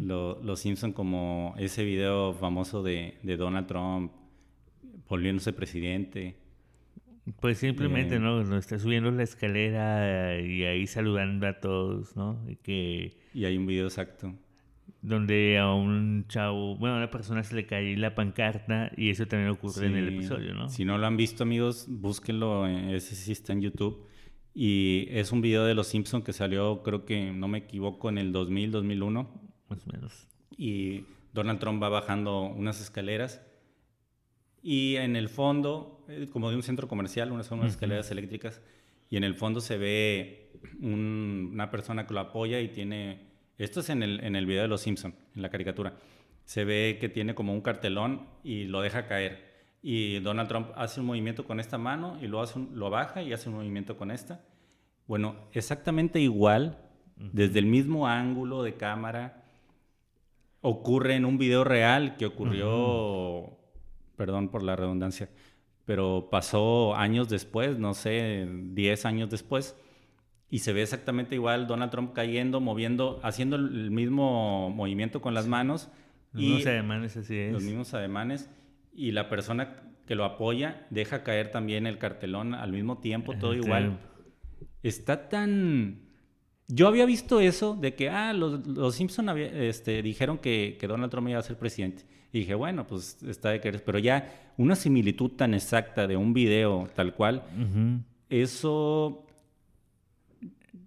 Lo- 0.00 0.42
los 0.42 0.58
Simpson 0.58 0.92
como 0.92 1.54
ese 1.56 1.84
video 1.84 2.34
famoso 2.34 2.82
de, 2.82 3.14
de 3.22 3.36
Donald 3.36 3.68
Trump 3.68 4.10
volviéndose 5.08 5.52
presidente. 5.52 6.34
Pues 7.38 7.58
simplemente, 7.58 8.16
Eh, 8.16 8.18
¿no? 8.18 8.42
No 8.42 8.56
está 8.58 8.76
subiendo 8.80 9.12
la 9.12 9.22
escalera 9.22 10.40
y 10.40 10.64
ahí 10.64 10.88
saludando 10.88 11.46
a 11.46 11.60
todos, 11.60 12.16
¿no? 12.16 12.40
Y 12.48 12.56
que 12.56 13.12
Y 13.32 13.44
hay 13.44 13.56
un 13.56 13.66
video 13.66 13.86
exacto. 13.86 14.34
Donde 15.02 15.58
a 15.58 15.72
un 15.74 16.24
chavo, 16.28 16.76
bueno, 16.76 16.94
a 16.94 16.98
una 16.98 17.10
persona 17.10 17.42
se 17.42 17.54
le 17.56 17.66
cae 17.66 17.96
la 17.96 18.14
pancarta 18.14 18.90
y 18.96 19.10
eso 19.10 19.26
también 19.26 19.50
ocurre 19.50 19.86
en 19.86 19.96
el 19.96 20.08
episodio, 20.18 20.54
¿no? 20.54 20.68
Si 20.68 20.84
no 20.84 20.96
lo 20.96 21.06
han 21.06 21.16
visto, 21.16 21.42
amigos, 21.42 21.86
búsquenlo. 21.88 22.66
eh, 22.68 22.96
Ese 22.96 23.14
sí 23.16 23.32
está 23.32 23.52
en 23.52 23.62
YouTube. 23.62 24.06
Y 24.54 25.06
es 25.10 25.32
un 25.32 25.40
video 25.40 25.64
de 25.64 25.74
Los 25.74 25.88
Simpson 25.88 26.22
que 26.22 26.32
salió, 26.32 26.82
creo 26.82 27.04
que 27.04 27.32
no 27.32 27.48
me 27.48 27.58
equivoco, 27.58 28.08
en 28.10 28.18
el 28.18 28.32
2000, 28.32 28.70
2001. 28.70 29.28
Más 29.68 29.86
o 29.86 29.90
menos. 29.92 30.28
Y 30.56 31.04
Donald 31.32 31.58
Trump 31.58 31.82
va 31.82 31.88
bajando 31.88 32.42
unas 32.42 32.80
escaleras. 32.80 33.42
Y 34.62 34.96
en 34.96 35.16
el 35.16 35.28
fondo, 35.28 36.04
eh, 36.08 36.28
como 36.30 36.50
de 36.50 36.56
un 36.56 36.62
centro 36.62 36.86
comercial, 36.86 37.32
unas 37.32 37.46
son 37.46 37.58
unas 37.60 37.72
escaleras 37.72 38.10
eléctricas. 38.10 38.62
Y 39.10 39.16
en 39.16 39.24
el 39.24 39.34
fondo 39.34 39.60
se 39.60 39.78
ve 39.78 40.52
un- 40.80 41.50
una 41.52 41.70
persona 41.70 42.06
que 42.06 42.14
lo 42.14 42.20
apoya 42.20 42.60
y 42.60 42.68
tiene. 42.68 43.31
Esto 43.58 43.80
es 43.80 43.90
en 43.90 44.02
el, 44.02 44.22
en 44.24 44.36
el 44.36 44.46
video 44.46 44.62
de 44.62 44.68
Los 44.68 44.80
Simpson, 44.82 45.14
en 45.36 45.42
la 45.42 45.50
caricatura. 45.50 45.94
Se 46.44 46.64
ve 46.64 46.98
que 47.00 47.08
tiene 47.08 47.34
como 47.34 47.52
un 47.52 47.60
cartelón 47.60 48.26
y 48.42 48.64
lo 48.64 48.80
deja 48.80 49.06
caer. 49.06 49.50
Y 49.82 50.20
Donald 50.20 50.48
Trump 50.48 50.68
hace 50.76 51.00
un 51.00 51.06
movimiento 51.06 51.44
con 51.44 51.60
esta 51.60 51.78
mano 51.78 52.18
y 52.22 52.26
lo, 52.28 52.40
hace 52.40 52.58
un- 52.58 52.70
lo 52.78 52.90
baja 52.90 53.22
y 53.22 53.32
hace 53.32 53.48
un 53.48 53.56
movimiento 53.56 53.96
con 53.96 54.10
esta. 54.10 54.44
Bueno, 55.06 55.36
exactamente 55.52 56.20
igual, 56.20 56.78
desde 57.16 57.58
el 57.58 57.66
mismo 57.66 58.06
ángulo 58.08 58.62
de 58.62 58.74
cámara, 58.76 59.44
ocurre 60.60 61.16
en 61.16 61.24
un 61.24 61.38
video 61.38 61.64
real 61.64 62.16
que 62.16 62.26
ocurrió, 62.26 63.58
perdón 64.16 64.48
por 64.48 64.62
la 64.62 64.76
redundancia, 64.76 65.28
pero 65.84 66.28
pasó 66.30 66.94
años 66.94 67.28
después, 67.28 67.78
no 67.78 67.94
sé, 67.94 68.48
10 68.48 69.04
años 69.04 69.30
después, 69.30 69.76
y 70.52 70.58
se 70.58 70.72
ve 70.74 70.82
exactamente 70.82 71.34
igual 71.34 71.66
Donald 71.66 71.90
Trump 71.90 72.12
cayendo, 72.12 72.60
moviendo, 72.60 73.18
haciendo 73.22 73.56
el 73.56 73.90
mismo 73.90 74.68
movimiento 74.70 75.20
con 75.22 75.32
las 75.32 75.46
manos 75.48 75.88
Los 76.32 76.42
y 76.42 76.46
mismos 76.46 76.66
ademanes, 76.66 77.16
así 77.16 77.36
es. 77.38 77.52
los 77.54 77.62
mismos 77.62 77.94
ademanes, 77.94 78.50
y 78.94 79.12
la 79.12 79.28
persona 79.30 79.82
que 80.06 80.14
lo 80.14 80.24
apoya 80.26 80.86
deja 80.90 81.22
caer 81.22 81.50
también 81.50 81.86
el 81.86 81.96
cartelón 81.96 82.54
al 82.54 82.70
mismo 82.70 82.98
tiempo, 82.98 83.34
todo 83.38 83.52
Ajá, 83.52 83.60
igual. 83.60 83.98
Está 84.82 85.28
tan... 85.30 86.02
Yo 86.68 86.86
había 86.88 87.06
visto 87.06 87.40
eso 87.40 87.74
de 87.74 87.94
que, 87.94 88.10
ah, 88.10 88.32
los, 88.34 88.66
los 88.66 88.94
Simpson 88.94 89.28
había- 89.30 89.46
este, 89.52 90.02
dijeron 90.02 90.36
que, 90.38 90.76
que 90.78 90.86
Donald 90.86 91.10
Trump 91.10 91.28
iba 91.28 91.38
a 91.38 91.42
ser 91.42 91.56
presidente. 91.58 92.04
Y 92.32 92.40
dije, 92.40 92.54
bueno, 92.54 92.86
pues 92.86 93.22
está 93.22 93.50
de 93.50 93.60
querer. 93.60 93.84
Pero 93.84 93.98
ya 93.98 94.52
una 94.58 94.74
similitud 94.76 95.30
tan 95.32 95.54
exacta 95.54 96.06
de 96.06 96.16
un 96.16 96.32
video 96.34 96.88
tal 96.94 97.14
cual, 97.14 97.42
Ujú. 97.58 98.02
eso 98.30 99.26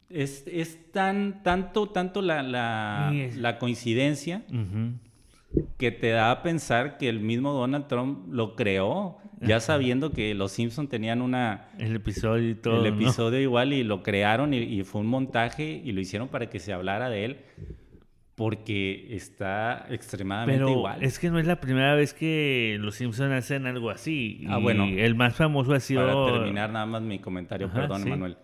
es, 0.10 0.44
es 0.48 0.92
tan, 0.92 1.44
tanto, 1.44 1.88
tanto 1.90 2.22
la, 2.22 2.42
la, 2.44 3.58
coincidencia 3.60 4.44
que 5.78 5.92
te 5.92 6.10
da 6.10 6.32
a 6.32 6.44
pensar 6.44 6.98
que 6.98 7.08
el 7.10 7.20
mismo 7.20 7.54
Donald 7.54 7.88
Trump 7.88 8.32
lo 8.32 8.56
creó, 8.56 9.18
ya 9.42 9.60
sabiendo 9.60 10.12
que 10.12 10.34
los 10.36 10.52
Simpson 10.52 10.88
tenían 10.88 11.22
una, 11.22 11.70
El 11.78 11.96
episodio 11.96 12.50
y 12.50 12.56
todo. 12.56 12.86
el 12.86 12.92
¿no? 12.92 13.02
episodio 13.02 13.40
igual 13.40 13.74
y 13.74 13.84
lo 13.84 14.04
crearon 14.04 14.54
y, 14.54 14.58
y 14.58 14.84
fue 14.84 15.02
un 15.02 15.08
montaje 15.08 15.82
y 15.84 15.92
lo 15.92 16.02
hicieron 16.02 16.28
para 16.28 16.50
que 16.50 16.60
se 16.60 16.74
hablara 16.74 17.10
de 17.10 17.26
él 17.26 17.38
porque 18.36 19.16
está 19.16 19.86
extremadamente 19.90 20.60
Pero 20.66 20.70
igual. 20.78 21.02
es 21.02 21.20
que 21.20 21.30
no 21.32 21.40
es 21.40 21.48
la 21.48 21.62
primera 21.62 21.96
vez 21.96 22.14
que 22.14 22.76
los 22.82 22.96
Simpsons 22.96 23.32
hacen 23.32 23.66
algo 23.66 23.90
así. 23.90 24.44
Ah, 24.50 24.60
Y 24.60 24.62
bueno. 24.64 24.84
El 24.86 25.16
más 25.16 25.36
famoso 25.36 25.74
ha 25.74 25.80
sido. 25.80 26.06
Para 26.26 26.40
terminar 26.40 26.70
nada 26.70 26.86
más 26.86 27.02
mi 27.02 27.20
comentario, 27.20 27.68
Ajá, 27.68 27.82
perdón, 27.82 28.04
sí. 28.04 28.10
Manuel. 28.10 28.38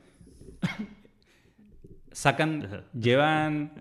Sacan, 2.12 2.84
llevan 2.94 3.72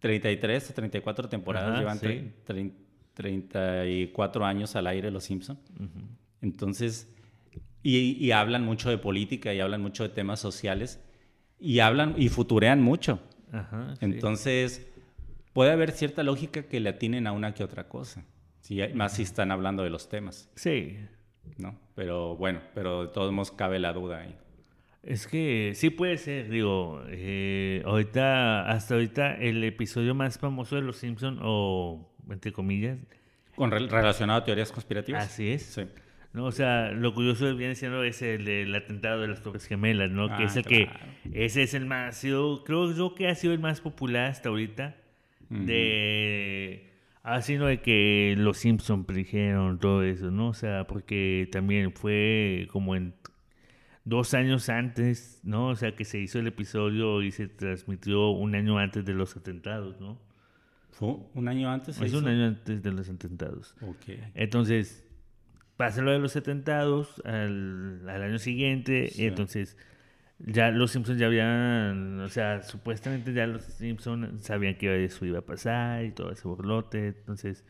33 0.00 0.70
o 0.70 0.74
34 0.74 1.28
temporadas, 1.28 1.70
Ajá, 1.70 1.78
llevan 1.80 1.98
sí. 1.98 2.06
tre- 2.06 2.32
trein- 2.46 2.72
34 3.14 4.44
años 4.44 4.74
al 4.76 4.86
aire 4.86 5.10
los 5.10 5.24
Simpson. 5.24 5.58
Entonces, 6.40 7.08
y, 7.82 8.12
y 8.24 8.32
hablan 8.32 8.64
mucho 8.64 8.90
de 8.90 8.98
política 8.98 9.52
y 9.52 9.60
hablan 9.60 9.80
mucho 9.82 10.02
de 10.02 10.08
temas 10.08 10.40
sociales 10.40 11.00
y 11.58 11.80
hablan 11.80 12.14
y 12.16 12.28
futurean 12.28 12.80
mucho. 12.82 13.20
Ajá, 13.52 13.94
sí. 13.96 14.04
Entonces, 14.04 14.86
puede 15.52 15.72
haber 15.72 15.92
cierta 15.92 16.22
lógica 16.22 16.62
que 16.64 16.80
le 16.80 16.88
atinen 16.90 17.26
a 17.26 17.32
una 17.32 17.54
que 17.54 17.64
otra 17.64 17.88
cosa. 17.88 18.24
Sí, 18.60 18.80
hay- 18.80 18.94
más 18.94 19.14
si 19.14 19.22
están 19.22 19.50
hablando 19.50 19.82
de 19.82 19.90
los 19.90 20.08
temas, 20.08 20.48
Sí. 20.54 20.98
¿no? 21.58 21.76
Pero 21.94 22.36
bueno, 22.36 22.60
pero 22.74 23.02
de 23.06 23.08
todos 23.12 23.32
modos 23.32 23.50
cabe 23.50 23.78
la 23.78 23.92
duda 23.92 24.20
ahí. 24.20 24.36
Es 25.02 25.26
que 25.26 25.72
sí 25.74 25.90
puede 25.90 26.16
ser, 26.16 26.48
digo, 26.48 27.02
eh, 27.08 27.82
ahorita, 27.84 28.70
hasta 28.70 28.94
ahorita 28.94 29.34
el 29.36 29.64
episodio 29.64 30.14
más 30.14 30.38
famoso 30.38 30.76
de 30.76 30.82
Los 30.82 30.96
Simpson 30.98 31.38
o 31.42 32.08
entre 32.30 32.52
comillas, 32.52 32.98
Con 33.56 33.70
rel- 33.72 33.88
relacionado 33.90 34.40
a 34.40 34.44
teorías 34.44 34.70
conspirativas. 34.70 35.24
así 35.24 35.48
es. 35.50 35.62
Sí. 35.64 35.82
¿no? 36.32 36.44
O 36.46 36.52
sea, 36.52 36.92
lo 36.92 37.12
curioso 37.14 37.54
viene 37.56 37.74
siendo 37.74 38.02
es 38.04 38.22
el 38.22 38.44
del 38.44 38.74
atentado 38.74 39.20
de 39.20 39.28
las 39.28 39.42
Torres 39.42 39.66
Gemelas, 39.66 40.10
¿no? 40.10 40.28
que 40.28 40.34
Ah, 40.34 40.44
es 40.44 40.56
el 40.56 40.64
claro. 40.64 40.92
que, 41.32 41.44
ese 41.44 41.62
es 41.64 41.74
el 41.74 41.84
más, 41.84 42.16
sido, 42.16 42.62
creo 42.64 42.92
yo 42.94 43.14
que 43.16 43.26
ha 43.28 43.34
sido 43.34 43.52
el 43.52 43.58
más 43.58 43.80
popular 43.80 44.30
hasta 44.30 44.48
ahorita, 44.50 44.96
de, 45.50 46.90
así 47.22 47.56
no 47.56 47.66
de 47.66 47.80
que 47.80 48.34
los 48.38 48.56
Simpson 48.58 49.04
predijeron 49.04 49.78
todo 49.78 50.02
eso, 50.02 50.30
¿no? 50.30 50.48
O 50.48 50.54
sea, 50.54 50.86
porque 50.86 51.48
también 51.52 51.92
fue 51.92 52.66
como 52.70 52.96
en 52.96 53.14
dos 54.04 54.34
años 54.34 54.68
antes, 54.68 55.40
¿no? 55.44 55.68
O 55.68 55.76
sea, 55.76 55.94
que 55.94 56.04
se 56.04 56.18
hizo 56.18 56.38
el 56.38 56.46
episodio 56.48 57.22
y 57.22 57.30
se 57.30 57.48
transmitió 57.48 58.30
un 58.30 58.54
año 58.54 58.78
antes 58.78 59.04
de 59.04 59.14
los 59.14 59.36
atentados, 59.36 60.00
¿no? 60.00 60.20
¿Fue 60.90 61.16
un 61.34 61.48
año 61.48 61.70
antes? 61.70 62.00
Es 62.00 62.12
un 62.14 62.26
año 62.28 62.46
antes 62.46 62.82
de 62.82 62.92
los 62.92 63.08
atentados. 63.08 63.74
Ok. 63.80 64.18
Entonces, 64.34 65.04
pasa 65.76 66.02
lo 66.02 66.10
de 66.12 66.18
los 66.18 66.36
atentados 66.36 67.20
al, 67.24 68.08
al 68.08 68.22
año 68.22 68.38
siguiente, 68.38 69.08
Sí. 69.08 69.22
y 69.22 69.26
entonces 69.26 69.76
ya 70.38 70.70
los 70.70 70.90
Simpsons 70.90 71.18
ya 71.18 71.26
habían, 71.26 72.20
o 72.20 72.28
sea, 72.28 72.62
supuestamente 72.62 73.32
ya 73.32 73.46
los 73.46 73.62
Simpsons 73.62 74.42
sabían 74.44 74.74
que 74.76 75.04
eso 75.04 75.24
iba 75.24 75.38
a 75.38 75.46
pasar 75.46 76.04
y 76.04 76.10
todo 76.10 76.30
ese 76.32 76.46
borlote, 76.48 77.08
entonces, 77.08 77.64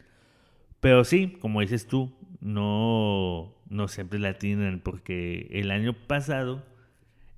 pero 0.81 1.05
sí, 1.05 1.37
como 1.41 1.61
dices 1.61 1.87
tú, 1.87 2.13
no, 2.41 3.55
no 3.73 3.89
siempre 3.89 4.19
la 4.19 4.31
atinan 4.31 4.81
porque 4.85 5.49
el 5.51 5.71
año 5.71 5.95
pasado 5.95 6.65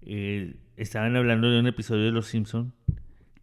eh, 0.02 0.56
estaban 0.76 1.16
hablando 1.16 1.50
de 1.50 1.60
un 1.60 1.66
episodio 1.66 2.04
de 2.04 2.10
Los 2.10 2.26
Simpsons 2.26 2.72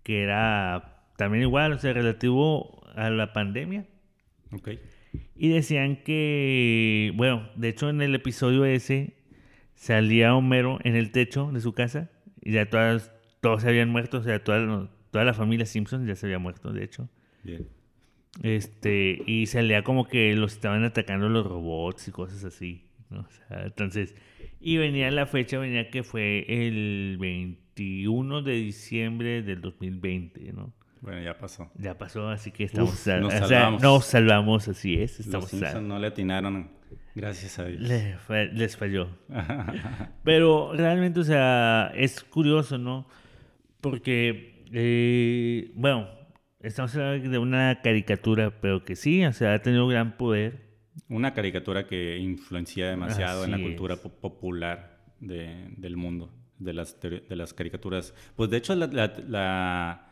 que 0.03 0.23
era 0.23 1.03
también 1.17 1.43
igual, 1.43 1.73
o 1.73 1.77
sea, 1.77 1.93
relativo 1.93 2.83
a 2.95 3.09
la 3.09 3.33
pandemia. 3.33 3.85
Ok. 4.51 4.71
Y 5.35 5.49
decían 5.49 5.97
que, 5.97 7.13
bueno, 7.15 7.49
de 7.55 7.69
hecho 7.69 7.89
en 7.89 8.01
el 8.01 8.15
episodio 8.15 8.65
ese 8.65 9.15
salía 9.75 10.35
Homero 10.35 10.79
en 10.83 10.95
el 10.95 11.11
techo 11.11 11.51
de 11.51 11.61
su 11.61 11.73
casa 11.73 12.09
y 12.41 12.51
ya 12.53 12.69
todas, 12.69 13.11
todos 13.39 13.61
se 13.61 13.69
habían 13.69 13.89
muerto, 13.89 14.17
o 14.17 14.23
sea, 14.23 14.43
toda, 14.43 14.89
toda 15.11 15.23
la 15.23 15.33
familia 15.33 15.65
Simpson 15.65 16.05
ya 16.05 16.15
se 16.15 16.25
había 16.25 16.39
muerto, 16.39 16.71
de 16.71 16.83
hecho. 16.83 17.09
Bien. 17.43 17.67
Este, 18.43 19.21
y 19.25 19.45
salía 19.47 19.83
como 19.83 20.07
que 20.07 20.33
los 20.35 20.53
estaban 20.53 20.83
atacando 20.83 21.27
los 21.29 21.45
robots 21.45 22.07
y 22.07 22.11
cosas 22.11 22.43
así, 22.45 22.85
¿no? 23.09 23.19
O 23.21 23.27
sea, 23.47 23.63
entonces, 23.65 24.15
y 24.59 24.77
venía 24.77 25.11
la 25.11 25.25
fecha, 25.25 25.57
venía 25.59 25.89
que 25.89 26.03
fue 26.03 26.45
el 26.47 27.17
21 27.19 28.41
de 28.41 28.53
diciembre 28.53 29.41
del 29.41 29.59
2020, 29.61 30.53
¿no? 30.53 30.73
Bueno, 31.01 31.21
ya 31.21 31.37
pasó. 31.37 31.69
Ya 31.77 31.97
pasó, 31.97 32.29
así 32.29 32.51
que 32.51 32.63
estamos, 32.63 32.91
Uf, 32.93 32.99
sal- 32.99 33.21
nos 33.21 33.33
o 33.33 33.37
sea, 33.37 33.47
salvamos. 33.47 33.81
nos 33.81 34.05
salvamos, 34.05 34.67
así 34.67 34.93
es, 34.95 35.17
Los 35.17 35.25
estamos 35.27 35.49
salvos. 35.49 35.83
no 35.83 35.99
le 35.99 36.07
atinaron. 36.07 36.69
Gracias 37.15 37.59
a 37.59 37.65
Dios. 37.65 37.81
Les 38.53 38.77
falló. 38.77 39.09
Pero 40.23 40.71
realmente, 40.73 41.19
o 41.19 41.23
sea, 41.23 41.91
es 41.95 42.23
curioso, 42.23 42.77
¿no? 42.77 43.07
Porque, 43.81 44.63
eh, 44.71 45.71
bueno, 45.75 46.07
estamos 46.63 46.95
hablando 46.95 47.29
de 47.29 47.37
una 47.37 47.81
caricatura, 47.81 48.51
pero 48.61 48.83
que 48.83 48.95
sí, 48.95 49.23
o 49.25 49.33
sea, 49.33 49.53
ha 49.53 49.61
tenido 49.61 49.87
gran 49.87 50.17
poder. 50.17 50.71
Una 51.09 51.33
caricatura 51.33 51.87
que 51.87 52.17
influencia 52.17 52.89
demasiado 52.89 53.45
en 53.45 53.51
la 53.51 53.59
cultura 53.59 53.95
popular 53.97 54.99
del 55.19 55.97
mundo, 55.97 56.33
de 56.59 56.73
las, 56.73 56.99
de 56.99 57.35
las 57.35 57.53
caricaturas. 57.53 58.13
Pues 58.35 58.49
de 58.49 58.57
hecho, 58.57 58.75
la, 58.75 58.87
la, 58.87 60.07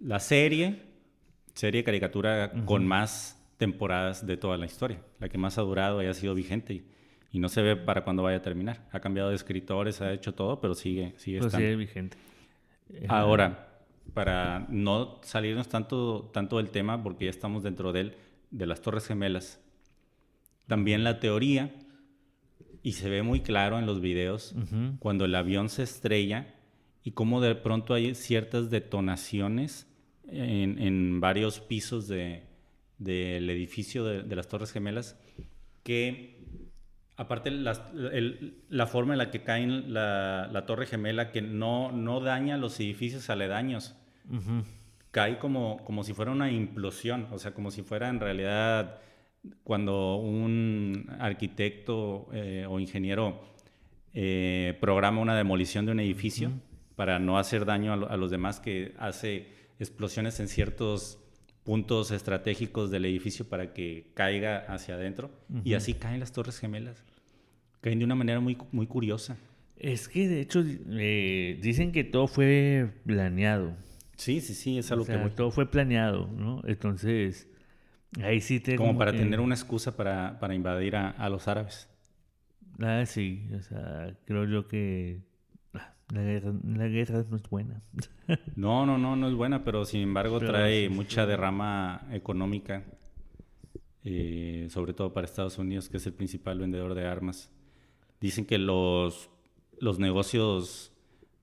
la, 0.00 0.20
serie, 0.20 0.82
serie 1.54 1.84
caricatura 1.84 2.52
con 2.64 2.86
más 2.86 3.34
temporadas 3.58 4.26
de 4.26 4.36
toda 4.36 4.56
la 4.56 4.66
historia, 4.66 5.00
la 5.20 5.28
que 5.28 5.38
más 5.38 5.58
ha 5.58 5.62
durado 5.62 6.02
y 6.02 6.06
ha 6.06 6.14
sido 6.14 6.34
vigente. 6.34 6.74
Y, 6.74 6.86
y 7.30 7.38
no 7.38 7.48
se 7.48 7.60
ve 7.60 7.76
para 7.76 8.04
cuándo 8.04 8.22
vaya 8.22 8.38
a 8.38 8.42
terminar. 8.42 8.86
Ha 8.90 9.00
cambiado 9.00 9.28
de 9.28 9.36
escritores, 9.36 10.00
ha 10.00 10.12
hecho 10.12 10.32
todo, 10.32 10.60
pero 10.60 10.74
sigue, 10.74 11.12
sigue 11.18 11.40
pues 11.40 11.52
Sigue 11.52 11.76
vigente. 11.76 12.16
Ahora, 13.08 13.67
para 14.14 14.66
no 14.68 15.20
salirnos 15.22 15.68
tanto, 15.68 16.30
tanto 16.32 16.56
del 16.58 16.70
tema, 16.70 17.02
porque 17.02 17.26
ya 17.26 17.30
estamos 17.30 17.62
dentro 17.62 17.92
de, 17.92 18.00
él, 18.00 18.16
de 18.50 18.66
las 18.66 18.80
Torres 18.80 19.06
Gemelas, 19.06 19.60
también 20.66 21.04
la 21.04 21.20
teoría, 21.20 21.74
y 22.82 22.92
se 22.92 23.08
ve 23.08 23.22
muy 23.22 23.40
claro 23.40 23.78
en 23.78 23.86
los 23.86 24.00
videos, 24.00 24.54
cuando 24.98 25.24
el 25.24 25.34
avión 25.34 25.68
se 25.68 25.82
estrella 25.82 26.54
y 27.02 27.12
cómo 27.12 27.40
de 27.40 27.54
pronto 27.54 27.94
hay 27.94 28.14
ciertas 28.14 28.70
detonaciones 28.70 29.86
en, 30.28 30.78
en 30.78 31.20
varios 31.20 31.60
pisos 31.60 32.08
del 32.08 33.50
edificio 33.50 34.04
de, 34.04 34.22
de 34.22 34.36
las 34.36 34.48
Torres 34.48 34.72
Gemelas 34.72 35.16
que 35.82 36.38
Aparte, 37.18 37.50
la 37.50 38.86
forma 38.86 39.14
en 39.14 39.18
la 39.18 39.32
que 39.32 39.42
cae 39.42 39.66
la, 39.66 40.48
la, 40.52 40.66
torre 40.66 40.86
gemela, 40.86 41.32
que 41.32 41.42
no, 41.42 41.90
no 41.90 42.20
daña 42.20 42.56
los 42.56 42.78
edificios 42.78 43.28
aledaños. 43.28 43.96
Cae 45.10 45.38
como, 45.40 45.82
como 45.84 46.04
si 46.04 46.14
fuera 46.14 46.30
una 46.30 46.52
implosión, 46.52 47.26
o 47.32 47.40
sea, 47.40 47.54
como 47.54 47.72
si 47.72 47.82
fuera 47.82 48.08
en 48.08 48.20
realidad 48.20 49.00
cuando 49.64 50.14
un 50.14 51.08
arquitecto 51.18 52.28
eh, 52.32 52.66
o 52.68 52.78
ingeniero 52.78 53.40
eh, 54.14 54.78
programa 54.80 55.20
una 55.20 55.36
demolición 55.36 55.86
de 55.86 55.92
un 55.92 56.00
edificio 56.00 56.52
para 56.94 57.18
no 57.18 57.36
hacer 57.36 57.64
daño 57.64 57.94
a, 57.94 58.16
los 58.16 58.30
demás, 58.30 58.60
que 58.60 58.94
hace 58.96 59.48
explosiones 59.80 60.38
en 60.38 60.46
ciertos 60.46 61.18
puntos 61.68 62.12
estratégicos 62.12 62.90
del 62.90 63.04
edificio 63.04 63.46
para 63.46 63.74
que 63.74 64.06
caiga 64.14 64.60
hacia 64.72 64.94
adentro. 64.94 65.30
Y 65.64 65.74
así 65.74 65.92
caen 65.92 66.18
las 66.18 66.32
torres 66.32 66.58
gemelas. 66.58 67.04
Caen 67.82 67.98
de 67.98 68.06
una 68.06 68.14
manera 68.14 68.40
muy, 68.40 68.56
muy 68.72 68.86
curiosa. 68.86 69.36
Es 69.76 70.08
que 70.08 70.28
de 70.28 70.40
hecho 70.40 70.64
eh, 70.64 71.58
dicen 71.60 71.92
que 71.92 72.04
todo 72.04 72.26
fue 72.26 72.90
planeado. 73.04 73.76
Sí, 74.16 74.40
sí, 74.40 74.54
sí, 74.54 74.78
es 74.78 74.90
algo 74.92 75.04
que 75.04 75.18
todo 75.36 75.50
fue 75.50 75.70
planeado, 75.70 76.26
¿no? 76.28 76.62
Entonces, 76.64 77.46
ahí 78.22 78.40
sí 78.40 78.60
te... 78.60 78.74
Como, 78.76 78.96
para 78.96 79.12
tener 79.12 79.38
una 79.38 79.54
excusa 79.54 79.94
para, 79.94 80.40
para 80.40 80.54
invadir 80.54 80.96
a, 80.96 81.10
a, 81.10 81.28
los 81.28 81.48
árabes. 81.48 81.86
Ah, 82.78 83.04
sí, 83.04 83.46
o 83.54 83.60
sea, 83.60 84.16
creo 84.24 84.46
yo 84.46 84.68
que 84.68 85.20
la 86.12 86.22
guerra, 86.22 86.52
la 86.64 86.88
guerra 86.88 87.24
no 87.28 87.36
es 87.36 87.48
buena. 87.48 87.82
no, 88.56 88.86
no, 88.86 88.98
no, 88.98 89.14
no 89.16 89.28
es 89.28 89.34
buena, 89.34 89.64
pero 89.64 89.84
sin 89.84 90.00
embargo 90.00 90.40
trae 90.40 90.88
mucha 90.88 91.26
derrama 91.26 92.06
económica, 92.12 92.84
eh, 94.04 94.68
sobre 94.70 94.94
todo 94.94 95.12
para 95.12 95.26
Estados 95.26 95.58
Unidos, 95.58 95.88
que 95.88 95.96
es 95.98 96.06
el 96.06 96.14
principal 96.14 96.58
vendedor 96.58 96.94
de 96.94 97.06
armas. 97.06 97.52
Dicen 98.20 98.46
que 98.46 98.58
los, 98.58 99.30
los 99.80 99.98
negocios 99.98 100.92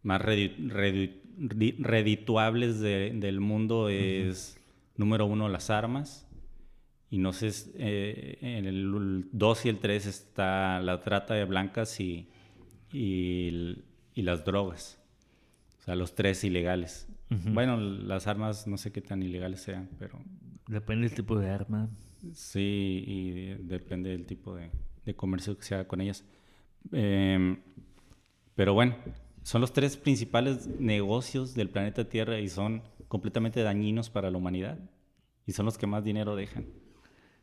más 0.01 0.21
redituables 0.21 2.79
del 2.79 3.39
mundo 3.39 3.89
es, 3.89 4.59
número 4.97 5.25
uno, 5.25 5.49
las 5.49 5.69
armas. 5.69 6.23
Y 7.11 7.19
no 7.19 7.33
sé, 7.33 7.51
eh, 7.75 8.39
en 8.41 8.65
el 8.65 9.27
2 9.31 9.65
y 9.65 9.69
el 9.69 9.77
3 9.79 10.07
está 10.07 10.81
la 10.81 11.01
trata 11.01 11.35
de 11.35 11.45
blancas 11.45 11.99
y, 11.99 12.27
y 12.91 13.77
y 14.15 14.23
las 14.23 14.43
drogas. 14.45 14.97
O 15.79 15.83
sea, 15.83 15.95
los 15.95 16.15
tres 16.15 16.43
ilegales. 16.43 17.07
Bueno, 17.29 17.77
las 17.77 18.27
armas 18.27 18.65
no 18.65 18.77
sé 18.77 18.91
qué 18.91 19.01
tan 19.01 19.21
ilegales 19.21 19.61
sean, 19.61 19.89
pero... 19.99 20.19
Depende 20.67 21.07
del 21.07 21.15
tipo 21.15 21.37
de 21.37 21.49
arma. 21.49 21.89
Sí, 22.33 23.03
y 23.05 23.53
depende 23.63 24.11
del 24.11 24.25
tipo 24.25 24.55
de, 24.55 25.15
comercio 25.15 25.57
que 25.57 25.63
se 25.63 25.75
haga 25.75 25.87
con 25.87 26.01
ellas. 26.01 26.23
Em, 26.91 27.59
pero 28.55 28.73
bueno, 28.73 28.95
son 29.43 29.61
los 29.61 29.73
tres 29.73 29.97
principales 29.97 30.67
negocios 30.79 31.53
del 31.53 31.69
planeta 31.69 32.09
Tierra 32.09 32.39
y 32.39 32.47
son 32.47 32.81
completamente 33.07 33.61
dañinos 33.61 34.09
para 34.09 34.31
la 34.31 34.37
humanidad. 34.37 34.79
Y 35.45 35.51
son 35.51 35.65
los 35.65 35.77
que 35.77 35.85
más 35.85 36.03
dinero 36.03 36.35
dejan. 36.35 36.65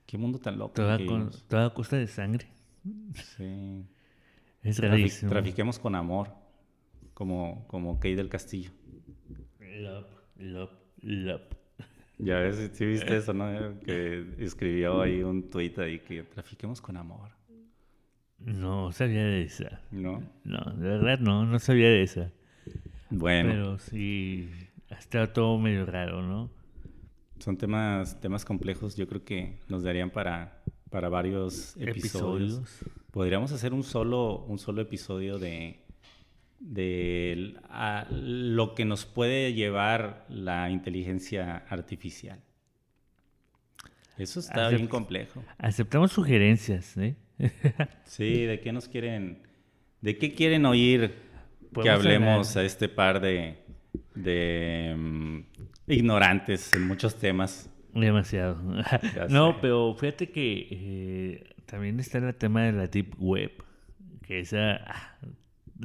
Qué 0.07 0.19
mundo 0.19 0.41
tan 0.41 0.59
loco. 0.59 0.75
Toda, 0.75 0.99
toda 1.49 1.75
costa 1.75 1.97
de 1.97 2.09
sangre. 2.09 2.49
Sí. 3.37 3.85
Es 4.63 4.79
rarísimo. 4.79 5.31
trafiquemos 5.31 5.79
con 5.79 5.95
amor 5.95 6.42
como, 7.15 7.67
como 7.69 7.99
Kay 8.01 8.15
del 8.15 8.29
Castillo. 8.29 8.71
Love, 9.61 10.07
love, 10.39 10.71
love. 11.03 11.43
Ya 12.19 12.39
ves, 12.39 12.71
sí 12.75 12.87
viste 12.87 13.17
eso, 13.17 13.33
¿no? 13.33 13.81
Que 13.81 14.25
escribió 14.39 15.03
ahí 15.03 15.23
un 15.23 15.51
tuit 15.51 15.79
ahí 15.79 15.99
que 15.99 16.23
trafiquemos 16.23 16.81
con 16.81 16.97
amor. 16.97 17.31
No 18.39 18.93
sabía 18.93 19.25
de 19.25 19.43
esa. 19.43 19.81
¿No? 19.91 20.23
No, 20.45 20.59
de 20.77 20.89
verdad 20.89 21.19
no, 21.19 21.47
no 21.47 21.59
sabía 21.59 21.89
de 21.89 22.03
esa. 22.03 22.33
Bueno. 23.11 23.51
Pero 23.51 23.79
sí, 23.79 24.49
está 24.91 25.33
todo 25.33 25.59
medio 25.59 25.87
raro, 25.87 26.23
¿no? 26.23 26.51
Son 27.39 27.57
temas, 27.57 28.21
temas 28.21 28.45
complejos, 28.45 28.97
yo 28.97 29.07
creo 29.09 29.25
que 29.25 29.59
nos 29.69 29.83
darían 29.83 30.11
para, 30.11 30.63
para 30.91 31.09
varios 31.09 31.77
episodios. 31.77 32.59
¿Episodios? 32.59 32.85
Podríamos 33.11 33.53
hacer 33.53 33.75
un 33.75 33.83
solo, 33.83 34.45
un 34.45 34.59
solo 34.59 34.81
episodio 34.81 35.39
de, 35.39 35.82
de 36.63 37.57
lo 38.11 38.75
que 38.75 38.85
nos 38.85 39.05
puede 39.05 39.53
llevar 39.53 40.25
la 40.29 40.71
inteligencia 40.71 41.65
artificial. 41.69 42.41
Eso 44.17 44.41
está 44.41 44.69
bien 44.69 44.87
complejo. 44.87 45.43
Aceptamos 45.59 46.13
sugerencias, 46.13 46.97
¿eh? 46.97 47.17
sí, 48.05 48.45
¿de 48.45 48.61
qué 48.61 48.73
nos 48.73 48.89
quieren, 48.89 49.43
de 50.01 50.17
qué 50.19 50.33
quieren 50.33 50.65
oír 50.65 51.15
que 51.83 51.91
hablemos 51.91 52.57
a 52.57 52.63
este 52.63 52.89
par 52.89 53.21
de, 53.21 53.57
de 54.15 54.95
mm, 54.97 55.41
ignorantes 55.89 56.73
en 56.75 56.87
muchos 56.87 57.19
temas? 57.19 57.69
Demasiado. 57.93 58.59
no, 59.29 59.61
pero 59.61 59.95
fíjate 59.95 60.31
que 60.31 60.69
eh, 60.71 61.55
también 61.67 61.99
está 61.99 62.19
el 62.19 62.35
tema 62.37 62.63
de 62.63 62.73
la 62.73 62.87
Deep 62.87 63.17
Web, 63.19 63.53
que 64.23 64.41
esa 64.41 64.77
ah, 64.87 65.19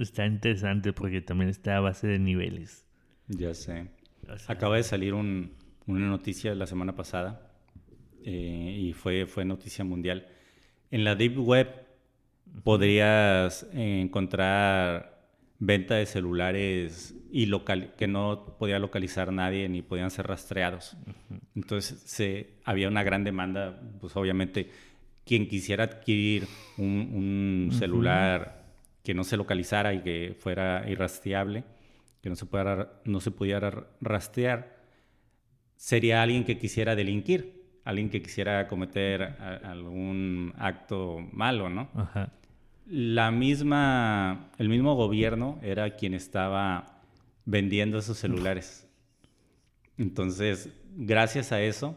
está 0.03 0.25
interesante 0.25 0.93
porque 0.93 1.21
también 1.21 1.49
está 1.49 1.77
a 1.77 1.79
base 1.79 2.07
de 2.07 2.19
niveles. 2.19 2.85
Ya 3.27 3.53
sé. 3.53 3.87
Acaba 4.47 4.77
de 4.77 4.83
salir 4.83 5.13
una 5.13 5.49
noticia 5.87 6.53
la 6.55 6.67
semana 6.67 6.95
pasada 6.95 7.51
eh, 8.23 8.77
y 8.79 8.93
fue, 8.93 9.25
fue 9.25 9.45
noticia 9.45 9.83
mundial. 9.85 10.27
En 10.91 11.03
la 11.03 11.15
Deep 11.15 11.39
Web 11.39 11.67
podrías 12.63 13.67
encontrar 13.73 15.17
venta 15.59 15.95
de 15.95 16.05
celulares 16.05 17.15
y 17.31 17.47
local, 17.47 17.93
que 17.97 18.07
no 18.07 18.55
podía 18.59 18.79
localizar 18.79 19.31
nadie 19.31 19.67
ni 19.69 19.81
podían 19.81 20.11
ser 20.11 20.27
rastreados. 20.27 20.97
Entonces 21.55 21.99
se, 22.05 22.51
había 22.63 22.87
una 22.87 23.03
gran 23.03 23.23
demanda, 23.23 23.81
pues 23.99 24.15
obviamente 24.15 24.69
quien 25.25 25.47
quisiera 25.47 25.83
adquirir 25.83 26.47
un, 26.77 27.69
celular 27.73 28.56
que 29.07 29.13
no 29.13 29.23
se 29.23 29.37
localizara 29.37 29.93
y 29.93 30.01
que 30.01 30.35
fuera 30.37 30.83
irrastreable, 30.85 31.63
que 32.21 32.29
no 32.29 32.35
se, 32.35 32.45
pudiera, 32.45 32.99
no 33.05 33.21
se 33.21 33.31
pudiera 33.31 33.87
rastrear, 34.01 34.81
sería 35.77 36.21
alguien 36.21 36.43
que 36.43 36.57
quisiera 36.57 36.93
delinquir, 36.93 37.63
alguien 37.85 38.09
que 38.09 38.21
quisiera 38.21 38.67
cometer 38.67 39.23
algún 39.63 40.53
acto 40.57 41.25
malo, 41.31 41.69
¿no? 41.69 41.89
La 42.85 43.31
misma, 43.31 44.51
el 44.57 44.67
mismo 44.67 44.93
gobierno 44.95 45.57
era 45.61 45.95
quien 45.95 46.13
estaba 46.13 46.99
vendiendo 47.45 47.99
esos 47.99 48.17
celulares. 48.17 48.89
Entonces, 49.97 50.69
gracias 50.97 51.53
a 51.53 51.61
eso, 51.61 51.95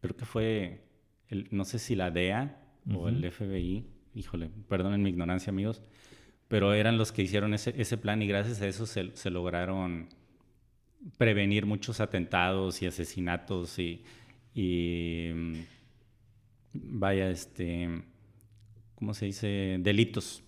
creo 0.00 0.16
que 0.16 0.24
fue, 0.24 0.84
el, 1.30 1.48
no 1.50 1.64
sé 1.64 1.80
si 1.80 1.96
la 1.96 2.12
DEA 2.12 2.60
o 2.94 3.08
el 3.08 3.28
FBI, 3.28 3.88
híjole, 4.14 4.50
perdonen 4.68 5.02
mi 5.02 5.10
ignorancia 5.10 5.50
amigos, 5.50 5.82
pero 6.48 6.74
eran 6.74 6.98
los 6.98 7.12
que 7.12 7.22
hicieron 7.22 7.54
ese, 7.54 7.74
ese 7.76 7.96
plan 7.96 8.22
y 8.22 8.26
gracias 8.26 8.60
a 8.60 8.66
eso 8.66 8.86
se, 8.86 9.14
se, 9.16 9.30
lograron 9.30 10.08
prevenir 11.18 11.66
muchos 11.66 12.00
atentados 12.00 12.82
y 12.82 12.86
asesinatos 12.86 13.78
y, 13.78 14.02
y 14.54 15.30
mm, 15.34 15.54
vaya, 16.72 17.30
este, 17.30 18.02
¿cómo 18.94 19.14
se 19.14 19.26
dice? 19.26 19.76
Delitos. 19.80 20.42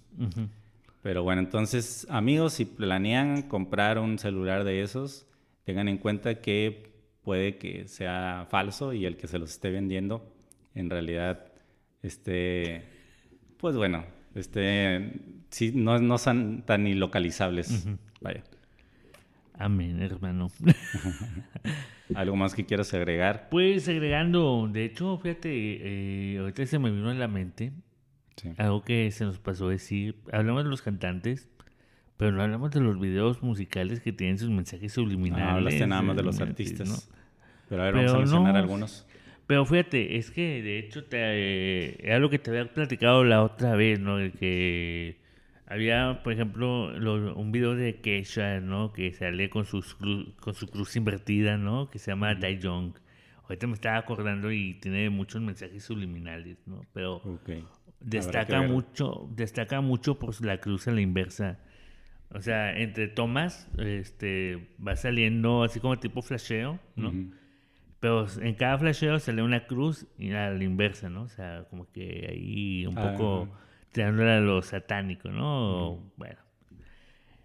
Pero 1.03 1.23
bueno, 1.23 1.41
entonces, 1.41 2.07
amigos, 2.09 2.55
si 2.55 2.65
planean 2.65 3.43
comprar 3.43 3.99
un 3.99 4.19
celular 4.19 4.65
de 4.65 4.83
esos, 4.83 5.27
tengan 5.65 5.89
en 5.89 5.99
cuenta 5.99 6.41
que 6.41 6.91
puede 7.23 7.59
que 7.59 7.87
sea 7.89 8.47
falso 8.49 8.93
y 8.93 9.05
el 9.05 9.17
que 9.17 9.27
se 9.27 9.39
los 9.39 9.51
esté 9.51 9.71
vendiendo 9.71 10.33
en 10.77 10.91
realidad 10.91 11.53
esté, 12.03 12.85
pues 13.57 13.77
bueno, 13.77 14.05
este, 14.37 15.13
sí, 15.51 15.73
no, 15.75 15.99
no 15.99 16.19
son 16.19 16.63
tan 16.63 16.87
ilocalizables. 16.87 17.87
Vaya. 18.21 18.45
Amén, 19.59 20.01
hermano. 20.03 20.51
¿Algo 22.15 22.37
más 22.37 22.55
que 22.55 22.65
quieras 22.65 22.95
agregar? 22.95 23.49
Pues 23.51 23.89
agregando, 23.89 24.69
de 24.71 24.85
hecho, 24.85 25.19
fíjate, 25.19 25.51
eh, 25.51 26.39
ahorita 26.39 26.65
se 26.67 26.79
me 26.79 26.91
vino 26.91 27.11
a 27.11 27.15
la 27.15 27.27
mente 27.27 27.73
algo 28.59 28.83
que 28.83 29.11
se 29.11 29.25
nos 29.25 29.39
pasó 29.39 29.69
decir. 29.69 30.17
Hablamos 30.33 30.65
de 30.65 30.71
los 30.71 30.83
cantantes, 30.83 31.49
pero 32.17 32.33
no 32.33 32.43
hablamos 32.43 32.71
de 32.71 32.81
los 32.81 33.01
videos 33.01 33.43
musicales 33.43 34.01
que 34.01 34.13
tienen 34.13 34.39
sus 34.39 34.51
mensajes 34.51 34.93
subliminales. 34.93 35.47
No, 35.47 35.53
hablaste 35.53 35.87
nada 35.87 36.03
más 36.03 36.17
de 36.17 36.23
los 36.23 36.41
artistas. 36.41 37.11
Pero 37.69 37.83
a 37.83 37.87
ver, 37.87 37.95
vamos 37.95 38.13
a 38.13 38.19
mencionar 38.19 38.57
algunos. 38.57 39.07
Pero 39.47 39.65
fíjate, 39.65 40.17
es 40.17 40.31
que 40.31 40.63
de 40.63 40.79
hecho 40.79 41.05
te, 41.05 41.19
eh, 41.21 41.97
era 42.01 42.19
lo 42.19 42.29
que 42.31 42.39
te 42.39 42.51
había 42.51 42.73
platicado 42.73 43.23
la 43.23 43.43
otra 43.43 43.77
vez, 43.77 44.01
¿no? 44.01 44.17
Que 44.39 45.19
había, 45.67 46.21
por 46.25 46.33
ejemplo, 46.33 46.93
un 47.35 47.53
video 47.53 47.75
de 47.77 48.01
Kesha, 48.01 48.61
¿no? 48.61 48.93
Que 48.93 49.13
sale 49.13 49.49
con, 49.49 49.65
sus 49.65 49.95
con 49.95 50.55
su 50.55 50.67
cruz 50.69 50.97
invertida, 50.97 51.59
¿no? 51.59 51.91
Que 51.91 51.99
se 51.99 52.11
llama 52.11 52.35
Dai 52.35 52.59
Young. 52.59 52.95
Ahorita 53.45 53.69
me 53.69 53.75
estaba 53.75 53.99
acordando 53.99 54.51
y 54.51 54.75
tiene 54.75 55.09
muchos 55.11 55.41
mensajes 55.41 55.85
subliminales, 55.85 56.59
¿no? 56.67 56.85
Pero 56.93 57.23
destaca 58.01 58.63
mucho, 58.63 59.29
destaca 59.33 59.81
mucho 59.81 60.19
por 60.19 60.45
la 60.45 60.59
cruz 60.59 60.89
a 60.89 60.91
la 60.91 61.01
inversa. 61.01 61.61
O 62.31 62.41
sea, 62.41 62.77
entre 62.77 63.07
tomas, 63.07 63.69
este, 63.79 64.69
va 64.85 64.97
saliendo 64.97 65.63
así 65.63 65.79
como 65.79 66.01
tipo 66.01 66.23
flasheo, 66.23 66.81
¿no? 66.97 67.13
Pero 68.01 68.27
en 68.41 68.55
cada 68.55 68.79
flasheo 68.79 69.19
sale 69.19 69.43
una 69.43 69.67
cruz 69.67 70.07
y 70.19 70.31
a 70.33 70.51
la 70.51 70.63
inversa, 70.63 71.09
¿no? 71.09 71.23
O 71.23 71.29
sea, 71.29 71.65
como 71.71 71.91
que 71.91 72.27
ahí 72.31 72.87
un 72.87 72.99
ah, 72.99 73.13
poco 73.13 73.49
tirándole 73.93 74.33
a 74.33 74.41
lo 74.41 74.61
satánico, 74.63 75.31
¿no? 75.31 75.99
Bueno. 76.17 76.37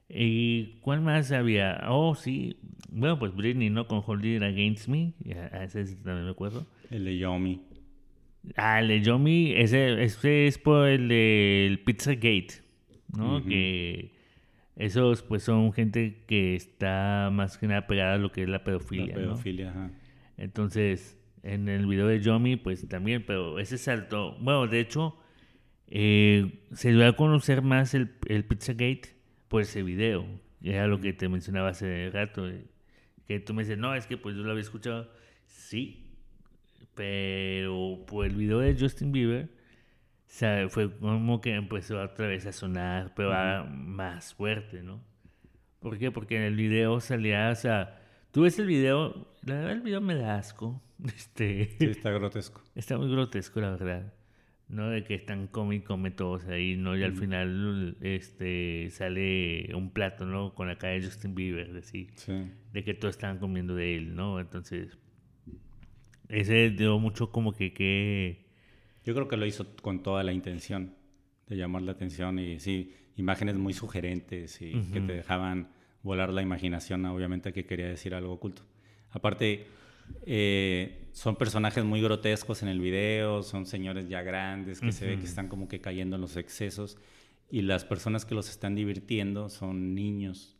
¿Y 0.09 0.79
cuál 0.81 1.01
más 1.01 1.31
había? 1.31 1.81
Oh, 1.87 2.15
sí. 2.15 2.57
Bueno, 2.89 3.17
pues 3.17 3.33
Britney, 3.33 3.69
¿no? 3.69 3.87
Con 3.87 4.03
Hold 4.05 4.25
It 4.25 4.43
Against 4.43 4.89
Me. 4.89 5.13
A 5.53 5.63
ese 5.63 5.85
también 5.95 6.25
me 6.25 6.31
acuerdo. 6.31 6.67
El 6.89 7.05
de 7.05 7.17
Yomi. 7.17 7.61
Ah, 8.57 8.81
el 8.81 8.89
de 8.89 9.01
Yomi, 9.01 9.53
ese, 9.53 10.03
ese 10.03 10.47
es 10.47 10.57
por 10.57 10.87
el 10.87 11.07
del 11.07 11.79
Pizzagate, 11.79 12.55
¿no? 13.15 13.45
Que 13.45 14.11
esos, 14.75 15.21
pues, 15.21 15.43
son 15.43 15.71
gente 15.71 16.23
que 16.27 16.55
está 16.55 17.29
más 17.31 17.57
que 17.57 17.67
nada 17.67 17.87
pegada 17.87 18.15
a 18.15 18.17
lo 18.17 18.31
que 18.31 18.43
es 18.43 18.49
la 18.49 18.63
pedofilia, 18.63 19.07
La 19.07 19.13
pedofilia, 19.13 19.69
ajá. 19.69 19.91
Entonces, 20.41 21.19
en 21.43 21.69
el 21.69 21.85
video 21.85 22.07
de 22.07 22.19
Yomi, 22.19 22.55
pues 22.55 22.87
también, 22.87 23.23
pero 23.27 23.59
ese 23.59 23.77
salto... 23.77 24.35
Bueno, 24.39 24.65
de 24.65 24.79
hecho 24.79 25.15
eh, 25.85 26.63
se 26.73 26.91
dio 26.91 27.07
a 27.07 27.15
conocer 27.15 27.61
más 27.61 27.93
el, 27.93 28.15
el 28.25 28.43
Pizzagate 28.45 29.15
por 29.47 29.61
ese 29.61 29.83
video. 29.83 30.25
Era 30.63 30.87
lo 30.87 30.99
que 30.99 31.13
te 31.13 31.29
mencionaba 31.29 31.69
hace 31.69 32.09
rato. 32.11 32.49
Eh, 32.49 32.65
que 33.27 33.39
tú 33.39 33.53
me 33.53 33.61
dices, 33.61 33.77
no, 33.77 33.93
es 33.93 34.07
que 34.07 34.17
pues 34.17 34.35
yo 34.35 34.41
lo 34.41 34.49
había 34.49 34.63
escuchado. 34.63 35.11
Sí, 35.45 36.09
pero 36.95 38.03
por 38.07 38.25
el 38.25 38.35
video 38.35 38.57
de 38.57 38.75
Justin 38.75 39.11
Bieber, 39.11 39.49
fue 40.69 40.97
como 40.97 41.39
que 41.39 41.53
empezó 41.53 42.01
otra 42.01 42.25
vez 42.25 42.47
a 42.47 42.51
sonar, 42.51 43.13
pero 43.15 43.31
más 43.67 44.33
fuerte, 44.33 44.81
¿no? 44.81 45.03
¿Por 45.79 45.99
qué? 45.99 46.09
Porque 46.09 46.37
en 46.37 46.43
el 46.43 46.55
video 46.55 46.99
salía, 46.99 47.51
o 47.51 47.55
sea, 47.55 48.00
tú 48.31 48.41
ves 48.41 48.57
el 48.59 48.67
video, 48.67 49.27
la 49.43 49.55
verdad 49.55 49.71
el 49.71 49.81
video 49.81 50.01
me 50.01 50.15
da 50.15 50.37
asco. 50.37 50.81
Este, 51.03 51.75
sí, 51.79 51.85
está 51.85 52.11
grotesco. 52.11 52.61
Está 52.75 52.95
muy 52.97 53.09
grotesco, 53.09 53.59
la 53.59 53.71
verdad. 53.71 54.13
¿no? 54.71 54.89
De 54.89 55.03
que 55.03 55.15
están 55.15 55.49
y 55.71 55.79
come 55.81 56.11
todos 56.11 56.45
ahí, 56.45 56.77
¿no? 56.77 56.97
Y 56.97 57.03
al 57.03 57.13
final 57.13 57.97
este, 58.01 58.89
sale 58.89 59.75
un 59.75 59.91
plato, 59.91 60.25
¿no? 60.25 60.55
Con 60.55 60.67
la 60.67 60.77
cara 60.77 60.93
de 60.93 61.03
Justin 61.03 61.35
Bieber, 61.35 61.73
de, 61.73 62.07
de 62.71 62.83
que 62.83 62.93
todos 62.93 63.15
estaban 63.15 63.37
comiendo 63.37 63.75
de 63.75 63.97
él, 63.97 64.15
¿no? 64.15 64.39
Entonces, 64.39 64.97
ese 66.29 66.69
dio 66.69 66.97
mucho 66.99 67.31
como 67.31 67.51
que, 67.53 67.73
que... 67.73 68.45
Yo 69.03 69.13
creo 69.13 69.27
que 69.27 69.35
lo 69.35 69.45
hizo 69.45 69.75
con 69.81 70.03
toda 70.03 70.23
la 70.23 70.31
intención 70.31 70.95
de 71.47 71.57
llamar 71.57 71.81
la 71.81 71.91
atención 71.91 72.39
y 72.39 72.59
sí, 72.59 72.93
imágenes 73.17 73.55
muy 73.55 73.73
sugerentes 73.73 74.61
y 74.61 74.71
que 74.93 75.01
te 75.01 75.13
dejaban 75.13 75.69
volar 76.03 76.31
la 76.31 76.41
imaginación, 76.41 77.05
obviamente 77.05 77.53
que 77.53 77.65
quería 77.65 77.87
decir 77.87 78.15
algo 78.15 78.33
oculto. 78.33 78.63
Aparte, 79.11 79.67
eh, 80.25 81.07
son 81.11 81.35
personajes 81.35 81.83
muy 81.83 82.01
grotescos 82.01 82.63
en 82.63 82.69
el 82.69 82.79
video, 82.79 83.43
son 83.43 83.65
señores 83.65 84.07
ya 84.07 84.21
grandes 84.21 84.79
que 84.79 84.91
se 84.91 85.05
ve 85.05 85.19
que 85.19 85.25
están 85.25 85.47
como 85.47 85.67
que 85.67 85.81
cayendo 85.81 86.15
en 86.15 86.21
los 86.21 86.37
excesos 86.37 86.97
y 87.49 87.61
las 87.61 87.85
personas 87.85 88.25
que 88.25 88.33
los 88.35 88.49
están 88.49 88.75
divirtiendo 88.75 89.49
son 89.49 89.93
niños. 89.93 90.57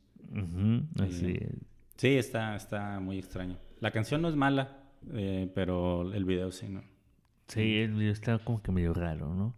Eh, 1.00 1.56
sí, 1.96 2.08
está, 2.10 2.56
está 2.56 3.00
muy 3.00 3.18
extraño. 3.18 3.58
La 3.80 3.92
canción 3.92 4.22
no 4.22 4.30
es 4.30 4.36
mala, 4.36 4.84
eh, 5.14 5.50
pero 5.56 6.14
el 6.14 6.26
video 6.26 6.52
sí, 6.52 6.68
¿no? 6.68 6.84
Sí, 7.48 7.78
el 7.80 7.94
video 7.94 8.12
está 8.12 8.39
como 8.39 8.62
que 8.62 8.72
medio 8.72 8.94
raro, 8.94 9.34
¿no? 9.34 9.56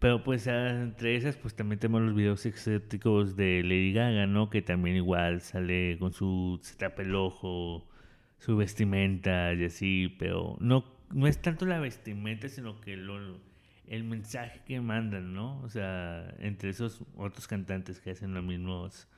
Pero 0.00 0.22
pues 0.22 0.46
entre 0.46 1.16
esas 1.16 1.36
pues 1.36 1.54
también 1.54 1.80
tenemos 1.80 2.02
los 2.02 2.14
videos 2.14 2.46
exóticos 2.46 3.36
de 3.36 3.62
Lady 3.64 3.92
Gaga, 3.92 4.26
¿no? 4.26 4.48
Que 4.50 4.62
también 4.62 4.96
igual 4.96 5.40
sale 5.40 5.96
con 5.98 6.12
su 6.12 6.58
se 6.62 6.76
tapa 6.76 7.02
el 7.02 7.14
ojo, 7.16 7.88
su 8.38 8.56
vestimenta 8.56 9.52
y 9.54 9.64
así, 9.64 10.14
pero 10.18 10.56
no, 10.60 10.84
no 11.12 11.26
es 11.26 11.40
tanto 11.42 11.66
la 11.66 11.80
vestimenta, 11.80 12.48
sino 12.48 12.80
que 12.80 12.96
lo, 12.96 13.18
el 13.88 14.04
mensaje 14.04 14.60
que 14.66 14.80
mandan, 14.80 15.34
¿no? 15.34 15.60
O 15.62 15.68
sea, 15.68 16.32
entre 16.38 16.70
esos 16.70 17.02
otros 17.16 17.48
cantantes 17.48 18.00
que 18.00 18.10
hacen 18.12 18.34
los 18.34 18.44
mismos 18.44 19.08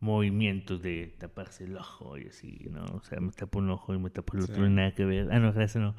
movimientos 0.00 0.82
de 0.82 1.14
taparse 1.18 1.64
el 1.64 1.76
ojo 1.76 2.18
y 2.18 2.26
así, 2.26 2.68
¿no? 2.70 2.84
O 2.84 3.02
sea, 3.02 3.18
me 3.20 3.32
tapo 3.32 3.58
un 3.58 3.70
ojo 3.70 3.94
y 3.94 3.98
me 3.98 4.10
tapo 4.10 4.36
el 4.36 4.44
otro, 4.44 4.62
no 4.62 4.68
nada 4.70 4.94
que 4.94 5.04
ver. 5.04 5.28
Ah, 5.32 5.38
no, 5.38 5.52
gracias, 5.52 5.82
no. 5.82 5.96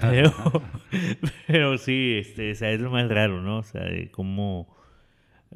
Pero, 0.00 0.32
pero 1.46 1.78
sí, 1.78 2.16
este, 2.18 2.52
o 2.52 2.54
sea, 2.54 2.70
es 2.70 2.80
lo 2.80 2.90
más 2.90 3.08
raro, 3.08 3.42
¿no? 3.42 3.58
O 3.58 3.62
sea, 3.62 3.84
de 3.84 4.10
cómo 4.10 4.74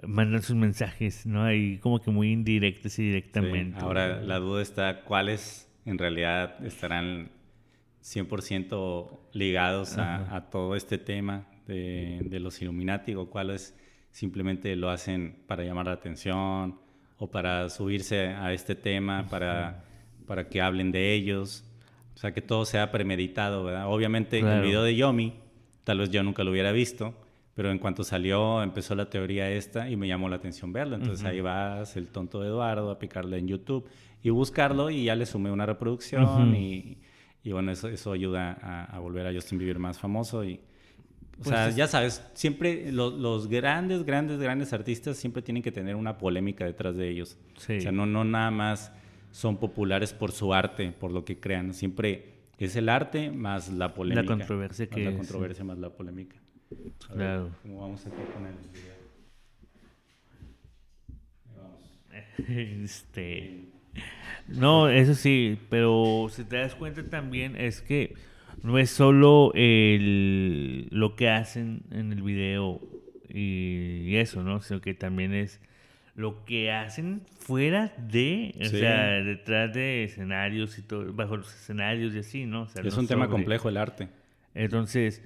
mandan 0.07 0.43
sus 0.43 0.57
mensajes, 0.57 1.27
¿no? 1.27 1.45
Ahí 1.45 1.79
como 1.79 2.01
que 2.01 2.11
muy 2.11 2.33
indirectos 2.33 2.99
y 2.99 3.05
directamente. 3.05 3.81
Ahora 3.81 4.21
la 4.21 4.39
duda 4.39 4.63
está, 4.63 5.03
¿cuáles 5.03 5.71
en 5.85 5.99
realidad 5.99 6.65
estarán 6.65 7.31
100% 8.03 9.19
ligados 9.33 9.99
a, 9.99 10.49
todo 10.51 10.77
este 10.77 10.99
tema 10.99 11.47
de, 11.67 12.39
los 12.41 12.61
Illuminati 12.63 13.15
o 13.15 13.29
cuáles 13.31 13.77
simplemente 14.11 14.75
lo 14.77 14.91
hacen 14.91 15.43
para 15.47 15.65
llamar 15.65 15.87
la 15.87 15.93
atención 15.93 16.81
o 17.21 17.31
para 17.31 17.69
subirse 17.69 18.29
a 18.29 18.53
este 18.55 18.75
tema, 18.75 19.27
para, 19.29 19.85
para 20.27 20.49
que 20.49 20.63
hablen 20.63 20.91
de 20.91 21.13
ellos. 21.13 21.65
O 22.15 22.19
sea, 22.19 22.33
que 22.33 22.41
todo 22.41 22.65
sea 22.65 22.91
premeditado, 22.91 23.63
¿verdad? 23.63 23.93
Obviamente 23.93 24.39
el 24.39 24.63
video 24.63 24.83
de 24.83 24.97
Yomi, 24.97 25.35
tal 25.85 25.99
vez 25.99 26.11
yo 26.11 26.23
nunca 26.23 26.45
lo 26.45 26.51
hubiera 26.51 26.73
visto, 26.73 27.15
pero 27.55 27.71
en 27.71 27.79
cuanto 27.79 28.05
salió 28.05 28.63
empezó 28.63 28.95
la 28.95 29.11
teoría 29.11 29.51
esta 29.51 29.91
y 29.91 29.97
me 29.97 30.09
llamó 30.09 30.31
la 30.31 30.37
atención 30.37 30.73
verlo. 30.73 30.97
Entonces 30.97 31.25
ahí 31.27 31.43
vas, 31.43 31.95
el 31.99 32.09
tonto 32.09 32.41
de 32.41 32.49
Eduardo, 32.49 32.91
a 32.91 32.99
picarle 32.99 33.37
en 33.37 33.49
YouTube 33.49 33.87
y 34.23 34.31
buscarlo 34.31 34.89
y 34.89 35.05
ya 35.05 35.15
le 35.15 35.27
sumé 35.27 35.51
una 35.51 35.67
reproducción 35.67 36.55
y, 36.57 36.97
y, 37.45 37.53
bueno, 37.53 37.71
eso, 37.71 37.89
eso 37.89 38.13
ayuda 38.13 38.87
a, 38.91 38.99
volver 38.99 39.27
a 39.27 39.33
Justin 39.35 39.59
Bieber 39.59 39.79
más 39.79 39.99
famoso 39.99 40.43
y... 40.43 40.61
O 41.41 41.43
pues 41.43 41.57
sea, 41.57 41.71
ya 41.71 41.87
sabes, 41.87 42.23
siempre 42.35 42.93
los 42.93 43.49
grandes, 43.49 44.05
grandes, 44.05 44.39
grandes 44.39 44.75
artistas 44.75 45.17
siempre 45.17 45.41
tienen 45.41 45.63
que 45.63 45.73
tener 45.73 45.97
una 45.97 46.19
polémica 46.19 46.67
detrás 46.67 46.97
de 46.97 47.09
ellos. 47.09 47.39
O 47.57 47.61
sea, 47.61 47.91
no, 47.91 48.05
no 48.05 48.25
nada 48.25 48.51
más 48.51 48.93
son 49.31 49.57
populares 49.57 50.13
por 50.13 50.33
su 50.33 50.53
arte, 50.53 50.93
por 50.93 51.13
lo 51.13 51.25
que 51.25 51.41
crean. 51.41 51.73
Siempre 51.73 52.35
es 52.59 52.77
el 52.77 52.91
arte 52.91 53.31
más 53.31 53.73
la 53.73 53.95
polémica. 53.95 54.21
La 54.23 54.29
controversia 54.29 54.87
que 54.87 55.03
La 55.03 55.17
controversia 55.17 55.65
más 55.65 55.79
la 55.79 55.89
polémica. 55.89 56.37
claro. 57.11 57.49
¿Cómo 57.63 57.81
vamos 57.81 58.07
aquí 58.07 58.23
con 58.35 58.47
el 58.47 58.55
Vamos. 61.57 61.81
Este... 62.85 63.65
No, 64.47 64.91
eso 64.91 65.15
sí, 65.15 65.59
pero 65.71 66.29
si 66.31 66.45
te 66.45 66.57
das 66.57 66.75
cuenta 66.75 67.03
también 67.09 67.57
es 67.57 67.81
que 67.81 68.15
no 68.63 68.79
es 68.79 68.91
solo 68.91 69.53
el, 69.55 70.89
lo 70.91 71.17
que 71.17 71.31
hacen 71.31 71.83
en 71.91 72.13
el 72.13 72.23
video 72.23 72.81
y, 73.29 74.17
eso, 74.17 74.43
¿no? 74.43 74.61
Sino 74.61 74.81
que 74.81 74.95
también 74.95 75.33
es 75.33 75.61
lo 76.15 76.45
que 76.45 76.73
hacen 76.73 77.23
fuera 77.39 77.95
de, 77.97 78.55
o 78.61 78.65
sea, 78.67 79.23
detrás 79.23 79.73
de 79.73 80.05
escenarios 80.05 80.79
y 80.79 80.83
todo, 80.83 81.13
bajo 81.13 81.37
los 81.37 81.55
escenarios 81.55 82.15
y 82.15 82.19
así, 82.19 82.47
¿no? 82.47 82.67
es 82.83 82.97
un 82.97 83.07
tema 83.07 83.29
complejo 83.29 83.69
el 83.69 83.77
arte. 83.77 84.09
Entonces, 84.55 85.23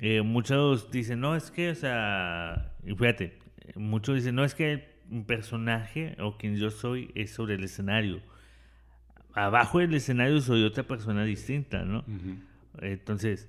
eh, 0.00 0.22
muchos 0.22 0.90
dicen, 0.90 1.20
no, 1.20 1.36
es 1.36 1.50
que, 1.50 1.70
o 1.70 1.74
sea, 1.74 2.72
y 2.84 2.94
fíjate, 2.94 3.38
muchos 3.74 4.14
dicen, 4.14 4.34
no, 4.36 4.44
es 4.44 4.54
que 4.54 4.88
un 5.10 5.24
personaje 5.24 6.16
o 6.20 6.38
quien 6.38 6.56
yo 6.56 6.70
soy 6.70 7.10
es 7.14 7.32
sobre 7.32 7.54
el 7.54 7.64
escenario 7.64 8.22
abajo 9.34 9.78
del 9.78 9.94
escenario 9.94 10.40
soy 10.40 10.64
otra 10.64 10.84
persona 10.84 11.24
distinta, 11.24 11.84
¿no? 11.84 12.04
Entonces, 12.80 13.48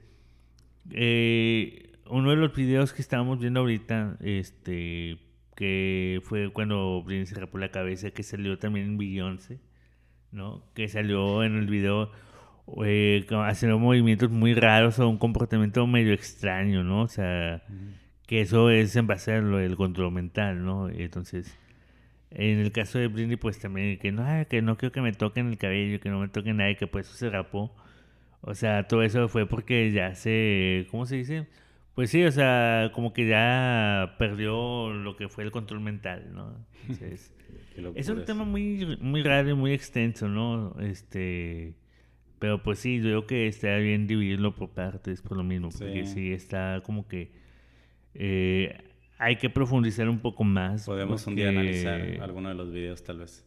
eh, 0.92 1.92
uno 2.10 2.32
de 2.32 2.36
los 2.36 2.54
videos 2.54 2.94
que 2.94 3.02
estábamos 3.02 3.40
viendo 3.40 3.62
ahorita, 3.62 4.18
este, 4.20 5.18
que 5.56 6.22
fue 6.24 6.52
cuando 6.52 7.04
Britney 7.04 7.26
se 7.26 7.40
rapó 7.40 7.58
la 7.58 7.72
cabeza, 7.72 8.12
que 8.12 8.24
salió 8.24 8.58
también 8.60 8.88
en 8.88 8.98
Beyoncé, 8.98 9.60
¿no? 10.32 10.64
Que 10.74 10.88
salió 10.88 11.44
en 11.44 11.58
el 11.58 11.68
video 11.68 12.12
eh, 12.86 13.26
haciendo 13.46 13.80
movimientos 13.80 14.30
muy 14.30 14.54
raros 14.54 15.00
o 15.00 15.08
un 15.10 15.18
comportamiento 15.18 15.86
medio 15.88 16.14
extraño, 16.14 16.84
¿no? 16.84 17.04
O 17.04 17.08
sea, 17.08 17.64
que 18.28 18.42
eso 18.42 18.70
es 18.70 18.96
en 18.96 19.08
base 19.08 19.34
a 19.34 19.42
lo 19.42 19.58
del 19.58 19.76
control 19.76 20.12
mental, 20.12 20.64
¿no? 20.64 20.90
Entonces, 20.90 21.58
en 22.32 22.60
el 22.60 22.72
caso 22.72 22.98
de 22.98 23.08
Britney, 23.08 23.36
pues 23.36 23.60
también 23.60 24.00
que 24.00 24.12
no, 24.12 24.26
que 24.48 24.62
no 24.62 24.78
quiero 24.78 24.94
que 24.94 25.02
me 25.02 25.12
toquen 25.14 25.48
el 25.48 25.58
cabello, 25.58 26.00
que 26.00 26.10
no 26.10 26.20
me 26.20 26.30
toquen 26.30 26.58
nada, 26.58 26.74
que 26.76 26.88
pues 26.88 27.08
eso 27.08 27.18
se 27.18 27.30
rapó. 27.30 27.76
O 28.42 28.56
sea, 28.56 28.88
todo 28.88 29.04
eso 29.04 29.28
fue 29.28 29.46
porque 29.46 29.92
ya 29.92 30.16
se, 30.16 30.88
¿cómo 30.90 31.06
se 31.06 31.18
dice? 31.18 31.48
Pues 31.94 32.10
sí, 32.10 32.24
o 32.24 32.32
sea, 32.32 32.92
como 32.94 33.14
que 33.14 33.28
ya 33.28 34.16
perdió 34.18 34.92
lo 34.92 35.16
que 35.16 35.30
fue 35.30 35.44
el 35.44 35.52
control 35.52 35.82
mental, 35.82 36.34
¿no? 36.34 36.56
Entonces, 36.82 37.34
es 37.96 38.10
un 38.10 38.26
tema 38.26 38.44
muy, 38.44 38.98
muy 39.00 39.22
raro 39.22 39.50
y 39.50 39.54
muy 39.54 39.74
extenso, 39.74 40.28
¿no? 40.28 40.76
Este, 40.80 41.76
pero 42.40 42.64
pues 42.64 42.80
sí, 42.80 42.98
yo 42.98 43.04
creo 43.04 43.28
que 43.28 43.48
está 43.48 43.78
bien 43.78 44.08
dividirlo 44.08 44.56
por 44.56 44.70
partes, 44.70 45.22
por 45.22 45.38
lo 45.38 45.44
mismo, 45.44 45.70
porque 45.70 46.06
sí 46.06 46.32
está 46.32 46.82
como 46.84 47.08
que 47.08 47.32
eh, 48.16 48.78
hay 49.20 49.36
que 49.36 49.50
profundizar 49.50 50.10
un 50.10 50.20
poco 50.20 50.44
más. 50.44 50.86
Podemos 50.86 51.28
un 51.28 51.36
día 51.36 51.50
analizar 51.50 52.02
alguno 52.22 52.50
de 52.50 52.56
los 52.56 52.72
videos, 52.72 53.04
tal 53.04 53.20
vez. 53.20 53.46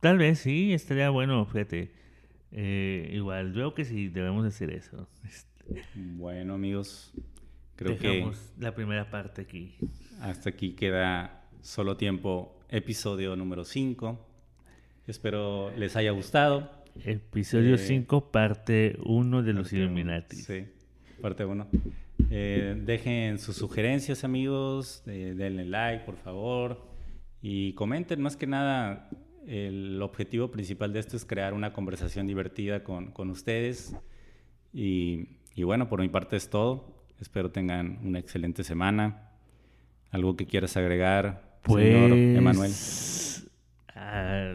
Tal 0.00 0.16
vez 0.16 0.38
sí, 0.38 0.72
estaría 0.72 1.10
bueno, 1.10 1.44
fíjate. 1.44 1.90
Eh, 2.52 3.10
igual, 3.12 3.52
creo 3.52 3.74
que 3.74 3.84
sí, 3.84 4.08
debemos 4.08 4.46
hacer 4.46 4.70
eso. 4.70 5.08
Bueno, 5.94 6.54
amigos, 6.54 7.12
creo 7.76 7.96
Dejamos 7.96 8.38
que 8.38 8.62
la 8.62 8.74
primera 8.74 9.10
parte 9.10 9.42
aquí. 9.42 9.76
Hasta 10.20 10.50
aquí 10.50 10.72
queda 10.72 11.44
solo 11.60 11.96
tiempo, 11.96 12.58
episodio 12.70 13.36
número 13.36 13.64
5. 13.64 14.26
Espero 15.06 15.70
les 15.76 15.94
haya 15.96 16.10
gustado. 16.12 16.70
Episodio 17.04 17.78
5, 17.78 18.16
eh, 18.16 18.32
parte 18.32 18.98
1 19.04 19.42
de 19.42 19.52
los 19.52 19.72
Illuminati. 19.72 20.36
Sí, 20.36 20.66
parte 21.20 21.44
1. 21.44 21.68
Eh, 22.30 22.80
dejen 22.84 23.38
sus 23.38 23.56
sugerencias, 23.56 24.24
amigos. 24.24 25.02
denle 25.04 25.64
like, 25.64 26.04
por 26.04 26.16
favor. 26.16 26.88
Y 27.40 27.74
comenten, 27.74 28.20
más 28.20 28.36
que 28.36 28.46
nada, 28.46 29.08
el 29.48 30.00
objetivo 30.02 30.50
principal 30.50 30.92
de 30.92 31.00
esto 31.00 31.16
es 31.16 31.24
crear 31.24 31.54
una 31.54 31.72
conversación 31.72 32.26
divertida 32.26 32.84
con, 32.84 33.12
con 33.12 33.30
ustedes. 33.30 33.96
Y, 34.72 35.38
y, 35.54 35.62
bueno, 35.62 35.88
por 35.88 36.00
mi 36.00 36.08
parte 36.08 36.36
es 36.36 36.50
todo. 36.50 36.94
Espero 37.20 37.50
tengan 37.50 37.98
una 38.04 38.18
excelente 38.18 38.62
semana. 38.62 39.30
¿Algo 40.10 40.36
que 40.36 40.46
quieras 40.46 40.76
agregar, 40.76 41.60
señor 41.66 42.10
pues, 42.10 42.36
Emanuel? 42.36 42.72
Ah, 43.94 44.54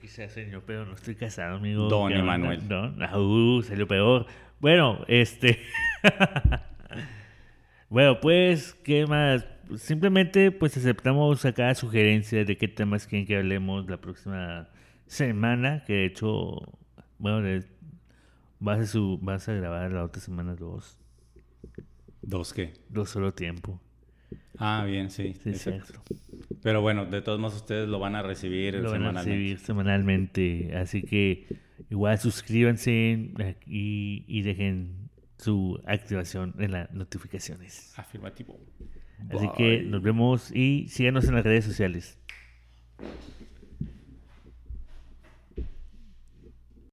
quizás 0.00 0.32
señor, 0.32 0.62
pero 0.66 0.86
no 0.86 0.94
estoy 0.94 1.14
casado, 1.14 1.56
amigo. 1.56 1.88
Don 1.88 2.12
Emanuel. 2.12 2.66
No, 2.68 2.92
uh, 3.18 3.62
salió 3.62 3.86
peor. 3.86 4.26
Bueno, 4.60 5.04
este. 5.08 5.60
Bueno, 7.90 8.20
pues, 8.20 8.72
¿qué 8.84 9.04
más? 9.04 9.44
Simplemente, 9.76 10.50
pues 10.50 10.76
aceptamos 10.76 11.44
acá 11.44 11.74
sugerencias 11.74 12.46
de 12.46 12.56
qué 12.56 12.68
temas 12.68 13.06
quieren 13.06 13.26
que 13.26 13.36
hablemos 13.36 13.88
la 13.88 14.00
próxima 14.00 14.68
semana, 15.06 15.84
que 15.84 15.92
de 15.94 16.04
hecho, 16.06 16.78
bueno, 17.18 17.64
vas 18.58 18.80
a, 18.80 18.86
su, 18.86 19.18
vas 19.22 19.48
a 19.48 19.54
grabar 19.54 19.92
la 19.92 20.04
otra 20.04 20.20
semana 20.20 20.54
dos. 20.54 20.98
¿Dos 22.22 22.52
qué? 22.52 22.74
Dos 22.88 23.10
solo 23.10 23.32
tiempo. 23.32 23.80
Ah, 24.58 24.84
bien, 24.86 25.10
sí. 25.10 25.34
sí 25.34 25.50
exacto. 25.50 26.02
Pero 26.62 26.82
bueno, 26.82 27.06
de 27.06 27.22
todos 27.22 27.40
modos 27.40 27.56
ustedes 27.56 27.88
lo 27.88 27.98
van 27.98 28.14
a 28.14 28.22
recibir 28.22 28.74
lo 28.74 28.90
semanalmente. 28.90 29.06
Van 29.06 29.16
a 29.16 29.22
recibir 29.22 29.58
semanalmente. 29.58 30.76
Así 30.76 31.02
que 31.02 31.46
igual 31.88 32.18
suscríbanse 32.18 33.32
y, 33.66 34.24
y 34.28 34.42
dejen 34.42 35.08
su 35.38 35.80
activación 35.86 36.54
en 36.58 36.72
las 36.72 36.92
notificaciones. 36.92 37.98
Afirmativo. 37.98 38.60
Así 39.28 39.48
que 39.56 39.82
nos 39.82 40.02
vemos 40.02 40.50
y 40.54 40.88
síganos 40.88 41.26
en 41.26 41.34
las 41.34 41.44
redes 41.44 41.64
sociales. 41.64 42.18